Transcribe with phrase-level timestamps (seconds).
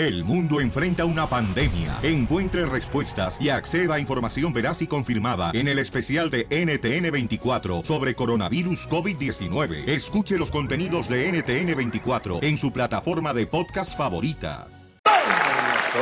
[0.00, 1.98] El mundo enfrenta una pandemia.
[2.02, 8.14] Encuentre respuestas y acceda a información veraz y confirmada en el especial de NTN24 sobre
[8.14, 9.86] coronavirus COVID-19.
[9.86, 14.68] Escuche los contenidos de NTN24 en su plataforma de podcast favorita.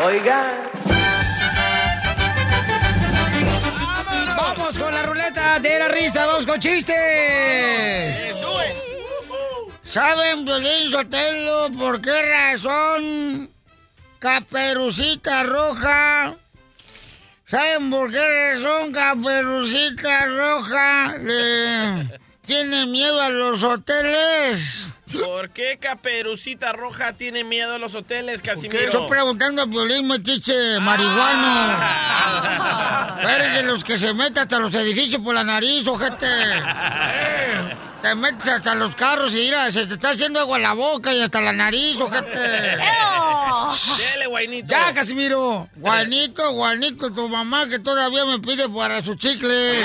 [0.07, 0.71] Oiga.
[4.37, 6.97] Vamos con la ruleta de la risa, vamos con chistes.
[9.83, 13.58] ¿Saben, Violín Sotelo, por qué razón
[14.19, 16.35] Caperucita Roja?
[17.47, 24.89] ¿Saben por qué razón Caperucita Roja le tiene miedo a los hoteles?
[25.13, 28.81] ¿Por qué Caperucita Roja tiene miedo a los hoteles, Casimiro?
[28.81, 31.79] Estoy preguntando a Violín Metiche, marihuano.
[33.29, 36.27] Eres de los que se meten hasta los edificios por la nariz, ojete.
[38.03, 41.13] Te metes hasta los carros y mira, se te está haciendo agua en la boca
[41.13, 42.79] y hasta la nariz, ojete.
[43.97, 44.69] Dele, guainito.
[44.69, 45.69] Ya, Casimiro.
[45.81, 49.83] Juanito, Juanito, tu mamá que todavía me pide para su chicle.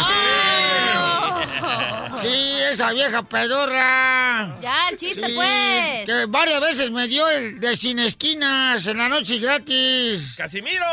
[2.24, 4.60] Sí, esa vieja pedorra.
[4.62, 6.06] Ya, el chiste, Sí, pues.
[6.06, 10.34] Que varias veces me dio el de sin esquinas en la noche gratis.
[10.38, 10.86] ¡Casimiro!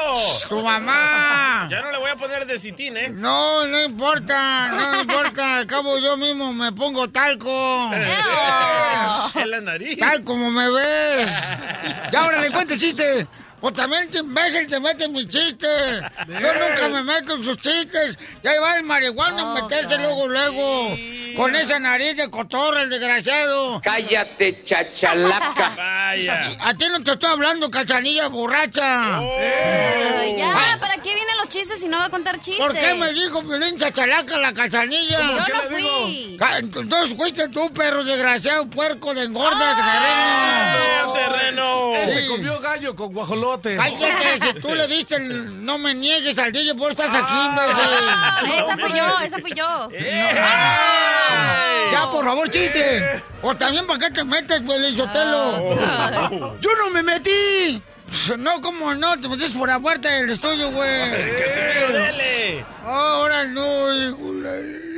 [0.49, 1.69] Tu mamá.
[1.71, 3.09] Ya no le voy a poner de citín, ¿eh?
[3.11, 5.59] No, no importa, no importa.
[5.59, 7.91] Al cabo yo mismo me pongo talco.
[9.35, 9.99] En la nariz.
[9.99, 11.31] Tal como me ves.
[12.13, 13.27] Ya ahora le cuento el chiste.
[13.63, 15.67] O también este imbécil te mete en mi chiste.
[16.29, 18.19] Yo nunca me meto en sus chistes.
[18.43, 20.97] Ya va el marihuana a meterse luego, luego.
[21.37, 23.81] Con esa nariz de cotorra, el desgraciado.
[23.85, 25.75] Cállate, chachalaca.
[25.77, 26.49] Vaya.
[26.63, 29.19] A ti no te estoy hablando, cachanilla borracha.
[29.19, 32.59] Ay, ya, Ah, ¿para qué vienen los chistes si no va a contar chistes?
[32.59, 35.19] ¿Por qué me dijo Piolín chachalaca la cachanilla?
[35.21, 36.39] Yo no fui.
[36.59, 41.13] Entonces fuiste tú, perro desgraciado, puerco de engorda, terreno.
[41.13, 41.91] terreno!
[42.07, 43.15] Se comió gallo con
[43.51, 43.77] guajolote.
[43.77, 48.43] Cállate, si tú le diste el no me niegues al DJ, por estás aquí, Ah,
[48.43, 48.59] imbécil.
[48.61, 49.89] esa fui yo, esa fui yo.
[51.93, 53.23] Ya, por favor, chiste.
[53.43, 55.75] O también, ¿para qué te metes, Piolín Sotelo?
[56.61, 57.83] ¡Yo no me metí!
[58.39, 59.21] No, ¿cómo no?
[59.21, 61.11] Te metiste por la puerta del estudio, güey.
[61.11, 62.65] ¡Casimiro, dele!
[62.85, 64.33] Ahora no, hijo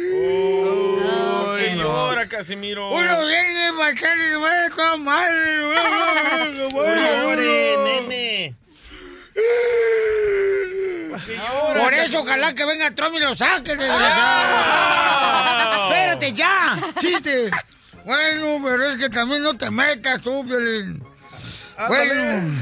[0.03, 2.91] de- ¿Qué llora, Casimiro?
[2.91, 5.57] Uno viene a pasar y me va a toda madre.
[6.71, 8.57] Llore, nene.
[11.83, 15.85] Por eso, ojalá que venga Trump y lo saque, desgraciado.
[15.85, 16.79] Espérate, ya.
[17.01, 17.51] Chiste.
[18.05, 21.03] Bueno, pero es que también no te metas tú, Piolín.
[21.89, 22.55] Bueno,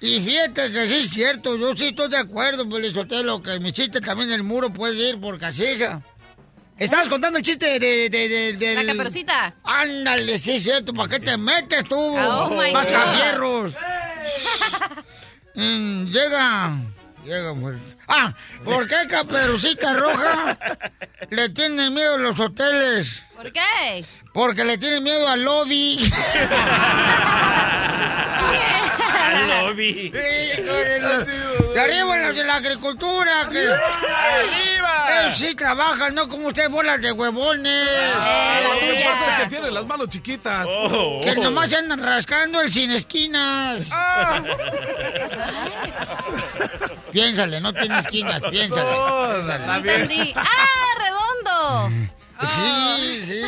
[0.00, 4.00] y fíjate que sí es cierto, yo sí estoy de acuerdo, Pelizotelo, que mi chiste
[4.00, 6.02] también el muro puede ir por casilla.
[6.78, 9.54] Estabas contando el chiste de, de, de- La caperucita.
[9.62, 11.96] Ándale, sí es cierto, ¿para qué te metes tú?
[11.98, 12.92] Oh, my Más God.
[12.92, 13.72] cafierros.
[15.56, 16.72] Mm, llega,
[17.24, 17.78] llega, pues.
[18.08, 18.34] Ah,
[18.64, 20.58] ¿por qué Caperucita Roja
[21.30, 23.22] le tiene miedo a los hoteles?
[23.36, 24.04] ¿Por qué?
[24.32, 26.10] Porque le tiene miedo al lobby.
[29.24, 30.10] Al lobby.
[30.10, 33.48] de, arriba los de la agricultura.
[33.50, 35.06] Que, ¡Arriba!
[35.20, 37.88] Ellos sí trabajan, no como ustedes bolas de huevones.
[38.62, 40.66] Lo que pasa es que tiene las manos chiquitas.
[40.68, 43.82] Oh, Que nomás se andan rascando el sin esquinas.
[43.90, 44.42] Ah.
[47.12, 48.82] Piénsale, no tiene esquinas, piénsale.
[48.92, 49.76] Oh, piénsale.
[49.94, 50.34] Entendí.
[50.36, 52.08] ¡Ah, redondo!
[52.40, 53.42] Sí, sí.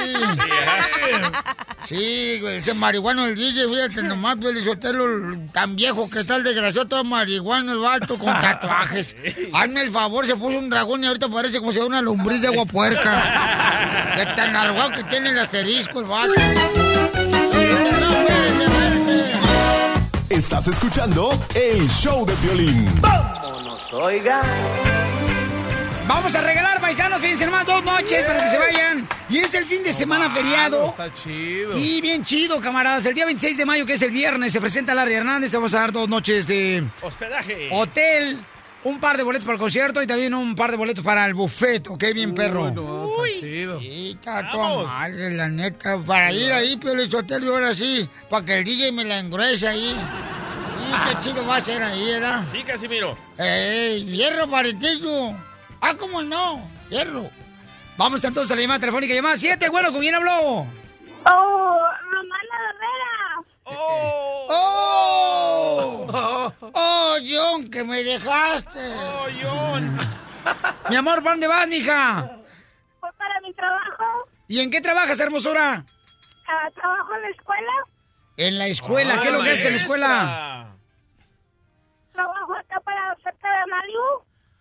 [1.87, 5.05] Sí, güey, ese marihuano el DJ, fíjate nomás, Pelizotelo,
[5.53, 9.15] tan viejo que está el desgraciado, todo marihuano, el vato con tatuajes.
[9.53, 12.41] Hazme el favor, se puso un dragón y ahorita parece como si fuera una lombriz
[12.41, 14.15] de agua puerca.
[14.17, 16.33] De tan arrugado que tiene el asterisco el vato.
[20.29, 23.01] Estás escuchando el show de violín.
[23.01, 24.43] Vámonos, oiga.
[26.09, 29.09] Vamos a regalar, paisanos, fíjense nomás, dos noches para que se vayan.
[29.29, 30.87] Y es el fin de semana feriado.
[30.87, 31.77] Está chido.
[31.77, 33.05] Y bien chido, camaradas.
[33.07, 35.51] El día 26 de mayo, que es el viernes, se presenta Larry Hernández.
[35.51, 37.71] Te vamos a dar dos noches de Hospedaje.
[37.73, 38.39] hotel,
[38.85, 41.35] un par de boletos para el concierto y también un par de boletos para el
[41.35, 41.89] buffet.
[41.89, 42.05] ¿Ok?
[42.15, 42.67] Bien, perro.
[42.67, 43.81] Uy, no, está chido.
[43.81, 45.99] Sí, está toda madre, la neta.
[45.99, 48.09] Para ir ahí, pero el hotel y ahora sí.
[48.31, 49.97] Para que el DJ me la engruese ahí.
[51.09, 52.45] Qué chido va a ser ahí, ¿verdad?
[52.53, 53.19] Sí, Casimiro.
[53.37, 55.35] ¡Ey, fierro, parentillo!
[55.89, 56.69] ¡Ah, cómo no!
[56.89, 57.31] ¡Fierro!
[57.97, 59.15] Vamos entonces a la llamada telefónica.
[59.15, 60.67] Llamada 7, bueno, ¿con quién habló?
[61.27, 61.81] Oh,
[62.11, 63.45] Romana Herrera.
[63.63, 64.49] ¡Oh!
[66.75, 68.95] ¡Oh, John, que me dejaste!
[68.97, 69.97] ¡Oh, John!
[70.91, 72.37] Mi amor, ¿para dónde vas, mija?
[72.99, 74.29] Fue para mi trabajo.
[74.49, 75.85] ¿Y en qué trabajas, hermosura?
[76.49, 77.73] Ah, trabajo en la escuela.
[78.37, 79.21] En la escuela.
[79.21, 80.57] ¿Qué es lo que es en la escuela?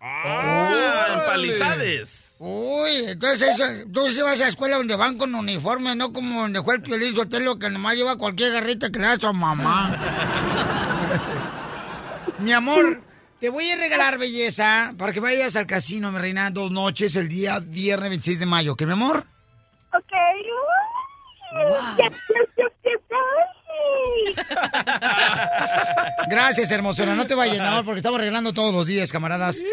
[0.08, 2.36] Ah, en Palizades.
[2.38, 6.62] Uy, entonces eso, tú sí vas a escuela donde van con uniforme, no como donde
[6.62, 9.98] fue el Piolín Sotelo que nomás lleva cualquier garrita que le da a su mamá.
[12.40, 13.02] mi amor,
[13.40, 17.30] te voy a regalar belleza para que vayas al casino, mi reina, dos noches el
[17.30, 19.26] día viernes 26 de mayo, ¿qué, mi amor?
[19.94, 20.12] Ok.
[21.56, 22.06] Uy,
[26.30, 27.16] Gracias, hermosura.
[27.16, 29.64] No te vayas, mi amor, porque estamos regalando todos los días, camaradas.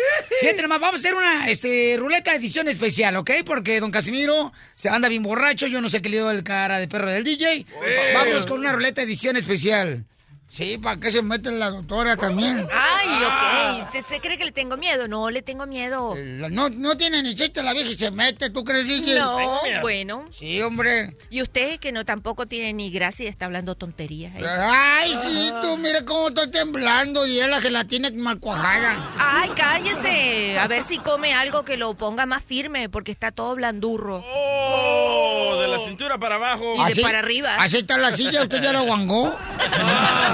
[0.40, 3.30] Fíjate nomás, vamos a hacer una este, ruleta edición especial, ¿ok?
[3.44, 5.66] Porque don Casimiro se anda bien borracho.
[5.66, 7.66] Yo no sé qué le dio el cara de perro del DJ.
[8.14, 10.04] Vamos con una ruleta edición especial.
[10.54, 12.68] Sí, ¿para qué se mete la doctora también?
[12.70, 13.90] Ay, ok.
[13.90, 15.08] ¿Te- ¿Se cree que le tengo miedo?
[15.08, 16.14] No, le tengo miedo.
[16.14, 19.14] La- No, no tiene ni chiste la vieja y se mete, ¿tú crees, DJ?
[19.18, 19.38] No,
[19.80, 20.26] bueno.
[20.38, 21.16] Sí, hombre.
[21.30, 24.34] Y usted que no tampoco tiene ni gracia y está hablando tonterías.
[24.36, 24.44] ¿eh?
[24.46, 29.10] Ay, sí, tú, mira cómo estoy temblando y era la gelatina mal cuajada.
[29.18, 30.58] Ay, cállese.
[30.58, 34.22] A ver si come algo que lo ponga más firme porque está todo blandurro.
[34.26, 36.74] Oh, de la cintura para abajo.
[36.90, 37.54] Y de para arriba.
[37.58, 39.34] Así está la silla, usted ya la guangó.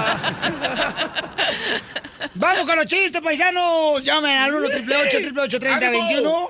[2.35, 4.03] Vamos con los chistes, paisanos.
[4.03, 6.49] Llamen al 1 888 30 21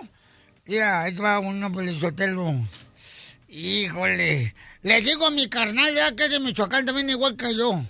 [0.65, 2.53] Mira, ahí va uno por el sotelo.
[3.47, 4.53] Híjole.
[4.81, 7.83] Le digo a mi carnal, ya que es de Michoacán, también igual que yo.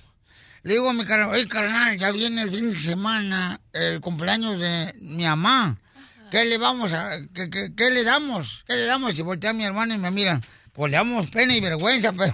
[0.64, 4.60] Le digo a mi carnal, oye, carnal, ya viene el fin de semana, el cumpleaños
[4.60, 5.78] de mi mamá.
[6.32, 8.64] ¿Qué le vamos a, qué, qué- qué le damos?
[8.68, 9.18] ¿Qué le damos?
[9.18, 10.42] Y voltea a mi hermano y me miran.
[10.74, 12.34] Pues le damos pena y vergüenza, pero...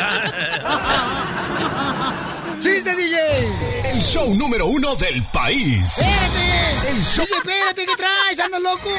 [2.60, 3.16] ¡Chiste, DJ!
[3.90, 5.96] El show número uno del país.
[5.98, 6.90] ¡Espérate!
[6.90, 7.24] El show...
[7.24, 8.38] DJ, espérate, ¿qué traes?
[8.40, 8.90] ¿Andas loco?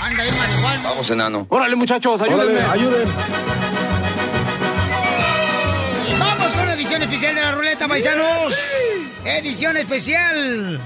[0.00, 0.82] Anda bien marihuana.
[0.82, 1.46] Vamos, enano.
[1.48, 3.08] Órale, muchachos, ayúdenme, ayuden.
[6.18, 8.52] Vamos con edición especial de la ruleta, paisanos.
[9.24, 10.80] Edición especial.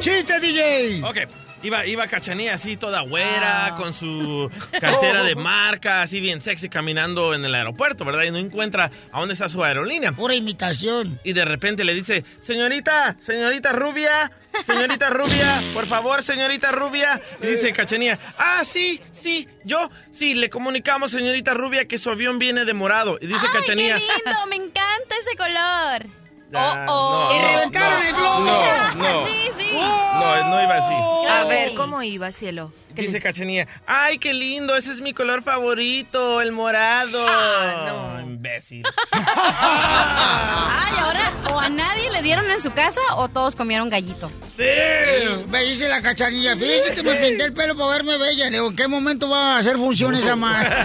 [0.00, 1.02] ¡Chiste, DJ!
[1.04, 1.16] Ok.
[1.62, 4.50] Iba, iba Cachanía así toda güera, con su
[4.80, 8.24] cartera de marca, así bien sexy, caminando en el aeropuerto, ¿verdad?
[8.24, 10.12] Y no encuentra a dónde está su aerolínea.
[10.12, 11.20] Pura imitación.
[11.22, 14.32] Y de repente le dice, señorita, señorita rubia,
[14.66, 17.20] señorita rubia, por favor, señorita rubia.
[17.40, 22.40] Y dice Cachanía, ah, sí, sí, yo, sí, le comunicamos, señorita rubia, que su avión
[22.40, 23.18] viene de morado.
[23.20, 24.46] Y dice ¡Ay, Cachanía, qué lindo!
[24.48, 26.21] Me encanta ese color.
[26.54, 28.40] Ah, oh, no, Y no, reventaron no, el globo.
[28.40, 29.26] No, no.
[29.26, 29.72] Sí, sí.
[29.72, 30.94] No, no iba así.
[31.30, 32.72] A ver, ¿cómo iba, cielo?
[32.94, 37.24] Dice Cachanía, ay, qué lindo, ese es mi color favorito, el morado.
[37.26, 38.20] Ah, no.
[38.20, 38.84] Imbécil.
[39.12, 44.30] Ay, ahora o a nadie le dieron en su casa o todos comieron gallito.
[44.58, 48.44] Sí, Me dice la cachanilla, fíjese que me pinté el pelo para verme bella.
[48.46, 50.70] Le digo, ¿en qué momento va a hacer función esa madre?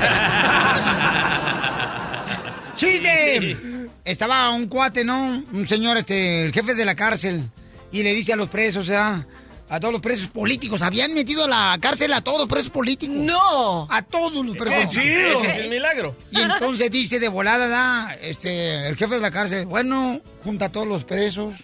[2.76, 3.58] ¡Chiste!
[4.08, 5.44] Estaba un cuate, ¿no?
[5.52, 7.44] Un señor, este, el jefe de la cárcel.
[7.92, 9.28] Y le dice a los presos, o sea,
[9.68, 10.82] a todos los presos políticos.
[10.82, 13.18] Habían metido a la cárcel a todos los presos políticos.
[13.18, 13.86] ¡No!
[13.92, 15.42] A todos los presos ¡Qué chido!
[15.42, 16.16] Ese es el milagro.
[16.32, 20.72] Y entonces dice de volada, da, este, el jefe de la cárcel, bueno, junta a
[20.72, 21.56] todos los presos.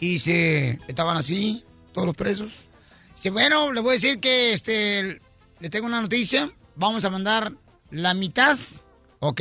[0.00, 2.68] Y se estaban así, todos los presos.
[3.16, 5.18] Dice, bueno, le voy a decir que este
[5.60, 6.52] le tengo una noticia.
[6.76, 7.54] Vamos a mandar
[7.90, 8.58] la mitad,
[9.20, 9.40] ¿ok?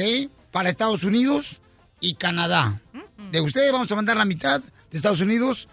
[0.51, 1.58] Para Estados Unidos
[1.99, 2.79] y Canadá.
[3.31, 5.67] De ustedes vamos a mandar la mitad de Estados Unidos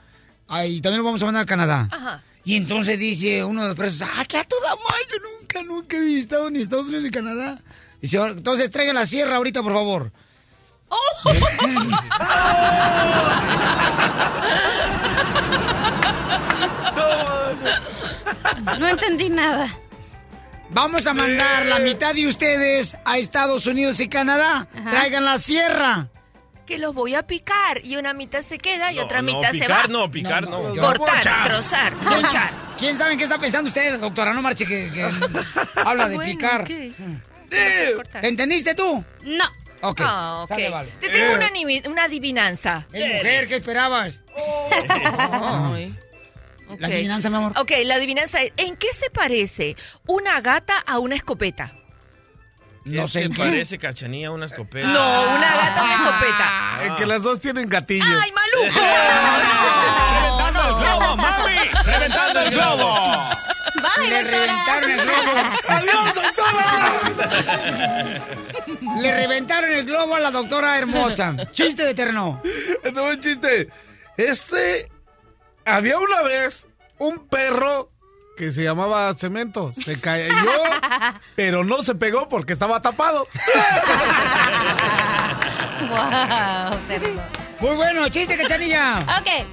[0.49, 1.88] ah, y también lo vamos a mandar a Canadá.
[1.90, 2.23] Ajá.
[2.45, 5.97] Y entonces dice uno de los presos, ah, que a toda madre, yo nunca, nunca
[5.97, 7.59] he visitado ni Estados Unidos ni Canadá.
[8.00, 10.12] Dice, entonces traigan la sierra ahorita, por favor.
[18.78, 19.75] No entendí nada.
[20.71, 24.68] Vamos a mandar la mitad de ustedes a Estados Unidos y Canadá.
[24.75, 24.90] Ajá.
[24.90, 26.09] Traigan la sierra.
[26.66, 29.52] Que los voy a picar y una mitad se queda y No, otra no, mitad
[29.52, 29.87] se picar va.
[29.87, 30.75] no, picar no.
[30.75, 32.50] Cortar, trozar, ¿Quién, ponchar.
[32.78, 34.32] quién sabe en qué está pensando usted, doctora?
[34.35, 35.02] No marche que, que
[35.85, 36.64] habla de Bueno, picar.
[36.64, 36.92] ¿qué?
[38.23, 39.04] ¿Entendiste tú?
[39.23, 39.44] No.
[39.82, 40.00] Ok.
[40.00, 40.49] Ok.
[40.49, 40.90] sale, vale.
[40.99, 42.87] Te tengo una, nivi- una adivinanza.
[42.92, 44.18] Es mujer, ¿qué esperabas?
[46.68, 46.80] Ok.
[46.80, 47.52] La adivinanza, mi amor.
[47.58, 49.76] Ok, la adivinanza es, ¿en qué se parece
[50.08, 51.73] una gata a una escopeta?
[52.87, 53.38] No sé Se en qué.
[53.43, 54.87] parece Cachanía a una escopeta.
[54.88, 56.78] No, una gata a una escopeta.
[56.85, 58.07] Eh, que las dos tienen gatillos.
[58.09, 58.81] ¡Ay, maluco!
[60.21, 61.55] ¡Reventando el globo, mami!
[61.85, 63.05] ¡Reventando el globo!
[64.09, 65.33] Le reventaron el globo.
[65.69, 67.00] ¡Adiós, doctora!
[69.00, 71.35] Le reventaron el globo a la doctora hermosa.
[71.52, 72.40] Chiste de terno.
[72.85, 73.69] Este buen chiste.
[74.16, 74.88] Este.
[75.64, 77.90] Había una vez un perro
[78.37, 79.73] que se llamaba Cemento.
[79.73, 80.35] Se cayó,
[81.35, 83.26] pero no se pegó porque estaba tapado.
[85.78, 86.71] Wow,
[87.61, 88.99] Muy bueno, chiste, cachanilla.
[88.99, 89.47] Ok.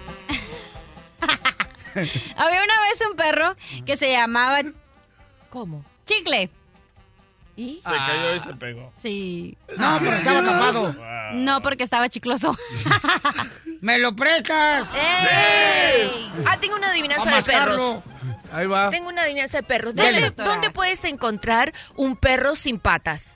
[2.38, 4.62] Había una vez un perro que se llamaba
[5.50, 5.86] ¿Cómo?
[6.06, 6.50] Chicle.
[7.56, 7.82] ¿Y?
[7.84, 8.92] Se cayó y se pegó.
[8.98, 9.58] Sí.
[9.78, 10.96] No, pero estaba tapado.
[11.34, 12.58] No, porque estaba chicloso.
[13.82, 14.90] ¿Me lo prestas?
[16.48, 18.02] Ah, tengo una adivinanza de perros.
[18.54, 18.90] Ahí va.
[18.90, 19.94] Tengo una adivinanza de perros.
[19.96, 23.36] ¿Dónde, puedes encontrar un perro sin patas?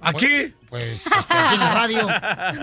[0.00, 0.54] Aquí.
[0.68, 2.08] Pues este, aquí en la radio.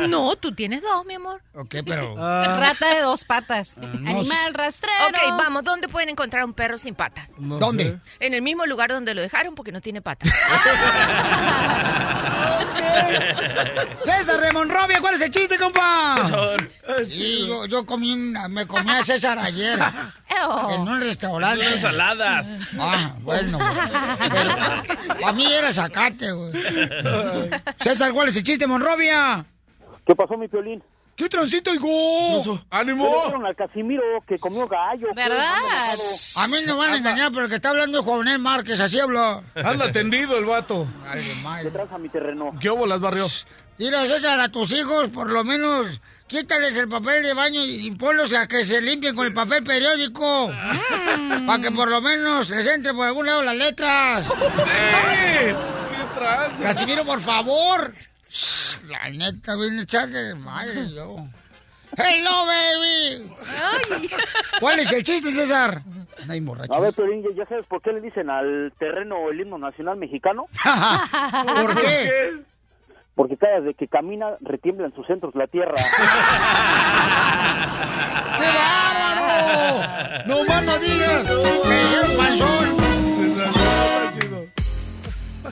[0.07, 1.41] No, tú tienes dos, mi amor.
[1.53, 2.15] Ok, pero.
[2.15, 3.75] Rata de dos patas.
[3.77, 5.07] Ah, no Animal rastrero.
[5.09, 7.29] Ok, vamos, ¿dónde pueden encontrar un perro sin patas?
[7.37, 7.83] No ¿Dónde?
[7.83, 7.99] sé.
[8.25, 10.29] En el mismo lugar donde lo dejaron porque no tiene patas.
[13.97, 16.17] César de Monrovia, ¿cuál es el chiste, compa?
[17.07, 19.77] Sí, yo, yo comí una- me comí a César ayer
[20.29, 20.69] Eo.
[20.71, 21.63] en un restaurante.
[21.65, 22.47] Son ensaladas.
[22.79, 23.59] Ah, bueno.
[24.29, 26.51] Pero a mí era sacate, güey.
[27.81, 29.45] César, ¿cuál es el chiste, Monrovia?
[30.05, 30.81] ¿Qué pasó, mi piolín?
[31.17, 31.87] ¿Qué transito, higo?
[32.45, 33.07] Le ¡Ánimo!
[33.25, 35.07] dieron al Casimiro que comió gallo.
[35.11, 35.55] pues, ¿Verdad?
[36.37, 38.99] A mí no van a engañar, pero el que está hablando es Juanel Márquez, así
[38.99, 39.41] habla.
[39.55, 40.87] Anda tendido el vato.
[41.07, 41.71] Ay, de Le madre.
[41.71, 42.53] tranza mi terreno.
[42.61, 43.25] ¿Qué hubo las barrió?
[43.79, 45.87] Dile, César, a tus hijos, por lo menos,
[46.27, 50.51] quítales el papel de baño y ponlos a que se limpien con el papel periódico.
[51.47, 54.27] Para que por lo menos les entre por algún lado las letras.
[54.27, 55.55] ¡Eh!
[55.89, 56.61] ¡Qué tranza!
[56.63, 57.91] Casimiro, por favor.
[58.89, 61.15] La neta, viene a echarle madre yo.
[61.95, 63.31] ¡Hello, baby!
[64.59, 65.81] ¿Cuál es el chiste, César?
[66.41, 66.73] Borracho.
[66.73, 70.47] A ver, Piolín, ¿ya sabes por qué le dicen al terreno el himno nacional mexicano?
[71.61, 72.43] ¿Por qué?
[73.15, 75.73] Porque cada vez que camina retiembla en sus centros la tierra.
[78.37, 79.87] ¡Qué bárbaro!
[80.27, 81.23] ¡No más no digas!
[81.67, 82.77] ¡Me dijeron panzón!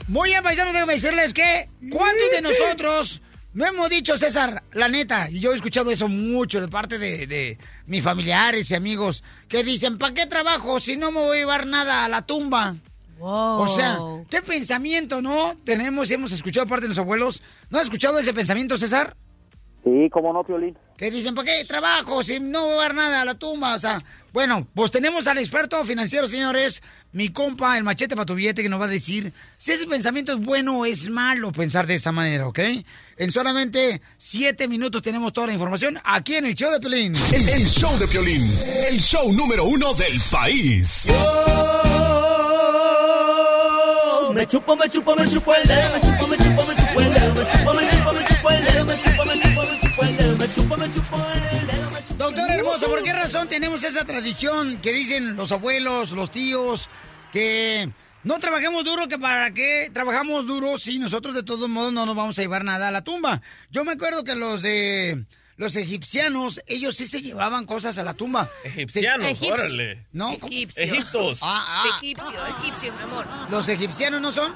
[0.08, 3.22] Muy bien, paisanos, déjenme decirles que ¿cuántos de nosotros
[3.54, 5.30] no hemos dicho, César, la neta?
[5.30, 9.64] Y yo he escuchado eso mucho de parte de, de mis familiares y amigos que
[9.64, 12.75] dicen, ¿para qué trabajo si no me voy a llevar nada a la tumba?
[13.18, 13.62] Wow.
[13.62, 13.98] O sea,
[14.30, 15.56] ¿qué pensamiento, no?
[15.64, 17.42] Tenemos y hemos escuchado de parte de los abuelos.
[17.70, 19.16] ¿No has escuchado ese pensamiento, César?
[19.86, 20.75] Sí, cómo no, Piolín.
[20.98, 23.75] Que dicen, ¿para qué trabajo si no voy a llevar nada a la tumba?
[23.75, 28.34] O sea, bueno, pues tenemos al experto financiero, señores, mi compa, el machete para tu
[28.34, 31.86] billete, que nos va a decir si ese pensamiento es bueno o es malo pensar
[31.86, 32.60] de esa manera, ¿ok?
[33.18, 37.13] En solamente siete minutos tenemos toda la información aquí en el show de Pelín.
[37.32, 38.42] El, el show de Piolín,
[38.89, 41.08] el show número uno del país.
[44.34, 47.13] Me chupo, me chupo, me chupo el dedo, me chupo, me chupo, me chupo el
[47.13, 47.95] dedo, me chupo, me chupo, me chupo
[52.17, 56.89] Doctor hermoso, ¿por qué razón tenemos esa tradición que dicen los abuelos, los tíos,
[57.31, 57.89] que
[58.24, 62.15] no trabajemos duro, que para qué trabajamos duro si nosotros de todos modos no nos
[62.15, 63.41] vamos a llevar nada a la tumba?
[63.69, 65.24] Yo me acuerdo que los de
[65.57, 68.50] los egipcianos, ellos sí se llevaban cosas a la tumba.
[68.63, 70.05] Egipcianos, órale.
[70.12, 70.31] No.
[70.31, 71.39] Egiptos.
[71.41, 73.25] Ah, ah, Egipcio, egipcio, mi amor.
[73.51, 74.55] los egipcianos no son.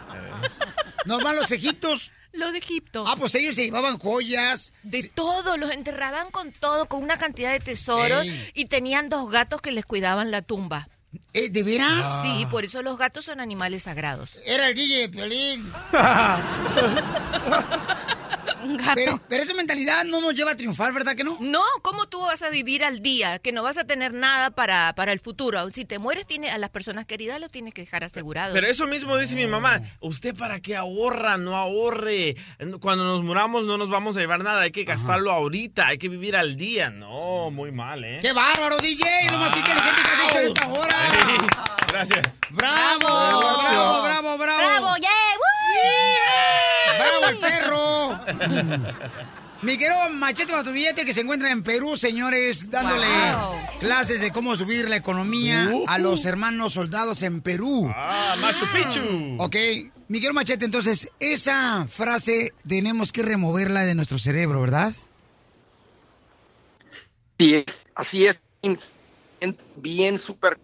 [1.05, 2.11] No van los egiptos.
[2.31, 3.05] Los de Egipto.
[3.07, 4.73] Ah, pues ellos se llevaban joyas.
[4.83, 8.51] De todo, los enterraban con todo, con una cantidad de tesoros Ey.
[8.53, 10.89] y tenían dos gatos que les cuidaban la tumba.
[11.33, 12.21] Eh, ¿De veras?
[12.21, 14.39] Sí, por eso los gatos son animales sagrados.
[14.45, 15.71] Era el DJ de Piolín.
[18.69, 18.93] Un gato.
[18.95, 21.37] Pero, pero esa mentalidad no nos lleva a triunfar, ¿verdad que no?
[21.39, 23.39] No, ¿cómo tú vas a vivir al día?
[23.39, 25.67] Que no vas a tener nada para, para el futuro.
[25.71, 28.53] Si te mueres, tiene, a las personas queridas lo tienes que dejar asegurado.
[28.53, 29.81] Pero eso mismo dice mi mamá.
[30.01, 31.37] ¿Usted para qué ahorra?
[31.37, 32.35] No ahorre.
[32.79, 34.61] Cuando nos muramos no nos vamos a llevar nada.
[34.61, 35.87] Hay que gastarlo ahorita.
[35.87, 36.91] Hay que vivir al día.
[36.91, 38.19] No, muy mal, ¿eh?
[38.21, 39.31] ¡Qué bárbaro, DJ!
[39.31, 41.09] ¡Lo más inteligente que has dicho en esta hora!
[41.87, 42.29] Gracias.
[42.51, 42.99] ¡Bravo!
[42.99, 44.37] ¡Bravo, bravo, bravo!
[44.37, 44.95] ¡Bravo!
[45.01, 45.09] ¡Yeah!
[45.09, 45.18] ¡Bravo
[47.29, 48.19] el perro!
[49.61, 53.55] Miguel Machete para tu billete que se encuentra en Perú, señores, dándole Wow.
[53.79, 57.91] clases de cómo subir la economía a los hermanos soldados en Perú.
[57.93, 59.35] Ah, Machu Picchu.
[59.37, 59.55] Ok,
[60.07, 64.93] Miguel Machete, entonces, esa frase tenemos que removerla de nuestro cerebro, ¿verdad?
[67.37, 70.57] Sí, así es, bien, bien súper.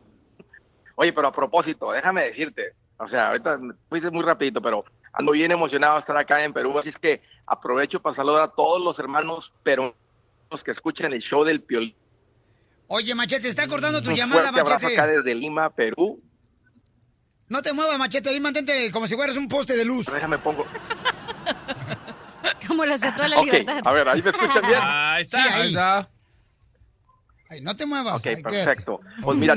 [0.95, 4.86] Oye, pero a propósito, déjame decirte, o sea, ahorita me fuiste muy rapidito, pero
[5.17, 8.48] ando bien emocionado de estar acá en Perú, así es que aprovecho para saludar a
[8.50, 9.95] todos los hermanos peruanos
[10.63, 11.95] que escuchan el show del Piolín.
[12.88, 14.93] Oye, Machete, está cortando tu Un llamada, fuerte abrazo Machete.
[15.01, 16.22] acá desde Lima, Perú.
[17.48, 20.05] No te muevas, Machete, ahí mantente como si fueras un poste de luz.
[20.07, 20.65] Déjame pongo.
[22.67, 23.81] Como la estatua de la Ok, libertad.
[23.86, 24.79] a ver, ahí me escuchan bien.
[24.81, 25.43] Ahí está.
[25.43, 25.62] Sí, ahí.
[25.62, 26.10] Ahí está.
[27.50, 28.15] Ay, no te muevas.
[28.17, 29.00] Ok, perfecto.
[29.22, 29.55] Pues mira,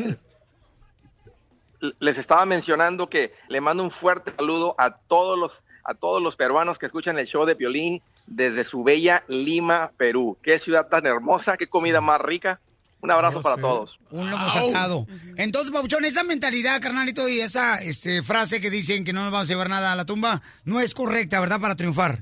[2.00, 6.36] les estaba mencionando que le mando un fuerte saludo a todos los a todos los
[6.36, 10.36] peruanos que escuchan el show de Piolín desde su bella Lima, Perú.
[10.42, 12.60] Qué ciudad tan hermosa, qué comida más rica.
[13.00, 13.98] Un abrazo para todos.
[14.10, 15.06] Un lomo sacado.
[15.36, 19.48] Entonces, Pabuchón, esa mentalidad, carnalito, y esa este, frase que dicen que no nos vamos
[19.48, 21.60] a llevar nada a la tumba, no es correcta, ¿verdad?
[21.60, 22.18] Para triunfar.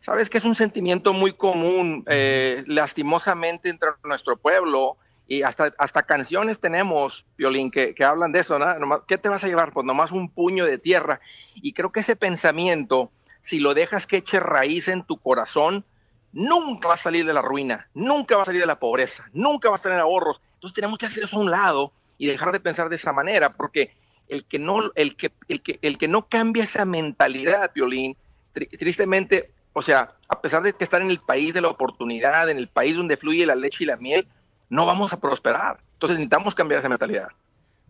[0.00, 4.96] Sabes que es un sentimiento muy común, eh, lastimosamente, entre nuestro pueblo.
[5.30, 9.06] Y hasta, hasta canciones tenemos, Violín, que, que hablan de eso, ¿no?
[9.06, 9.72] ¿Qué te vas a llevar?
[9.72, 11.20] Pues nomás un puño de tierra.
[11.54, 15.84] Y creo que ese pensamiento, si lo dejas que eche raíz en tu corazón,
[16.32, 19.70] nunca va a salir de la ruina, nunca va a salir de la pobreza, nunca
[19.70, 20.40] vas a tener ahorros.
[20.54, 23.52] Entonces tenemos que hacer eso a un lado y dejar de pensar de esa manera,
[23.52, 23.92] porque
[24.26, 28.16] el que no, el que, el que, el que no cambia esa mentalidad, Violín,
[28.52, 32.50] tri- tristemente, o sea, a pesar de que estar en el país de la oportunidad,
[32.50, 34.26] en el país donde fluye la leche y la miel,
[34.70, 35.80] no vamos a prosperar.
[35.94, 37.28] Entonces necesitamos cambiar esa mentalidad.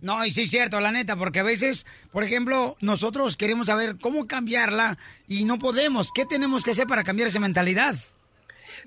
[0.00, 3.96] No, y sí es cierto, la neta, porque a veces, por ejemplo, nosotros queremos saber
[4.00, 6.10] cómo cambiarla y no podemos.
[6.10, 7.94] ¿Qué tenemos que hacer para cambiar esa mentalidad?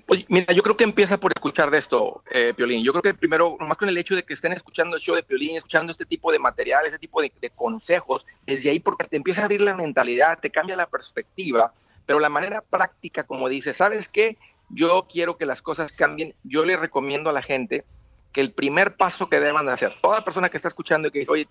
[0.06, 2.82] Pues mira, yo creo que empieza por escuchar de esto, eh, Piolín.
[2.84, 5.22] Yo creo que primero, más con el hecho de que estén escuchando el show de
[5.22, 9.16] Piolín, escuchando este tipo de material, este tipo de, de consejos, desde ahí porque te
[9.16, 11.72] empieza a abrir la mentalidad, te cambia la perspectiva,
[12.06, 14.36] pero la manera práctica, como dices, ¿sabes qué?
[14.70, 16.34] Yo quiero que las cosas cambien.
[16.42, 17.84] Yo le recomiendo a la gente
[18.32, 21.20] que el primer paso que deban de hacer, toda persona que está escuchando y que
[21.20, 21.48] dice, oye,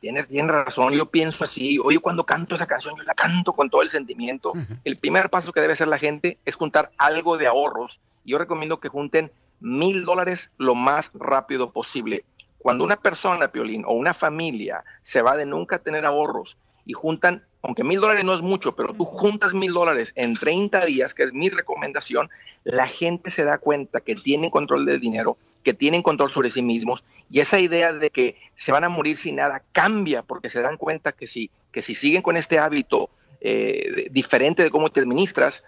[0.00, 3.70] tienes, tienes razón, yo pienso así, oye, cuando canto esa canción, yo la canto con
[3.70, 4.52] todo el sentimiento.
[4.84, 8.00] El primer paso que debe hacer la gente es juntar algo de ahorros.
[8.24, 12.24] Yo recomiendo que junten mil dólares lo más rápido posible.
[12.58, 17.44] Cuando una persona, Piolín, o una familia se va de nunca tener ahorros y juntan,
[17.66, 21.24] aunque mil dólares no es mucho, pero tú juntas mil dólares en 30 días, que
[21.24, 22.30] es mi recomendación,
[22.62, 26.62] la gente se da cuenta que tienen control del dinero, que tienen control sobre sí
[26.62, 30.62] mismos, y esa idea de que se van a morir sin nada cambia porque se
[30.62, 35.00] dan cuenta que si, que si siguen con este hábito eh, diferente de cómo te
[35.00, 35.64] administras,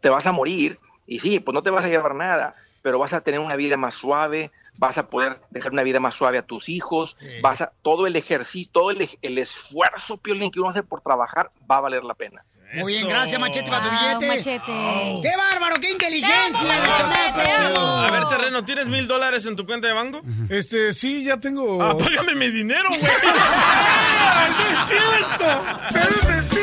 [0.00, 3.14] te vas a morir y sí, pues no te vas a llevar nada, pero vas
[3.14, 6.42] a tener una vida más suave, vas a poder dejar una vida más suave a
[6.42, 11.00] tus hijos, vas a todo el ejercicio, todo el, esfuerzo, Piolín, que uno hace por
[11.00, 12.44] trabajar, va a valer la pena.
[12.74, 14.26] Muy bien, gracias, Machete, para tu Wow, billete.
[14.26, 15.20] Machete.
[15.22, 16.82] ¡Qué bárbaro, qué inteligencia!
[16.96, 17.80] chamaco!
[17.80, 20.20] A ver, terreno, ¿tienes mil dólares en tu cuenta de banco?
[20.48, 21.80] Este, sí, ya tengo.
[21.80, 23.00] Ah, págame mi dinero, güey.
[24.58, 25.64] ¡No es cierto!
[25.92, 26.55] ¡Pero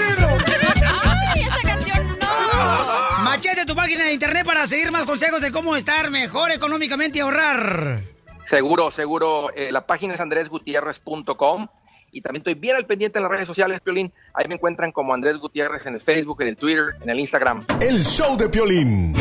[3.44, 7.22] Machete, tu página de internet para seguir más consejos de cómo estar mejor económicamente y
[7.22, 8.00] ahorrar.
[8.46, 11.68] Seguro, seguro, eh, la página es andresgutierrez.com
[12.14, 14.14] y también estoy bien al pendiente en las redes sociales, Piolín.
[14.34, 17.66] Ahí me encuentran como Andrés Gutiérrez en el Facebook, en el Twitter, en el Instagram.
[17.82, 19.14] El show de Piolín.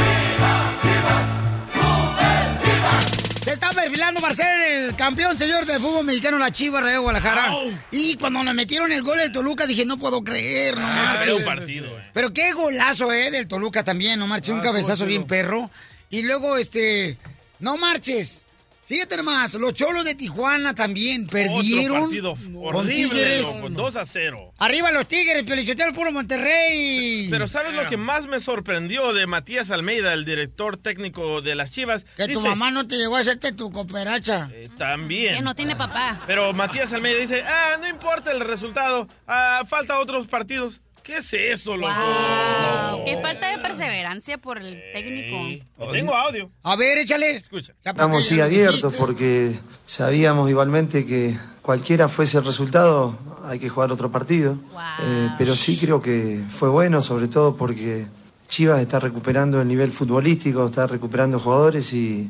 [3.42, 7.52] Se está perfilando para ser el campeón, señor, del fútbol mexicano, la Chivas de Guadalajara.
[7.90, 11.32] Y cuando nos metieron el gol del Toluca, dije, no puedo creer, no Ah, marches.
[11.34, 12.10] un partido, eh.
[12.14, 13.32] Pero qué golazo, ¿eh?
[13.32, 14.50] Del Toluca también, no marches.
[14.50, 15.70] Un Ah, cabezazo bien perro.
[16.08, 17.18] Y luego, este,
[17.58, 18.44] no marches.
[18.92, 21.96] Fíjate nomás, los cholos de Tijuana también perdieron.
[21.96, 23.46] Otro partido con horrible, Tigres.
[23.46, 24.52] loco, 2 a 0.
[24.58, 27.26] Arriba los Tigres, Pelichotero, puro Monterrey.
[27.30, 31.70] Pero ¿sabes lo que más me sorprendió de Matías Almeida, el director técnico de las
[31.70, 32.04] Chivas?
[32.18, 34.50] que tu mamá no te llegó a hacerte tu cooperacha.
[34.52, 35.36] eh, también.
[35.36, 36.20] Que no tiene papá.
[36.26, 40.82] Pero Matías Almeida dice, ah, no importa el resultado, ah, falta otros partidos.
[41.02, 41.92] ¿Qué es eso, loco?
[41.92, 43.04] Wow.
[43.04, 45.36] Qué falta de perseverancia por el técnico.
[45.36, 46.50] Ey, Tengo audio.
[46.62, 47.36] A ver, échale.
[47.36, 47.72] Escucha.
[47.84, 49.52] Estamos sí abiertos porque
[49.84, 54.56] sabíamos igualmente que cualquiera fuese el resultado, hay que jugar otro partido.
[55.02, 58.06] Eh, pero sí creo que fue bueno, sobre todo porque
[58.48, 62.28] Chivas está recuperando el nivel futbolístico, está recuperando jugadores y,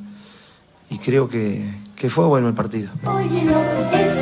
[0.88, 1.62] y creo que,
[1.96, 2.90] que fue bueno el partido.
[3.04, 4.21] Óyelo, escúchalo,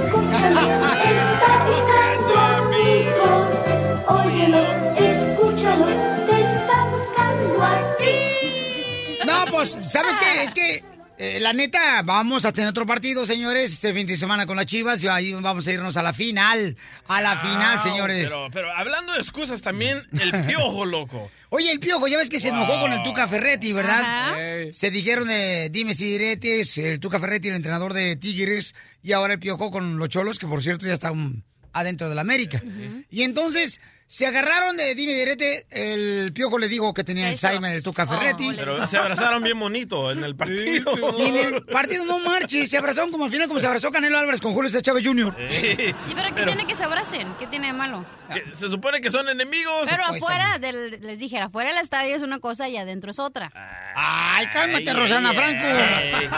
[9.64, 10.42] ¿sabes qué?
[10.42, 10.85] Es que,
[11.18, 14.64] eh, la neta, vamos a tener otro partido, señores, este fin de semana con las
[14.66, 16.77] Chivas y ahí vamos a irnos a la final.
[17.09, 18.31] A la final, Ah, señores.
[18.31, 21.31] Pero, pero hablando de excusas, también el piojo, loco.
[21.51, 24.35] Oye, el Piojo, ya ves que se enojó con el Tuca Ferretti, ¿verdad?
[24.73, 29.35] Se dijeron de dimes y diretes, el Tuca Ferretti, el entrenador de Tigres, y ahora
[29.35, 31.42] el Piojo con los Cholos, que por cierto ya están
[31.73, 32.62] adentro de la América.
[33.11, 33.81] Y entonces
[34.12, 37.46] se agarraron de dime direte, el Piojo le dijo que tenía Eso.
[37.46, 38.49] Alzheimer el Tuca Ferretti.
[38.49, 40.92] Oh, Pero se abrazaron bien bonito en el partido.
[41.16, 44.18] Y en el partido no marche, se abrazaron como al final como se abrazó Canelo
[44.18, 45.37] Álvarez con Julio César Chávez Jr.
[45.40, 47.33] ¿Y pero qué tiene que se abracen?
[47.38, 48.05] ¿Qué tiene de malo?
[48.53, 49.87] se supone que son enemigos.
[49.88, 53.20] Pero Pues, afuera del, les dije, afuera del estadio es una cosa y adentro es
[53.20, 53.53] otra.
[53.94, 55.64] Ay, cálmate, Ay, Rosana ay, Franco.
[55.64, 56.29] ay.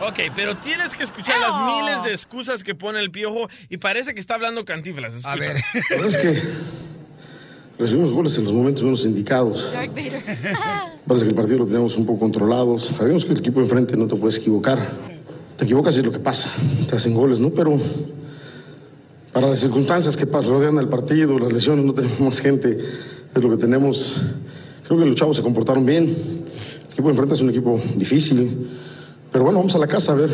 [0.00, 4.14] Ok, pero tienes que escuchar las miles de excusas que pone el piojo y parece
[4.14, 5.22] que está hablando cantinflas.
[5.26, 5.56] A ver.
[5.90, 6.80] Es que
[7.80, 9.72] recibimos goles en los momentos menos indicados.
[9.72, 10.22] Darth Vader.
[11.06, 12.78] Parece que el partido lo teníamos un poco controlado.
[12.78, 14.78] Sabíamos que el equipo enfrente no te puedes equivocar.
[15.56, 16.50] Te equivocas y es lo que pasa.
[16.88, 17.50] Te hacen goles, ¿no?
[17.50, 17.78] Pero
[19.32, 22.78] para las circunstancias que rodean el partido, las lesiones, no tenemos más gente,
[23.34, 24.20] es lo que tenemos.
[24.86, 26.04] Creo que los chavos se comportaron bien.
[26.08, 28.68] El equipo enfrente es un equipo difícil.
[29.32, 30.30] Pero bueno, vamos a la casa a ver,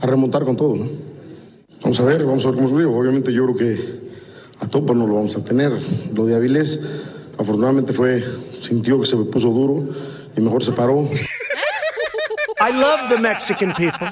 [0.00, 0.86] a remontar con todo, ¿no?
[1.82, 2.84] Vamos a ver, vamos a ver cómo vive.
[2.84, 4.03] Obviamente yo creo que
[4.64, 5.72] a Topo no lo vamos a tener.
[6.12, 6.80] Lo de Avilés,
[7.38, 8.24] afortunadamente fue,
[8.60, 9.88] sintió que se puso duro
[10.36, 11.08] y mejor se paró.
[12.60, 14.10] I love the Mexican people.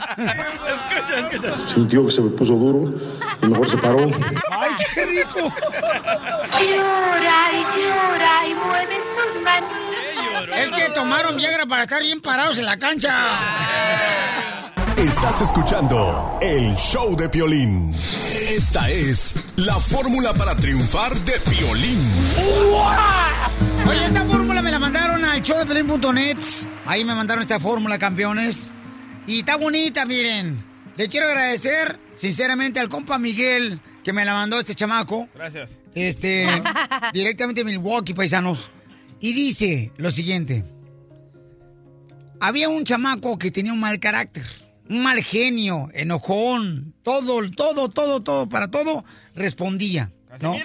[1.67, 2.95] Sintió que se puso duro
[3.41, 4.01] y mejor se paró.
[4.51, 5.55] ¡Ay, qué rico!
[6.61, 10.59] Llora y llora y mueve sus manitas.
[10.59, 13.15] Es que tomaron Viagra para estar bien parados en la cancha.
[14.97, 17.95] Estás escuchando el show de Piolín.
[18.51, 21.99] Esta es la fórmula para triunfar de Piolín.
[23.89, 26.37] Oye, esta fórmula me la mandaron al showdepelín.net.
[26.87, 28.71] Ahí me mandaron esta fórmula, campeones.
[29.27, 30.63] Y está bonita, miren.
[30.97, 35.29] Le quiero agradecer, sinceramente, al compa Miguel, que me la mandó este chamaco.
[35.35, 35.79] Gracias.
[35.95, 36.47] Este,
[37.13, 38.71] directamente de Milwaukee, paisanos.
[39.21, 40.65] Y dice lo siguiente.
[42.41, 44.45] Había un chamaco que tenía un mal carácter,
[45.01, 50.13] mal genio, enojón, todo, todo, todo, todo, para todo respondía.
[50.41, 50.57] ¿no?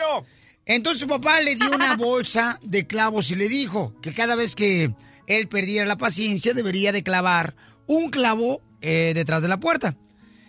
[0.66, 4.56] Entonces su papá le dio una bolsa de clavos y le dijo que cada vez
[4.56, 4.94] que
[5.28, 9.96] él perdiera la paciencia debería de clavar un clavo eh, detrás de la puerta.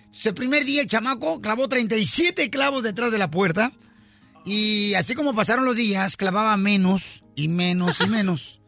[0.00, 3.72] Entonces, el primer día el chamaco clavó 37 clavos detrás de la puerta
[4.44, 8.60] y así como pasaron los días, clavaba menos y menos y menos.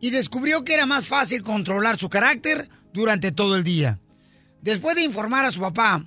[0.00, 4.00] Y descubrió que era más fácil controlar su carácter durante todo el día.
[4.66, 6.04] Después de informar a su papá,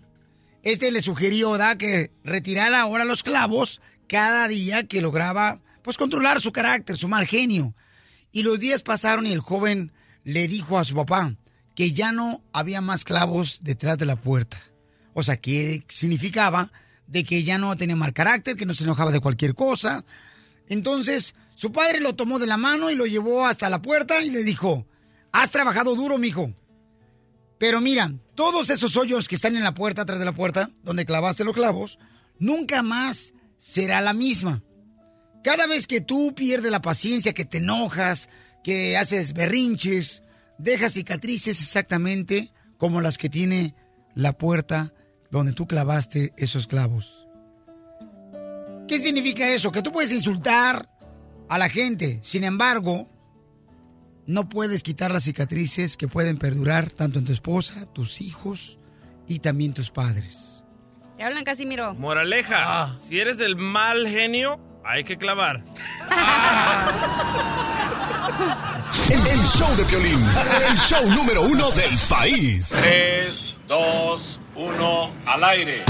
[0.64, 1.78] este le sugirió ¿da?
[1.78, 7.26] que retirara ahora los clavos cada día que lograba pues controlar su carácter, su mal
[7.26, 7.74] genio.
[8.34, 9.94] Y los días pasaron y el joven
[10.26, 11.38] le dijo a su papá
[11.74, 14.62] que ya no había más clavos detrás de la puerta.
[15.14, 16.70] O sea, que significaba
[17.08, 20.04] de que ya no tenía mal carácter, que no se enojaba de cualquier cosa.
[20.68, 24.32] Entonces, su padre lo tomó de la mano y lo llevó hasta la puerta y
[24.32, 24.86] le dijo,
[25.32, 26.54] has trabajado duro, mijo.
[27.60, 31.06] Pero mira, todos esos hoyos que están en la puerta, atrás de la puerta, donde
[31.06, 32.00] clavaste los clavos,
[32.40, 34.64] nunca más será la misma.
[35.44, 38.30] Cada vez que tú pierdes la paciencia, que te enojas,
[38.64, 40.24] que haces berrinches,
[40.58, 43.76] dejas cicatrices exactamente como las que tiene
[44.16, 44.94] la puerta
[45.30, 47.28] donde tú clavaste esos clavos.
[48.88, 49.72] ¿Qué significa eso?
[49.72, 50.90] Que tú puedes insultar
[51.50, 53.10] a la gente, sin embargo,
[54.30, 58.78] no puedes quitar las cicatrices que pueden perdurar tanto en tu esposa, tus hijos
[59.28, 60.64] y también tus padres.
[61.18, 61.96] Te hablan, Casimiro.
[61.96, 65.64] Moraleja, si eres del mal genio, hay que clavar.
[69.10, 72.70] El, el show de Piolín, el show número uno del país.
[72.70, 75.84] 3, 2, 1, al aire.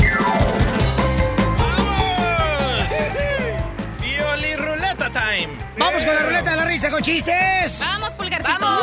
[5.77, 7.79] Vamos con la ruleta de la risa con chistes.
[7.79, 8.57] Vamos, pulgarcito.
[8.59, 8.81] Vamos.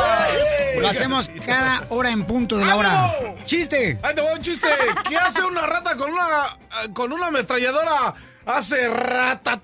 [0.79, 3.13] Lo hacemos cada hora en punto de la hora.
[3.45, 3.99] Chiste.
[4.01, 4.67] Ahí te voy un chiste.
[5.09, 6.57] ¿Qué hace una rata con una
[6.93, 8.13] con una ametralladora?
[8.45, 9.59] Hace rata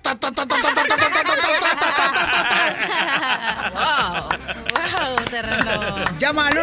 [3.72, 4.28] Wow.
[4.74, 6.04] Wow, terreno.
[6.18, 6.62] Llama al 1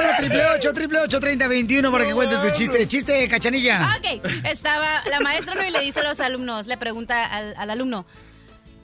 [0.58, 2.88] 888 3021 para que cuentes tu chiste.
[2.88, 3.98] Chiste, cachanilla.
[3.98, 4.46] Ok.
[4.46, 8.06] Estaba la maestra y le dice a los alumnos, le pregunta al, al alumno.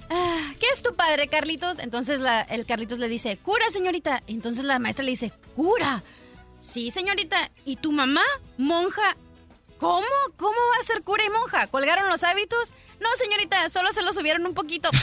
[0.09, 1.79] "Ah, ¿qué es tu padre, Carlitos?
[1.79, 4.23] Entonces el Carlitos le dice, cura, señorita.
[4.27, 6.03] Entonces la maestra le dice, cura.
[6.59, 7.51] Sí, señorita.
[7.65, 8.23] ¿Y tu mamá,
[8.57, 9.15] monja?
[9.77, 10.07] ¿Cómo?
[10.37, 11.67] ¿Cómo va a ser cura y monja?
[11.67, 12.73] ¿Colgaron los hábitos?
[12.99, 14.89] No, señorita, solo se los subieron un poquito.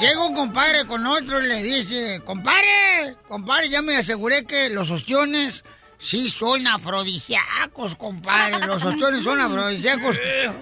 [0.00, 4.90] Llega un compadre con otro y le dice, compadre, compadre, ya me aseguré que los
[4.90, 5.64] ostiones
[5.98, 8.66] sí son afrodisíacos, compadre.
[8.66, 10.16] Los ostiones son afrodisíacos.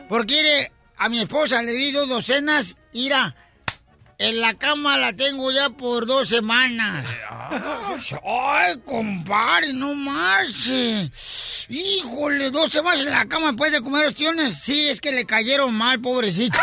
[0.09, 3.35] Porque a mi esposa le di dos docenas, ira,
[4.19, 7.05] en la cama la tengo ya por dos semanas.
[8.25, 11.67] Ay, compadre, no marches.
[11.69, 14.61] Híjole, dos semanas en la cama después de comer ostiones.
[14.63, 16.63] Sí, es que le cayeron mal, pobrecita.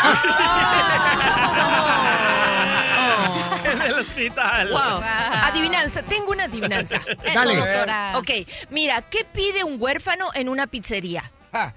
[4.28, 4.70] Hospital.
[4.70, 5.02] Wow.
[5.46, 7.00] Adivinanza, tengo una adivinanza.
[7.34, 7.56] Dale.
[7.56, 8.18] doctora.
[8.18, 8.30] Ok,
[8.70, 11.32] mira, ¿qué pide un huérfano en una pizzería?
[11.54, 11.74] Ah,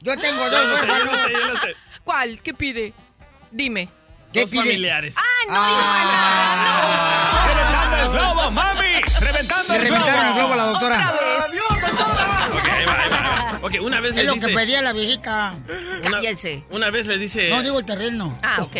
[0.00, 1.76] Yo tengo yo dos lo sé, yo lo sé, yo lo sé.
[2.02, 2.40] ¿Cuál?
[2.42, 2.92] ¿Qué pide?
[3.50, 3.88] Dime.
[4.32, 4.62] ¿Qué Dos pide?
[4.62, 5.14] familiares.
[5.16, 5.80] ¡Ah, no dijo
[7.54, 9.00] ¡Reventando el globo, mami!
[9.20, 10.04] ¡Reventando el globo!
[10.04, 11.12] reventaron el globo a la doctora.
[12.52, 13.58] Ok, ahí va, ahí va.
[13.62, 14.48] Ok, una vez Es le lo dice...
[14.48, 15.54] que pedía la viejita.
[16.04, 16.64] Una, Cállense.
[16.70, 17.48] una vez le dice...
[17.50, 18.38] No, digo el terreno.
[18.42, 18.76] Ah, ok.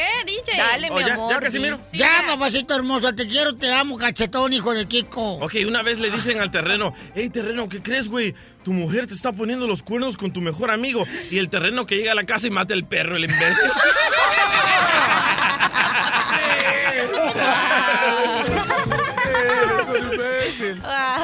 [0.00, 0.56] ¿Qué, DJ?
[0.56, 1.30] Dale, Oh, mi ya, amor.
[1.34, 1.78] ya, Casimiro.
[1.90, 5.34] Sí, ya, papacito hermoso, te quiero, te amo, cachetón, hijo de Kiko.
[5.34, 8.34] Ok, una vez le dicen al terreno, hey terreno, ¿qué crees, güey?
[8.64, 11.04] Tu mujer te está poniendo los cuernos con tu mejor amigo.
[11.30, 13.70] Y el terreno que llega a la casa y mata el perro, el imbécil.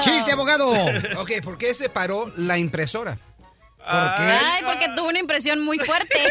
[0.03, 0.71] Chiste, abogado.
[1.19, 3.19] Ok, ¿por qué se paró la impresora?
[3.87, 6.19] Ay, porque tuvo una impresión muy fuerte.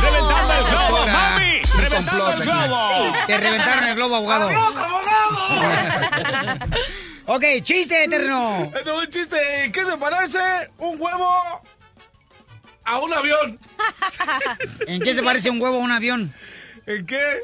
[0.00, 1.62] ¡Reventando el globo, mami!
[1.76, 2.90] ¡Reventando el globo!
[3.26, 4.48] Te reventaron el globo, abogado.
[7.26, 8.04] ok, chiste.
[8.04, 9.64] Este es un chiste.
[9.64, 10.38] ¿En qué se parece
[10.78, 11.62] un huevo
[12.84, 13.58] a un avión?
[14.86, 16.32] ¿En qué se parece un huevo a un avión?
[16.86, 17.42] ¿En qué?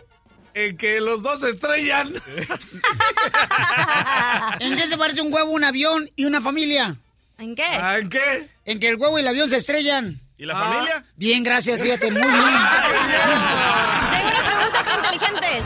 [0.54, 2.14] En que los dos se estrellan.
[4.60, 6.96] ¿En qué se parece un huevo a un avión y una familia?
[7.38, 7.64] ¿En qué?
[7.64, 8.48] Ah, ¿En qué?
[8.64, 10.18] En que el huevo y el avión se estrellan.
[10.38, 10.58] ¿Y la Ah.
[10.64, 11.04] familia?
[11.16, 12.32] Bien, gracias, fíjate, muy bien.
[14.12, 15.64] Tengo una pregunta para inteligentes.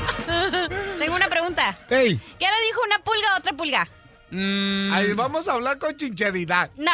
[0.99, 1.79] Tengo una pregunta.
[1.89, 3.89] ¿Qué le dijo una pulga a otra pulga?
[4.31, 6.71] mm, Ahí vamos a hablar con chincheridad.
[6.77, 6.93] No.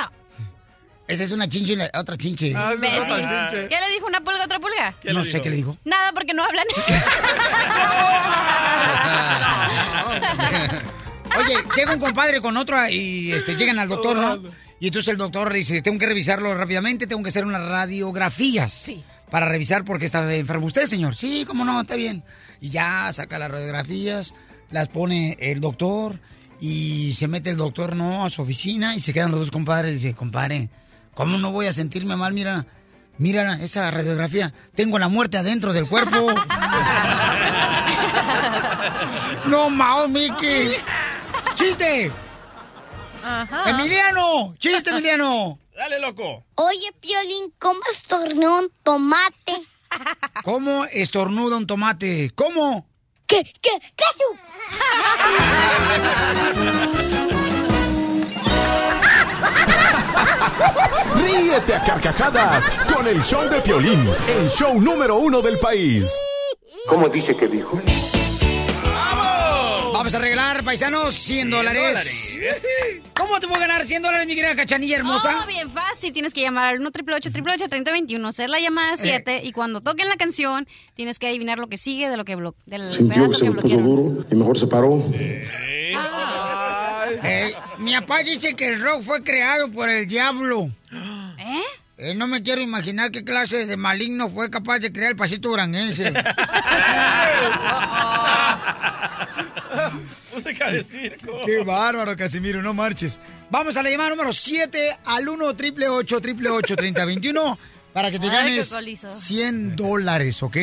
[1.08, 2.52] esa es una chinche y la otra chinche.
[2.56, 3.68] Ah, otra chinche.
[3.68, 4.94] ¿Qué le dijo una pulga a otra pulga?
[5.00, 5.42] ¿Qué no sé dijo?
[5.42, 5.76] qué le dijo.
[5.84, 6.64] Nada, porque no hablan.
[11.38, 14.42] Oye, llega un compadre con otro y este, llegan al doctor, ¿no?
[14.78, 18.90] Y entonces el doctor dice, tengo que revisarlo rápidamente, tengo que hacer unas radiografías.
[19.30, 21.16] Para revisar por qué está enfermo usted, señor.
[21.16, 22.22] Sí, cómo no, está bien.
[22.60, 24.34] Y ya saca las radiografías,
[24.70, 26.20] las pone el doctor
[26.60, 28.24] y se mete el doctor, ¿no?
[28.24, 30.68] A su oficina y se quedan los dos compadres y dice, compadre,
[31.14, 32.34] ¿cómo no voy a sentirme mal?
[32.34, 32.66] Mira,
[33.18, 34.52] mira esa radiografía.
[34.74, 36.16] Tengo la muerte adentro del cuerpo.
[39.46, 40.76] no, Mao, Mickey.
[41.54, 42.12] ¡Chiste!
[43.26, 43.70] Ajá.
[43.70, 44.54] ¡Emiliano!
[44.60, 45.58] ¡Chiste, Emiliano!
[45.76, 46.44] Dale, loco.
[46.54, 49.52] Oye, Piolín, ¿cómo estornó un tomate?
[50.44, 52.30] ¿Cómo estornuda un tomate?
[52.36, 52.86] ¿Cómo?
[53.26, 53.42] ¿Qué?
[53.60, 53.70] ¿Qué?
[53.96, 54.04] ¿Qué?
[61.16, 66.16] Ríete a carcajadas con el show de Piolín, el show número uno del país.
[66.86, 67.80] ¿Cómo dice que dijo?
[70.06, 72.38] Vamos a regalar, paisanos, 100 dólares.
[73.16, 75.42] ¿Cómo te puedo ganar 100 dólares, mi querida cachanilla hermosa?
[75.42, 76.12] Oh, bien fácil.
[76.12, 80.14] Tienes que llamar al 1 888 3021 hacer la llamada 7 y cuando toquen la
[80.14, 83.34] canción tienes que adivinar lo que sigue de lo que blo del Sintió que pedazo
[83.34, 83.84] se que le puso bloquearon.
[84.12, 85.04] duro y mejor se paró.
[87.24, 90.70] Eh, mi papá dice que el rock fue creado por el diablo.
[90.92, 91.62] ¿Eh?
[91.98, 95.48] Eh, no me quiero imaginar qué clase de maligno fue capaz de crear el pasito
[95.48, 96.12] duranguense.
[100.34, 101.32] Música de circo.
[101.46, 103.18] Qué bárbaro, Casimiro, no marches.
[103.50, 107.58] Vamos a la llamada número 7 al 1 triple 8 triple 8 3021
[107.92, 109.10] para que te Ay, ganes qué colizo.
[109.10, 110.56] 100 dólares, ¿ok?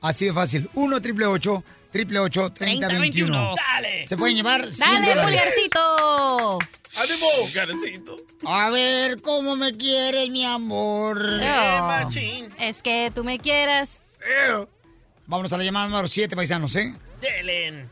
[0.00, 0.70] Así de fácil.
[0.74, 3.54] 1 triple 8 triple 8 3021.
[3.56, 4.06] Dale.
[4.06, 5.24] Se pueden llevar 100 ¡Dale, dólares.
[5.24, 6.58] pulgarcito!
[6.96, 7.26] ¡Ánimo!
[7.54, 8.16] Garecito.
[8.46, 11.20] A ver cómo me quieres, mi amor.
[11.20, 12.48] Oh, machín.
[12.58, 14.02] es que tú me quieras.
[15.26, 16.94] Vámonos a la llamada número 7, paisanos, ¿eh?
[17.20, 17.88] Delen.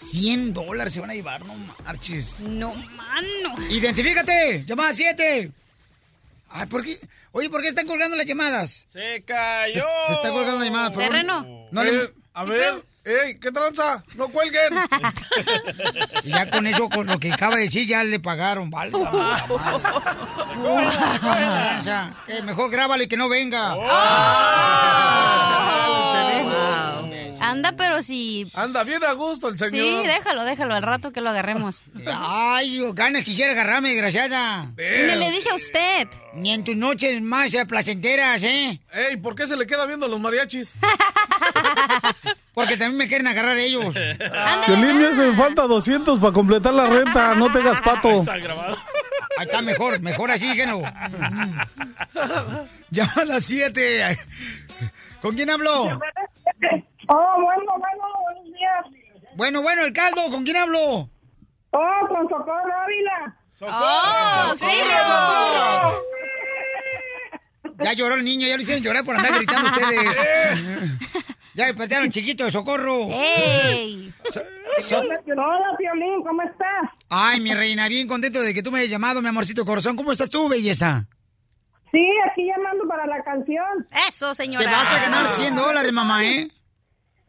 [0.00, 2.36] 100 dólares se van a llevar, no marches.
[2.40, 3.54] No, mano.
[3.70, 4.64] ¡Identifícate!
[4.66, 5.50] ¡Llamada 7!
[6.50, 6.98] Ay, ¿por qué?
[7.32, 8.86] Oye, ¿por qué están colgando las llamadas?
[8.92, 9.84] Se Se, cayó.
[10.08, 11.10] se está colgando la llamada, por favor.
[11.12, 11.66] Terreno.
[11.70, 14.02] No le- Eh, a ver, ey, ¿qué tranza?
[14.16, 14.72] No cuelguen.
[16.24, 18.92] Y ya con eso, con lo que acaba de decir, ya le pagaron, ¿vale?
[22.26, 23.74] Que mejor grábale que no venga.
[27.40, 28.50] Anda, pero si...
[28.54, 29.72] Anda bien a gusto el señor.
[29.72, 31.84] Sí, déjalo, déjalo, al rato que lo agarremos.
[32.06, 34.72] Ay, ganas quisiera agarrarme, desgraciada.
[34.76, 36.08] Ni le dije a usted.
[36.34, 38.80] Ni en tus noches más placenteras, ¿eh?
[38.92, 40.74] Ey, ¿por qué se le queda viendo a los mariachis?
[42.54, 43.94] Porque también me quieren agarrar ellos.
[44.66, 47.34] Piolín, me hacen falta 200 para completar la renta.
[47.34, 48.10] No tengas pato.
[48.10, 48.76] Está grabado.
[49.38, 50.82] Ahí está mejor, mejor así, díganlo.
[52.90, 54.18] Llama a las 7.
[55.22, 56.00] ¿Con quién hablo?
[57.12, 58.86] Oh, bueno, bueno, buenos días.
[59.34, 61.10] Bueno, bueno, el caldo, ¿con quién hablo?
[61.72, 63.36] Oh, con Socorro Ávila.
[63.62, 64.94] ¡Oh, auxilio!
[67.80, 70.96] Ya lloró el niño, ya lo hicieron llorar por andar gritando ustedes.
[71.54, 73.08] ya despertaron chiquito de socorro.
[73.10, 74.14] ¡Ey!
[74.92, 76.90] Hola, Piolín, ¿cómo estás?
[77.08, 79.96] Ay, mi reina, bien contento de que tú me hayas llamado, mi amorcito corazón.
[79.96, 81.08] ¿Cómo estás tú, belleza?
[81.90, 83.88] Sí, aquí llamando para la canción.
[84.08, 84.64] Eso, señora.
[84.64, 86.48] Te vas a ganar 100 dólares, mamá, ¿eh?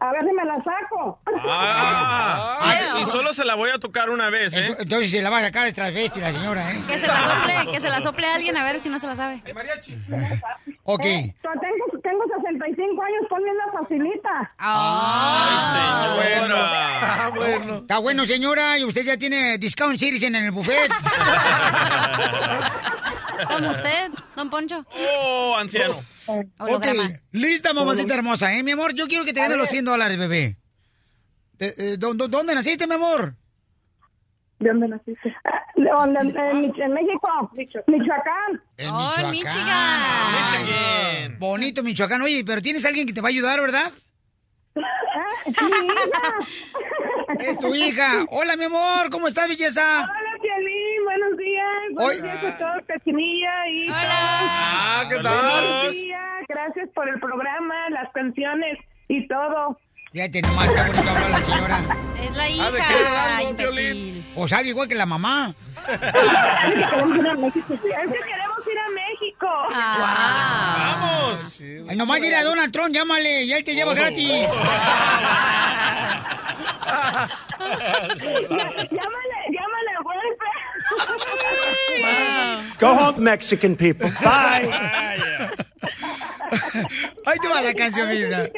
[0.02, 1.20] A ver si me la saco.
[1.48, 4.76] Ah, y solo se la voy a tocar una vez, ¿eh?
[4.80, 6.82] Entonces se la va a sacar el transvesti la señora, ¿eh?
[6.88, 9.06] Que se la sople, que se la sople a alguien a ver si no se
[9.06, 9.44] la sabe.
[10.86, 11.06] Ok.
[11.06, 14.54] Eh, yo tengo, tengo 65 años, ponme la facilita.
[14.60, 17.32] Ah, señora.
[17.36, 17.76] bueno.
[17.78, 20.92] Está bueno, señora, y usted ya tiene discount citizen en el buffet.
[23.48, 24.86] Como usted, don Poncho.
[25.24, 25.96] Oh, anciano.
[26.60, 26.86] ok,
[27.32, 28.64] lista, mamacita hermosa, ¿eh?
[28.64, 29.72] Mi amor, yo quiero que te A ganes los ver.
[29.72, 30.58] 100 dólares, bebé.
[31.60, 33.36] Eh, eh, ¿dó- dó- ¿Dónde naciste, mi amor?
[34.62, 35.36] ¿De dónde naciste?
[35.76, 36.28] en,
[36.80, 37.52] en México,
[37.88, 38.62] Michoacán.
[38.78, 41.40] En Oh, en Michoacán.
[41.40, 42.22] Bonito Michoacán.
[42.22, 43.92] Oye, pero tienes alguien que te va a ayudar, ¿verdad?
[47.40, 48.26] Es tu hija.
[48.30, 49.10] Hola, mi amor.
[49.10, 50.02] ¿Cómo estás, belleza?
[50.02, 51.04] Hola, Piolín.
[51.06, 51.66] Buenos días.
[51.94, 55.52] Buenos días a todos, Cachinilla y Ah, ¿qué tal?
[55.52, 56.22] Buenos días.
[56.48, 59.80] Gracias por el programa, las canciones y todo.
[60.12, 61.80] Fíjate nomás, qué bonito habla la señora.
[62.22, 64.26] Es la ¿Ah, hija, imbécil.
[64.36, 65.56] O sabe igual que la mamá.
[65.88, 67.74] Es que queremos ir a México.
[67.74, 69.48] Es que queremos ir a México.
[69.72, 71.62] ¡Vamos!
[71.90, 74.28] Ay, nomás dile a Donald Trump, llámale, y él te lleva gratis.
[77.72, 80.50] Llámale, llámale, vuelve.
[82.80, 84.10] Go home, Mexican people.
[84.20, 84.70] Bye.
[87.26, 88.50] Ahí te va la canción, mira.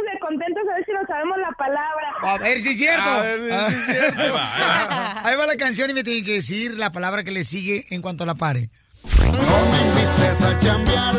[0.00, 2.14] Estamos de contentos a ver si nos sabemos la palabra.
[2.22, 3.02] A ver si es cierto.
[3.02, 4.22] A ver si es cierto.
[4.22, 5.28] Ahí va, ahí va.
[5.28, 8.00] Ahí va la canción y me tiene que decir la palabra que le sigue en
[8.00, 8.70] cuanto la pare.
[9.04, 11.14] No me invites a chambear,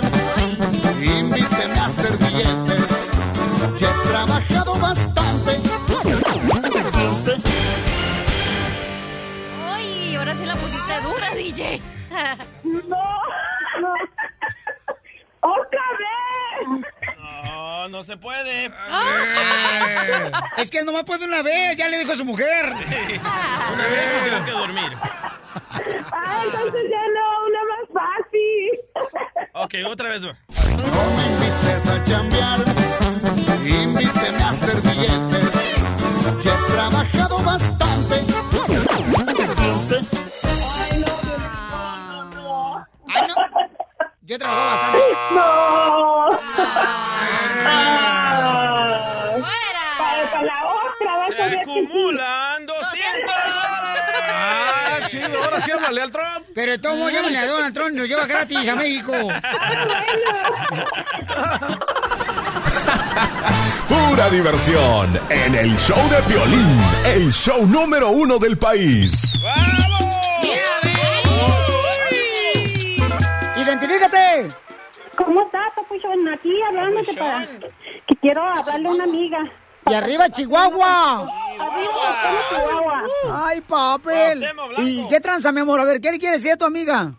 [0.99, 2.87] invíteme a hacer billetes.
[3.79, 5.51] Ya he trabajado bastante.
[9.75, 11.81] Uy, ahora sí la pusiste dura, DJ.
[12.63, 13.21] No.
[15.41, 17.00] ¡Otra vez!
[17.61, 18.71] No, no se puede.
[20.57, 22.65] Es que él nomás puede una vez, ya le dijo a su mujer.
[22.65, 24.97] Una vez sí tengo que dormir.
[26.11, 28.71] Ah, entonces ya no, una más fácil.
[29.53, 30.23] Ok, otra vez.
[30.23, 32.59] No me invites a chambear,
[33.63, 35.51] invíteme a hacer billetes.
[36.43, 38.15] Ya he trabajado bastante.
[43.07, 43.35] Ay, no.
[44.21, 44.99] Yo he trabajado bastante.
[45.35, 47.20] ¡No!
[49.41, 51.71] Para, para la otra vas a ver que sí.
[51.71, 53.35] acumulan 200.
[54.33, 55.43] Ah, chido.
[55.43, 56.47] Ahora sí háblale al Trump.
[56.53, 59.13] Pero de todos modos, a Donald Trump, nos lleva gratis a México.
[63.87, 69.37] Pura diversión en el show de Piolín, el show número uno del país.
[73.57, 74.49] ¡Identifícate!
[75.25, 76.27] ¿Cómo estás, Papuchón?
[76.27, 77.47] Aquí hablándote para...
[78.07, 79.39] Que quiero hablarle a una amiga.
[79.89, 81.27] ¡Y arriba Chihuahua!
[81.59, 83.01] Arriba, Chihuahua.
[83.31, 84.45] ¡Ay, papel!
[84.77, 85.79] ¿Y qué tranza, mi amor?
[85.79, 87.13] A ver, ¿qué le quieres decir a tu amiga?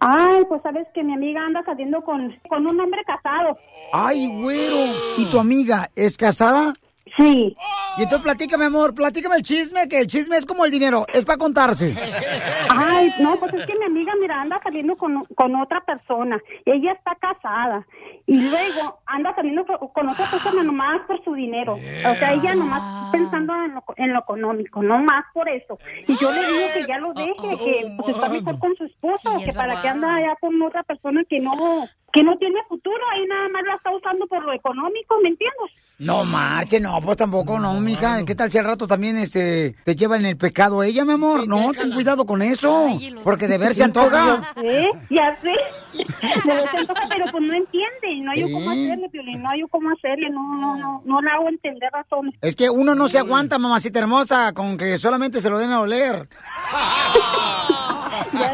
[0.00, 3.58] Ay, pues sabes que mi amiga anda saliendo con, con un hombre casado.
[3.92, 4.94] ¡Ay, güero!
[5.16, 6.74] ¿Y tu amiga es casada?
[7.16, 7.56] Sí.
[7.98, 11.24] Y entonces platícame, amor, platícame el chisme, que el chisme es como el dinero, es
[11.24, 11.94] para contarse.
[12.70, 16.38] Ay, no, pues es que mi amiga, mira, anda saliendo con, con otra persona.
[16.64, 17.86] Ella está casada.
[18.26, 21.74] Y luego anda saliendo co- con otra persona nomás por su dinero.
[21.74, 25.78] O sea, ella nomás pensando en lo, en lo económico, nomás por eso.
[26.08, 29.30] Y yo le digo que ya lo deje, que pues, está mejor con su esposo,
[29.44, 33.26] que para que anda allá con otra persona que no que no tiene futuro, ahí
[33.26, 35.70] nada más la está usando por lo económico, ¿me entiendes?
[35.98, 38.24] No marche, no, pues tampoco, no, mija.
[38.24, 41.46] ¿Qué tal si al rato también este te lleva en el pecado ella, mi amor?
[41.46, 42.88] No, ten cuidado con eso.
[43.22, 44.54] Porque de ver se antoja.
[44.56, 45.50] Ya sé, ya sé.
[45.50, 48.22] De ver se antoja, pero pues no entiende.
[48.22, 49.42] No hay yo cómo hacerle, Piolín.
[49.42, 50.30] No hay yo cómo hacerle.
[50.30, 51.02] No, no, no.
[51.04, 52.34] No le hago entender razones.
[52.40, 55.80] Es que uno no se aguanta, mamacita hermosa, con que solamente se lo den a
[55.82, 56.30] oler.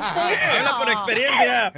[0.03, 1.73] Habla por experiencia.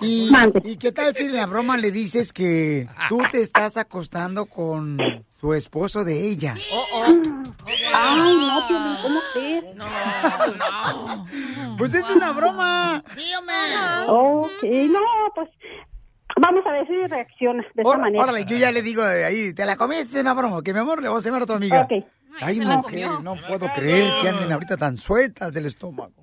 [0.00, 0.30] ¿Y,
[0.64, 4.98] ¿Y qué tal si en la broma le dices que tú te estás acostando con
[5.28, 6.54] su esposo de ella?
[7.92, 9.64] Ay, no, Piolín, ¿cómo crees?
[11.78, 13.04] Pues es una broma.
[14.08, 15.00] Ok, no,
[15.34, 15.48] pues
[16.40, 18.22] vamos a ver si reacciona de esta Órale, manera.
[18.24, 21.00] órale, yo ya le digo de ahí, te la comiste una broma, que mi amor
[21.02, 21.82] le vamos a llamar a tu amiga.
[21.82, 22.04] Ok.
[22.40, 26.12] Ay, mujer, no puedo creer que anden ahorita tan sueltas del estómago.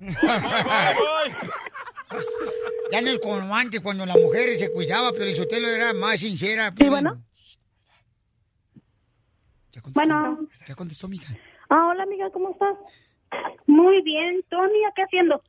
[2.92, 6.20] Ya no es como antes, cuando la mujer se cuidaba, pero el sotelo era más
[6.20, 6.74] sincera.
[6.78, 7.22] Sí, bueno.
[9.94, 10.38] Bueno.
[10.68, 11.34] Ya contestó, mija.
[11.70, 12.76] Ah, hola, amiga, ¿cómo estás?
[13.66, 14.42] Muy bien.
[14.50, 15.42] ¿Tú, amiga, qué haciendo?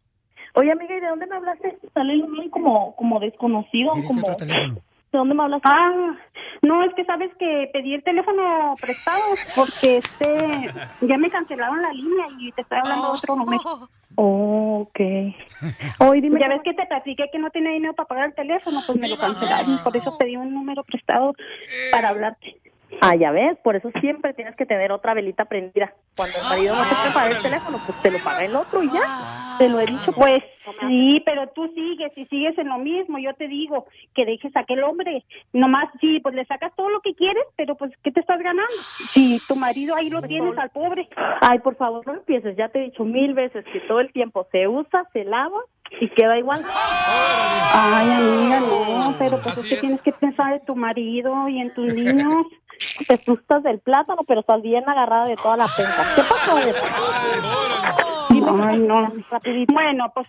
[0.55, 1.77] Oye, amiga, ¿y de dónde me hablaste?
[1.93, 4.21] Sale muy como, como desconocido, como...
[4.21, 5.61] ¿De dónde me hablas?
[5.63, 6.15] Ah,
[6.63, 9.21] no, es que sabes que pedí el teléfono prestado
[9.55, 10.37] porque este
[11.01, 13.89] ya me cancelaron la línea y te estoy hablando de otro número.
[14.15, 14.99] Oh, ok.
[15.99, 18.79] Hoy dime ya ves que te platiqué que no tenía dinero para pagar el teléfono,
[18.87, 19.83] pues me lo cancelaron.
[19.83, 21.33] Por eso pedí un número prestado
[21.91, 22.57] para hablarte.
[23.01, 25.93] Ah, ya ves, por eso siempre tienes que tener otra velita prendida.
[26.15, 28.83] Cuando el marido no te puede pagar el teléfono, pues te lo paga el otro
[28.83, 29.55] y ya.
[29.57, 30.11] Te lo he dicho.
[30.13, 30.39] Pues
[30.87, 33.19] sí, pero tú sigues y sigues en lo mismo.
[33.19, 33.85] Yo te digo
[34.15, 35.23] que dejes a aquel hombre.
[35.53, 38.73] Nomás, sí, pues le sacas todo lo que quieres, pero pues, ¿qué te estás ganando?
[38.97, 41.07] Si tu marido ahí lo tienes al pobre.
[41.41, 42.55] Ay, por favor, no empieces.
[42.57, 45.59] Ya te he dicho mil veces que todo el tiempo se usa, se lava
[45.99, 46.61] y queda igual.
[46.65, 51.73] Ay, amiga, no, pero pues es que tienes que pensar en tu marido y en
[51.73, 52.45] tus niños.
[53.07, 56.03] Te asustas del plátano, pero estás bien agarrada de toda la penca.
[56.15, 56.57] ¿Qué pasó?
[58.65, 59.11] Ay, no.
[59.67, 60.27] Bueno, pues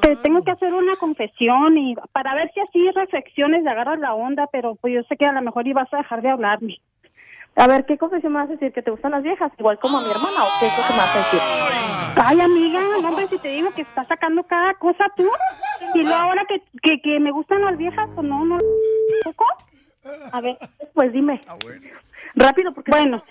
[0.00, 4.14] te tengo que hacer una confesión y para ver si así reflexiones y agarras la
[4.14, 6.80] onda, pero pues yo sé que a lo mejor ibas a dejar de hablarme.
[7.56, 8.72] A ver, ¿qué confesión me vas a decir?
[8.72, 9.52] ¿Que te gustan las viejas?
[9.58, 11.40] Igual como a mi hermana, ¿o qué es lo que me vas a decir?
[12.16, 15.28] Ay, amiga, no, hombre, si te digo que estás sacando cada cosa tú.
[15.94, 18.58] Y luego ahora que, que, que me gustan las viejas, pues no, no.
[19.24, 19.44] ¿Poco?
[20.32, 20.58] A ver,
[20.94, 21.42] pues dime.
[22.34, 22.90] Rápido, porque...
[22.90, 23.22] Bueno,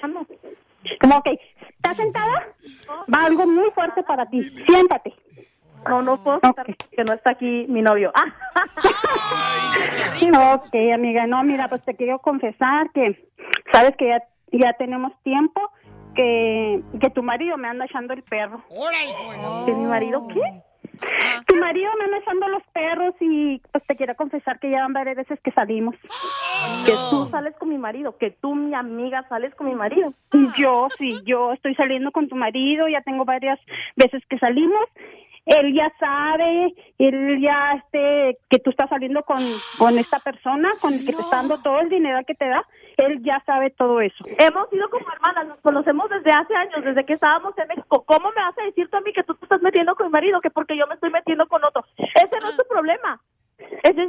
[1.02, 1.30] como ok,
[1.76, 2.48] ¿estás sentada?
[3.14, 4.40] Va algo muy fuerte para ti.
[4.68, 5.14] Siéntate.
[5.88, 8.12] No, no puedo estar que no está aquí mi novio.
[8.14, 8.26] Ah.
[10.56, 13.30] ok, amiga, no, mira, pues te quiero confesar que
[13.72, 15.72] sabes que ya, ya tenemos tiempo
[16.16, 18.62] que, que tu marido me anda echando el perro.
[19.66, 20.42] ¿Que mi marido qué?
[21.48, 25.18] Tu marido me echando los perros y pues te quiero confesar que ya van varias
[25.18, 25.96] veces que salimos.
[26.86, 30.14] Que tú sales con mi marido, que tú, mi amiga, sales con mi marido.
[30.58, 33.60] Yo, sí, yo estoy saliendo con tu marido, ya tengo varias
[33.96, 34.86] veces que salimos.
[35.50, 39.42] Él ya sabe, él ya, este, que tú estás saliendo con,
[39.80, 42.64] con esta persona, con el que te está dando todo el dinero que te da.
[42.98, 44.24] Él ya sabe todo eso.
[44.38, 48.04] Hemos sido como hermanas, nos conocemos desde hace años, desde que estábamos en México.
[48.06, 50.12] ¿Cómo me vas a decir tú a mí que tú te estás metiendo con mi
[50.12, 51.84] marido, que porque yo me estoy metiendo con otro?
[51.98, 53.20] Ese no es tu problema.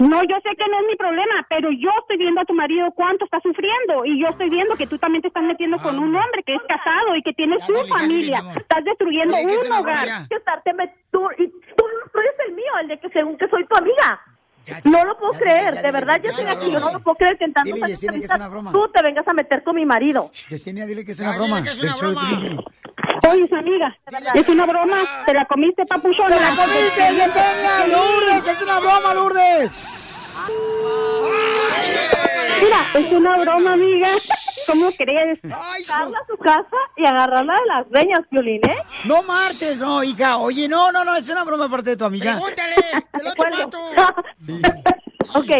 [0.01, 2.91] No, yo sé que no es mi problema, pero yo estoy viendo a tu marido
[2.95, 6.15] cuánto está sufriendo y yo estoy viendo que tú también te estás metiendo con un
[6.15, 8.43] hombre que es casado y que tiene su familia.
[8.57, 10.29] Estás destruyendo Dile un hogar.
[10.29, 13.49] Que estarte met- tú, y tú, tú eres el mío, el de que según que
[13.49, 14.21] soy tu amiga.
[14.85, 17.45] No lo puedo creer, de verdad, yo estoy aquí, yo no lo puedo creer que
[17.45, 18.73] en tantos Dile, años Yesenia, de que es amistad una broma.
[18.73, 20.31] tú te vengas a meter con mi marido.
[20.49, 21.63] Yesenia, dile que es una broma.
[21.63, 22.31] que es una broma.
[23.29, 23.97] Oye, esa amiga,
[24.35, 26.37] es una broma, te la comiste, papuchona.
[26.37, 27.87] ¡Te la comiste, Yesenia!
[27.89, 30.31] ¡Lourdes, es una broma, Lourdes!
[32.62, 34.09] Mira, es una broma, amiga.
[34.66, 35.41] ¿Cómo crees?
[35.87, 38.77] Carla a su casa y agarrarla de las greñas, Violín, ¿eh?
[39.05, 40.39] No marches, no, hija.
[40.39, 42.33] Oye, no, no, no, es una broma parte de tu amiga.
[42.35, 42.75] Pregúntale,
[43.12, 44.25] del otro vato.
[45.35, 45.51] Ok.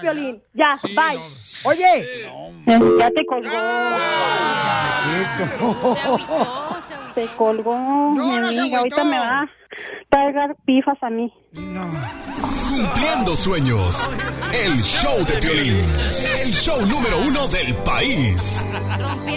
[0.00, 1.18] Violín, ya, bye.
[1.64, 2.28] Oye.
[2.98, 3.50] Ya te colgó.
[5.22, 5.96] Eso.
[7.14, 8.78] Se colgó, mi no se amiga.
[8.78, 9.50] Ahorita me va
[10.10, 11.32] cargar pifas a mí.
[12.70, 14.10] Cumpliendo sueños.
[14.52, 15.84] El show de Piolín.
[16.42, 18.64] El show número uno del país.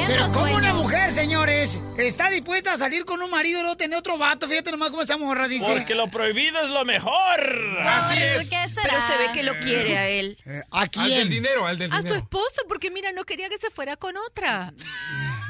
[0.08, 3.98] Pero como una mujer, señores, está dispuesta a salir con un marido y luego tener
[3.98, 4.48] otro vato.
[4.48, 5.66] Fíjate nomás cómo esa morra dice.
[5.72, 7.80] Porque lo prohibido es lo mejor.
[7.80, 8.50] Así es.
[8.50, 10.38] Pero se ve que lo quiere a él.
[10.72, 11.30] ¿A quién?
[11.30, 14.74] dinero, al del A su esposa, porque mira, no quería que se fuera con otra.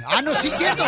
[0.07, 0.83] Ah, no, sí, cierto.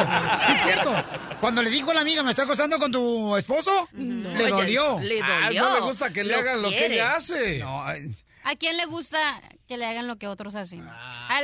[0.47, 0.93] Sí, cierto.
[1.39, 3.88] Cuando le dijo a la amiga, ¿me está acostando con tu esposo?
[3.93, 4.99] le dolió.
[4.99, 5.61] le Ah, dolió.
[5.63, 7.63] no le gusta que le Lo hagan lo que ella hace.
[7.63, 10.80] ¿A quién le gusta que le hagan lo que otros hacen?
[10.82, 10.91] Hello.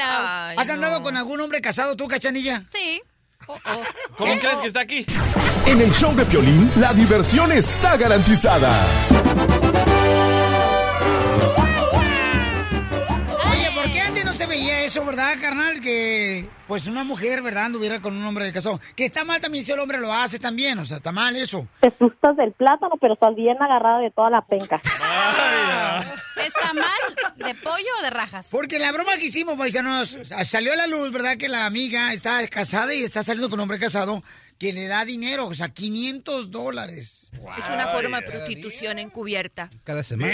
[0.06, 0.54] Ah.
[0.58, 2.64] ¿Has andado con algún hombre casado tú, cachanilla?
[2.72, 3.02] Sí.
[4.18, 5.06] ¿Cómo crees que está aquí?
[5.66, 8.88] En el show de Piolín, la diversión está garantizada.
[14.32, 15.82] No se veía eso, verdad, carnal?
[15.82, 17.66] Que, pues, una mujer, ¿verdad?
[17.66, 18.80] Anduviera con un hombre casado.
[18.96, 20.80] Que está mal también si el hombre lo hace también.
[20.80, 21.68] O sea, está mal eso.
[21.82, 24.80] Te asustas del plátano, pero estás bien agarrada de toda la penca.
[26.38, 28.48] ¿Está mal de pollo o de rajas?
[28.50, 31.36] Porque la broma que hicimos, paisanos, salió a la luz, ¿verdad?
[31.36, 34.24] Que la amiga está casada y está saliendo con un hombre casado
[34.58, 37.21] que le da dinero, o sea, 500 dólares.
[37.58, 39.70] Es una forma de prostitución encubierta.
[39.84, 40.32] Cada semana.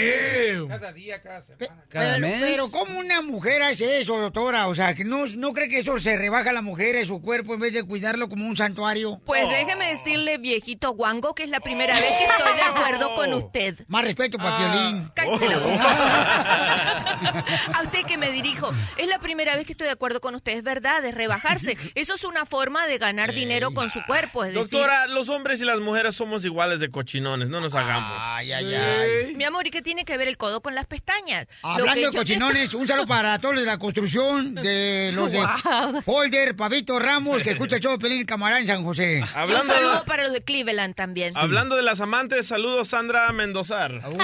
[0.68, 1.84] Cada día, cada semana.
[1.88, 2.40] Cada pero, mes.
[2.40, 4.68] pero ¿cómo una mujer hace eso, doctora?
[4.68, 7.22] O sea, que no, no cree que eso se rebaja a la mujer en su
[7.22, 9.20] cuerpo en vez de cuidarlo como un santuario.
[9.24, 13.32] Pues déjeme decirle, viejito guango, que es la primera vez que estoy de acuerdo con
[13.34, 13.76] usted.
[13.88, 15.10] Más respeto para Piolín.
[15.48, 17.44] La boca.
[17.74, 18.70] A usted que me dirijo.
[18.96, 20.56] Es la primera vez que estoy de acuerdo con usted.
[20.56, 21.76] Es verdad, es rebajarse.
[21.94, 24.08] Eso es una forma de ganar dinero con su cuerpo.
[24.08, 27.74] cuerpo, es decir- Doctora, los hombres y las mujeres somos iguales de cochinones, no nos
[27.74, 28.16] hagamos.
[28.20, 29.34] Ay, ay, ay.
[29.36, 31.46] Mi amor, ¿y qué tiene que ver el codo con las pestañas?
[31.62, 36.02] Hablando de cochinones, un saludo para todos los de la construcción, de los de Wow.
[36.02, 39.22] Folder, Pavito Ramos, que escucha el show de Pelín Camarán en San José.
[39.34, 41.36] Hablando Un saludo para los de Cleveland también.
[41.36, 44.00] Hablando de las amantes, saludos Sandra Mendozar.
[44.02, 44.18] ¡Wow!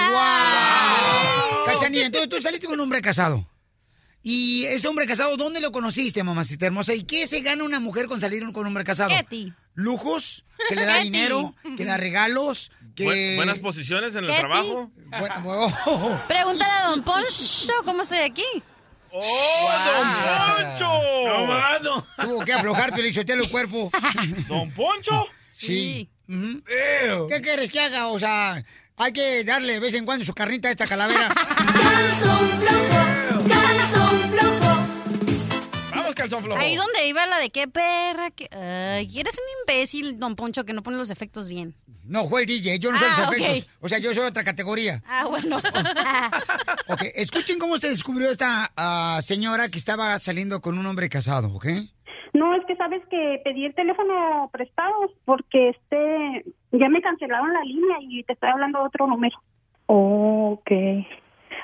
[1.65, 3.47] Cachanilla, entonces tú saliste con un hombre casado.
[4.27, 6.95] Y ese hombre casado, ¿dónde lo conociste, mamacita hermosa?
[6.95, 9.11] ¿Y qué se gana una mujer con salir con un hombre casado?
[9.11, 9.53] Ketty.
[9.75, 10.45] ¿Lujos?
[10.67, 11.53] ¿Que le da dinero?
[11.77, 12.71] ¿Que le da regalos?
[12.95, 13.05] Que...
[13.05, 14.91] Bu- buenas posiciones en el trabajo.
[15.19, 18.41] Bueno, oh, Pregúntale a Don Poncho cómo estoy aquí.
[19.11, 20.89] ¡Oh, Don Poncho!
[21.27, 22.07] No, mano.
[22.23, 23.91] Tuvo que aflojar, Pelichotelo, el cuerpo.
[24.47, 25.27] ¿Don Poncho?
[25.51, 26.09] Sí.
[26.27, 28.07] ¿Qué quieres que haga?
[28.07, 28.63] O sea,
[28.97, 31.31] hay que darle de vez en cuando su carnita a esta calavera.
[36.29, 36.59] calzón flojo.
[36.59, 38.31] Ahí donde iba la de qué perra.
[38.31, 38.45] Que...
[38.51, 41.73] Eres un imbécil, Don Poncho, que no pone los efectos bien.
[42.03, 43.33] No, fue el DJ, yo no sé Ah, los ok.
[43.37, 43.69] efectos.
[43.81, 45.01] O sea, yo soy otra categoría.
[45.07, 45.59] Ah, bueno.
[46.87, 51.47] Ok, escuchen cómo se descubrió esta ah, señora que estaba saliendo con un hombre casado,
[51.55, 51.65] ¿ok?
[52.33, 54.93] No, es que sabes que pedí el teléfono prestado
[55.25, 59.35] porque este ya me cancelaron la línea y te estoy hablando de otro número.
[59.87, 60.69] Ok.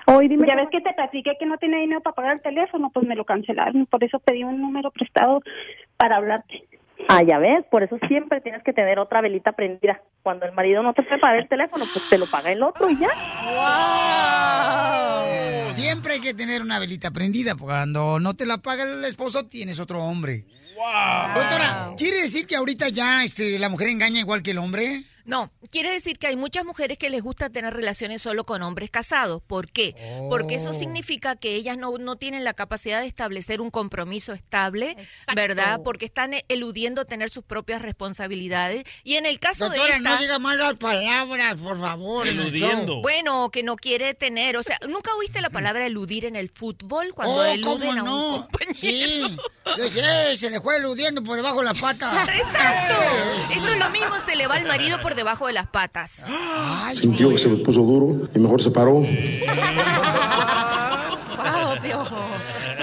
[0.07, 2.89] Hoy dime ya ves que te platiqué que no tenía dinero para pagar el teléfono,
[2.93, 5.41] pues me lo cancelaron, por eso pedí un número prestado
[5.97, 6.63] para hablarte.
[7.09, 10.01] Ah, ya ves, por eso siempre tienes que tener otra velita prendida.
[10.21, 12.89] Cuando el marido no te puede pagar el teléfono, pues te lo paga el otro
[12.89, 13.09] y ya.
[15.71, 19.47] Siempre hay que tener una velita prendida, porque cuando no te la paga el esposo,
[19.47, 20.45] tienes otro hombre.
[21.35, 25.03] Doctora, ¿quiere decir que ahorita ya este, la mujer engaña igual que el hombre?
[25.25, 28.89] No, quiere decir que hay muchas mujeres que les gusta tener relaciones solo con hombres
[28.89, 29.41] casados.
[29.45, 29.95] ¿Por qué?
[30.29, 30.73] Porque eso Oh.
[30.73, 34.95] significa que ellas no, no tienen la capacidad de establecer un compromiso estable,
[35.35, 35.81] ¿verdad?
[35.83, 38.83] Porque están eludiendo tener sus propias responsabilidades.
[39.03, 40.09] Y en el caso Doctora, de esta...
[40.11, 42.27] no diga malas palabras, por favor.
[42.27, 43.01] en el show.
[43.01, 47.13] Bueno, que no quiere tener, o sea, ¿nunca oíste la palabra eludir en el fútbol
[47.13, 48.47] cuando Oh, eluden ¿cómo a un no?
[48.47, 48.75] compañero?
[48.75, 49.37] Sí,
[49.77, 52.23] yo sé, se le fue eludiendo por debajo de la pata.
[52.35, 52.95] Exacto.
[53.53, 56.21] Esto es lo mismo, se le va al marido por debajo de las patas.
[56.99, 58.93] Sintió que se me puso duro y mejor se paró.
[61.41, 62.17] Wow, piojo.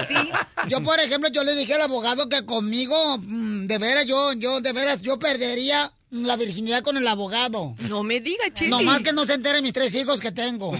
[0.07, 0.31] Sí.
[0.67, 4.59] Yo, por ejemplo, yo le dije al abogado que conmigo, mm, de veras, yo, yo,
[4.59, 7.75] de veras, yo perdería la virginidad con el abogado.
[7.87, 8.43] No me diga.
[8.67, 10.71] No más que no se enteren mis tres hijos que tengo.
[10.71, 10.79] Pero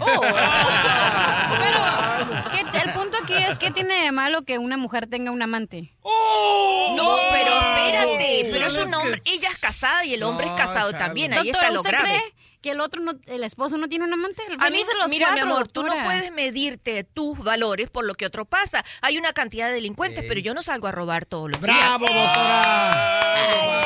[2.52, 5.94] ¿qué- el punto aquí es que tiene de malo que una mujer tenga un amante.
[6.04, 10.92] No, pero espérate, pero es un hombre, ella es casada y el hombre es casado
[10.94, 12.10] también, ahí está lo ¿usted grave.
[12.10, 14.42] cree que el otro, no, el esposo no tiene un amante?
[14.48, 18.16] A mí, Felices los mira, mi amor, tú no puedes medirte tus valores por lo
[18.16, 18.84] que otro pasa.
[19.02, 21.78] Hay una cantidad de delincuentes, pero yo no salgo a robar todos los días.
[21.78, 23.20] ¡Bravo, doctora!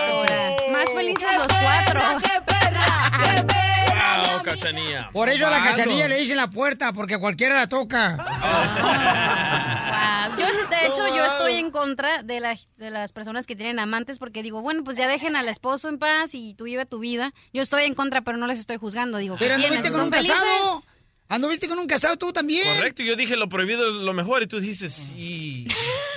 [0.10, 2.02] Doctora, Más felices los cuatro.
[4.04, 5.12] Wow.
[5.14, 8.18] Por eso a la cachanilla le dicen la puerta, porque cualquiera la toca.
[9.94, 10.38] Wow.
[10.40, 14.18] Yo, de hecho, yo estoy en contra de, la- de las personas que tienen amantes
[14.20, 17.34] porque digo, bueno, pues ya dejen al esposo en paz y tú vive tu vida.
[17.54, 19.18] Yo estoy en contra, pero no les estoy juzgando.
[19.20, 20.34] Digo, ¿qué Pero anduviste con un felices.
[20.38, 20.84] casado.
[21.30, 22.76] Anduviste con un casado tú también.
[22.78, 25.68] Correcto, yo dije lo prohibido es lo mejor y tú dices sí.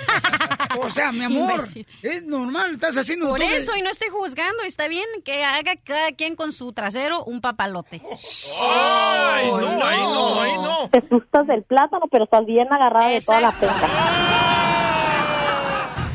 [0.85, 1.63] O sea, mi amor,
[2.01, 5.43] es normal, estás haciendo Por todo de- eso, y no estoy juzgando, está bien que
[5.43, 8.01] haga cada quien con su trasero un papalote.
[8.61, 10.89] Ay, no, ahí no, ahí no.
[10.89, 13.87] Te asustas del plátano, pero estás bien agarrada de toda la penca.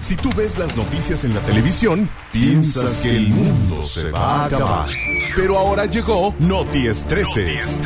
[0.02, 4.44] Si tú ves las noticias en la televisión, piensas que el mundo se va a
[4.46, 4.88] acabar.
[5.36, 7.80] Pero ahora llegó Noti Estreses.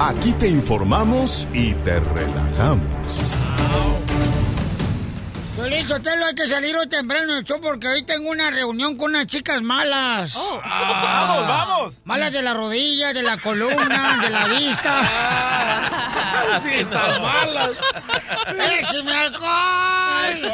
[0.00, 3.36] Aquí te informamos y te relajamos.
[5.62, 9.10] Piolín Sotelo, hay que salir hoy temprano del show porque hoy tengo una reunión con
[9.10, 10.34] unas chicas malas.
[10.34, 11.94] vamos, vamos.
[12.02, 16.60] Malas de la rodilla, de la columna, de la vista.
[16.64, 17.70] Sí, están malas.
[18.80, 20.52] ¡Écheme alcohol!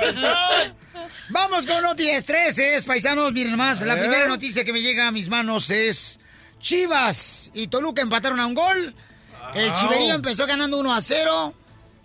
[1.30, 3.32] Vamos con noticias 13, paisanos.
[3.32, 6.20] Miren más, la primera noticia que me llega a mis manos es
[6.60, 8.94] Chivas y Toluca empataron a un gol.
[9.54, 9.76] El Au.
[9.78, 11.54] Chiverío empezó ganando 1 a 0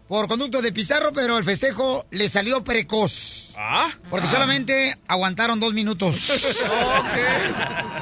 [0.08, 3.54] por conducto de Pizarro, pero el festejo le salió precoz.
[3.58, 3.90] ¿Ah?
[4.10, 6.16] Porque solamente aguantaron dos minutos.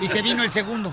[0.01, 0.91] Y se vino el segundo.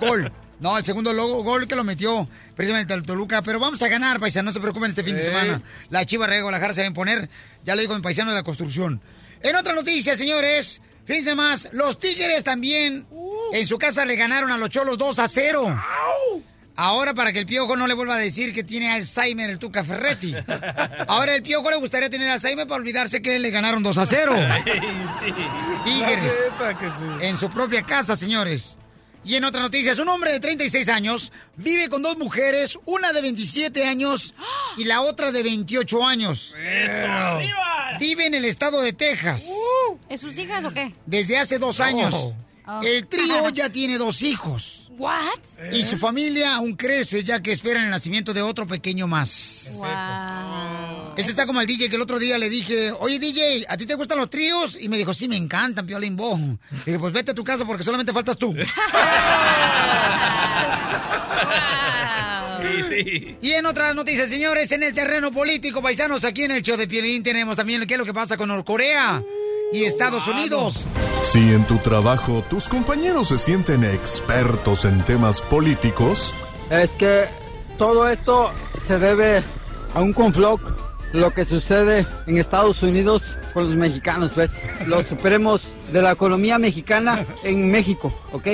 [0.00, 0.32] Gol.
[0.58, 3.42] No, el segundo logo, gol que lo metió precisamente el Toluca.
[3.42, 5.60] Pero vamos a ganar, paisano, no se preocupen este fin de semana.
[5.90, 7.28] La Chiva de Guadalajara se va a imponer.
[7.64, 9.00] Ya lo digo mi paisano de la construcción.
[9.42, 13.06] En otra noticia, señores, fíjense más, los Tigres también
[13.52, 15.82] en su casa le ganaron a los Cholos 2 a 0.
[16.76, 19.82] Ahora para que el piojo no le vuelva a decir que tiene Alzheimer el Tuca
[19.82, 20.34] Ferretti.
[21.08, 24.34] Ahora el piojo le gustaría tener Alzheimer para olvidarse que le ganaron 2 a 0.
[25.84, 26.34] Tigres.
[26.60, 27.26] La neta que sí.
[27.26, 28.78] En su propia casa, señores.
[29.26, 33.22] Y en otra noticia, un hombre de 36 años vive con dos mujeres, una de
[33.22, 34.34] 27 años
[34.76, 36.54] y la otra de 28 años.
[37.98, 39.48] Vive en el estado de Texas.
[40.08, 40.94] ¿Es sus hijas o qué?
[41.06, 42.14] Desde hace dos años.
[42.14, 42.82] Oh.
[42.84, 44.85] El trío ya tiene dos hijos.
[44.98, 45.40] What?
[45.72, 49.70] Y su familia aún crece ya que esperan el nacimiento de otro pequeño más.
[49.74, 51.14] Wow.
[51.16, 53.86] Este está como el DJ que el otro día le dije, oye DJ, ¿a ti
[53.86, 54.76] te gustan los tríos?
[54.80, 56.38] Y me dijo, sí, me encantan, Piolín Bo.
[56.84, 58.54] Dije, pues vete a tu casa porque solamente faltas tú.
[63.42, 66.88] Y en otras noticias, señores, en el terreno político, paisanos, aquí en el show de
[66.88, 69.22] Piolín tenemos también qué es lo que pasa con Norcorea
[69.72, 70.84] y Estados Unidos.
[71.22, 76.32] Si en tu trabajo tus compañeros se sienten expertos en temas políticos,
[76.70, 77.26] Es que
[77.78, 78.50] todo esto
[78.86, 79.42] se debe
[79.94, 80.60] a un confloc,
[81.12, 84.60] lo que sucede en Estados Unidos con los mexicanos, ¿ves?
[84.86, 85.62] Los supremos
[85.92, 88.48] de la economía mexicana en México, ¿ok?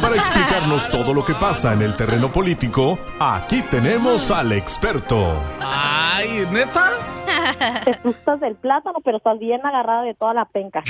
[0.00, 5.34] para explicarnos todo lo que pasa en el terreno político, aquí tenemos al experto.
[5.60, 6.90] Ay, ¿neta?
[7.84, 10.82] Te gustas del plátano, pero estás bien agarrada de toda la penca.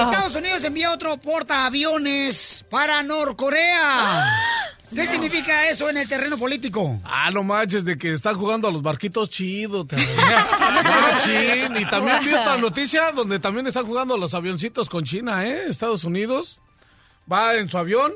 [0.00, 4.24] Estados Unidos envía otro portaaviones para Norcorea.
[4.94, 7.00] ¿Qué significa eso en el terreno político?
[7.04, 9.86] Ah, no manches, de que están jugando a los barquitos chidos.
[9.90, 11.76] Machín.
[11.76, 15.64] Y también vi otra noticia donde también están jugando a los avioncitos con China, ¿eh?
[15.68, 16.60] Estados Unidos
[17.30, 18.12] va en su avión,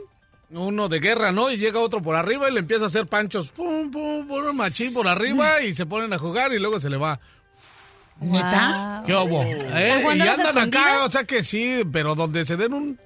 [0.51, 1.51] uno de guerra, ¿no?
[1.51, 3.51] Y llega otro por arriba y le empieza a hacer panchos.
[3.51, 6.97] Pum, pum, pum, machín por arriba y se ponen a jugar y luego se le
[6.97, 7.21] va.
[8.21, 9.03] ¿Neta?
[9.07, 9.43] ¿Qué hubo?
[9.43, 10.17] ¿Están ¿Eh?
[10.17, 13.01] Y andan acá, o sea que sí, pero donde se den un,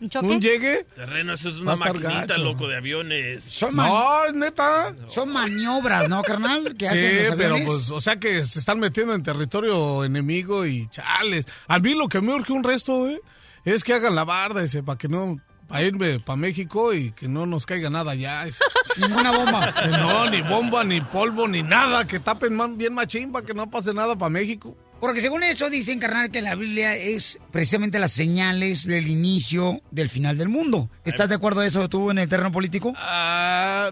[0.00, 0.26] ¿Un choque?
[0.26, 0.84] un llegue.
[0.96, 2.42] Terreno, eso es una maquinita, gacho.
[2.42, 3.44] loco, de aviones.
[3.44, 4.96] Son, No, es neta.
[5.06, 6.74] son maniobras, ¿no, carnal?
[6.76, 10.66] Que Sí, hacen los pero pues, o sea que se están metiendo en territorio enemigo
[10.66, 11.46] y chales.
[11.68, 13.20] A mí lo que me urge un resto, eh,
[13.64, 15.38] es que hagan la barda, ese, para que no,
[15.72, 18.46] para irme para México y que no nos caiga nada allá.
[18.46, 18.62] ese.
[18.98, 19.74] Ninguna bomba.
[19.88, 23.94] No, ni bomba, ni polvo, ni nada, que tapen bien machín para que no pase
[23.94, 24.76] nada para México.
[25.00, 30.10] Porque según eso dicen, carnal, que la Biblia es precisamente las señales del inicio del
[30.10, 30.90] final del mundo.
[31.06, 32.92] ¿Estás de acuerdo a eso tú en el terreno político?
[32.98, 33.90] Ah,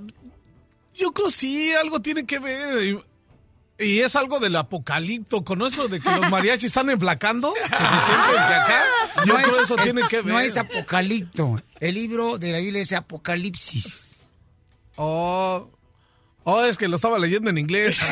[0.95, 3.01] yo creo sí, algo tiene que ver.
[3.78, 8.05] Y, es algo del apocalipto, con eso de que los mariachis están enflacando, que se
[8.05, 8.85] sienten de acá.
[9.24, 10.35] Yo creo eso tiene que ver.
[10.35, 11.62] No es apocalipto.
[11.81, 14.16] El libro de la Biblia es Apocalipsis.
[14.97, 15.70] Oh,
[16.45, 17.99] oh, es que lo estaba leyendo en inglés.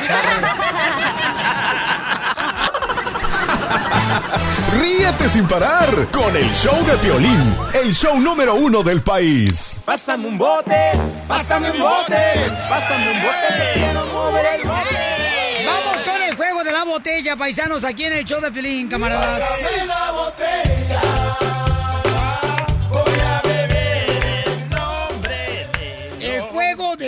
[4.79, 9.77] Ríete sin parar con el show de Piolín, el show número uno del país.
[9.85, 10.91] Pásame un bote,
[11.27, 15.65] pásame un bote, pásame un bote, quiero mover el bote.
[15.65, 19.43] Vamos con el juego de la botella, paisanos, aquí en el show de Pelín, camaradas.
[19.43, 20.78] Pásame la botella,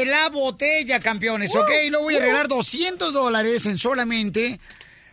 [0.01, 1.69] de la botella, campeones, ¿ok?
[1.89, 4.59] Lo voy a regalar 200 dólares en solamente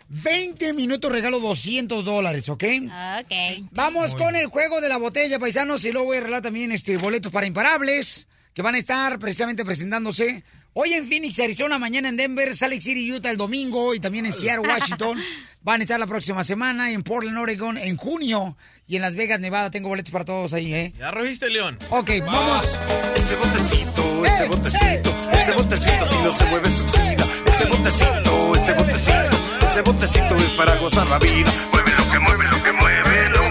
[0.08, 1.12] 20 minutos.
[1.12, 2.64] Regalo 200 dólares, ¿ok?
[3.20, 3.68] Ok.
[3.72, 6.96] Vamos con el juego de la botella, paisanos, y luego voy a regalar también este,
[6.96, 10.42] boletos para imparables, que van a estar precisamente presentándose
[10.72, 14.26] hoy en Phoenix, Arizona, mañana en Denver, Salt Lake City, Utah el domingo, y también
[14.26, 15.18] en Seattle, Washington.
[15.62, 18.56] Van a estar la próxima semana en Portland, Oregon, en junio,
[18.86, 19.70] y en Las Vegas, Nevada.
[19.70, 20.92] Tengo boletos para todos ahí, ¿eh?
[20.98, 21.78] ¿Ya rojiste, León?
[21.90, 22.64] Ok, vamos.
[23.16, 27.26] Ese botecito, ese botecito, ese botecito si no se mueve se oxida.
[27.46, 31.52] Ese botecito, ese botecito, ese botecito es para gozar la vida.
[31.72, 33.42] Mueve lo que mueve, lo que mueve, lo.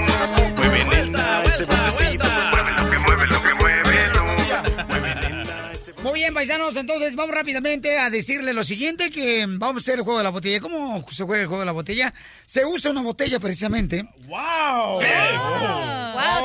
[0.56, 2.26] Mueve nena, ese botecito.
[6.28, 10.18] Bien, paisanos, entonces vamos rápidamente a decirle lo siguiente, que vamos a hacer el juego
[10.18, 10.60] de la botella.
[10.60, 12.14] ¿Cómo se juega el juego de la botella?
[12.46, 14.06] Se usa una botella precisamente.
[14.28, 14.96] ¡Wow!
[14.96, 15.02] Wow,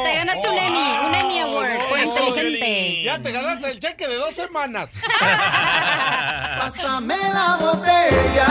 [0.05, 3.03] te ganaste un Emmy, un Emmy Award por inteligente.
[3.03, 4.91] Ya te ganaste el cheque de dos semanas.
[6.61, 8.47] Pásame la botella.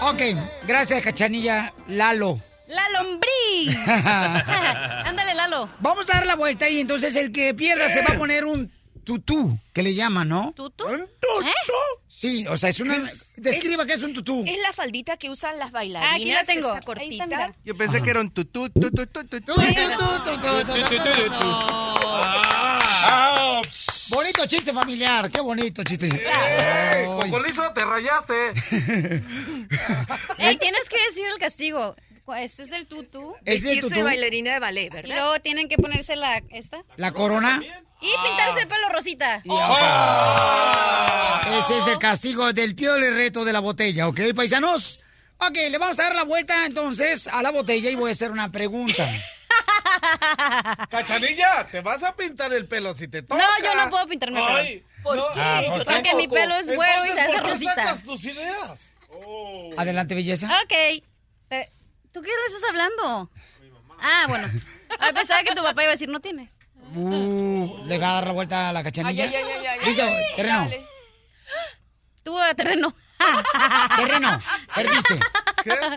[0.00, 0.22] Ok,
[0.66, 2.40] gracias, Cachanilla Lalo.
[2.68, 3.76] ¡La lombriz!
[3.86, 5.68] Ándale, Lalo.
[5.80, 8.72] Vamos a dar la vuelta y entonces el que pierda se va a poner un
[9.04, 10.52] tutú, que le llaman, ¿no?
[10.56, 10.84] ¿Tutú?
[10.86, 11.46] ¿Un tutú?
[12.08, 12.98] Sí, o sea, es una...
[13.36, 14.44] Describa qué es un tutú.
[14.46, 16.12] Es la faldita que usan las bailarinas.
[16.12, 16.74] Ah, aquí la tengo.
[16.74, 17.26] está, cortita.
[17.26, 17.54] mira.
[17.64, 19.52] Yo pensé que era un tutú, tutú, tutú, tutú.
[24.08, 26.08] Bonito chiste familiar, qué bonito chiste.
[26.08, 27.06] ¡Eh!
[27.06, 28.52] Cocolizo, te rayaste.
[30.38, 31.96] Ey, tienes que decir el castigo.
[32.38, 33.34] Este es el tutú.
[33.44, 34.02] ¿Es el tutú?
[34.02, 35.14] bailarina de ballet, Y ¿verdad?
[35.14, 37.60] luego tienen que ponerse la esta La corona.
[38.00, 39.42] y pintarse el pelo rosita.
[41.58, 45.00] Ese es el castigo del piole reto de la botella, ¿ok, paisanos?
[45.38, 48.30] Ok, le vamos a dar la vuelta entonces a la botella y voy a hacer
[48.30, 49.06] una pregunta.
[50.90, 53.36] Cachanilla, te vas a pintar el pelo si te toca.
[53.36, 54.58] No, yo no puedo pintarme el pelo.
[54.58, 55.24] Ay, ¿Por no.
[55.34, 55.40] qué?
[55.40, 55.92] Ah, ¿por qué?
[55.94, 57.74] Porque mi pelo es güero y se hace Entonces, ¿por qué rosita.
[57.74, 58.96] sacas tus ideas?
[59.76, 60.46] Adelante, belleza.
[60.64, 60.72] Ok.
[61.50, 61.70] Eh,
[62.14, 63.28] ¿Tú qué le estás hablando?
[64.00, 64.48] Ah, bueno.
[65.00, 66.52] Ah, pensaba que tu papá iba a decir no tienes.
[66.94, 69.24] Uh, le va a dar la vuelta a la cachanilla.
[69.24, 69.84] Ay, ay, ay, ay, ay.
[69.84, 70.04] Listo,
[70.36, 70.58] terreno.
[70.60, 70.86] dale.
[72.22, 72.94] Tú a terreno.
[73.96, 74.40] Terreno,
[74.72, 75.18] perdiste.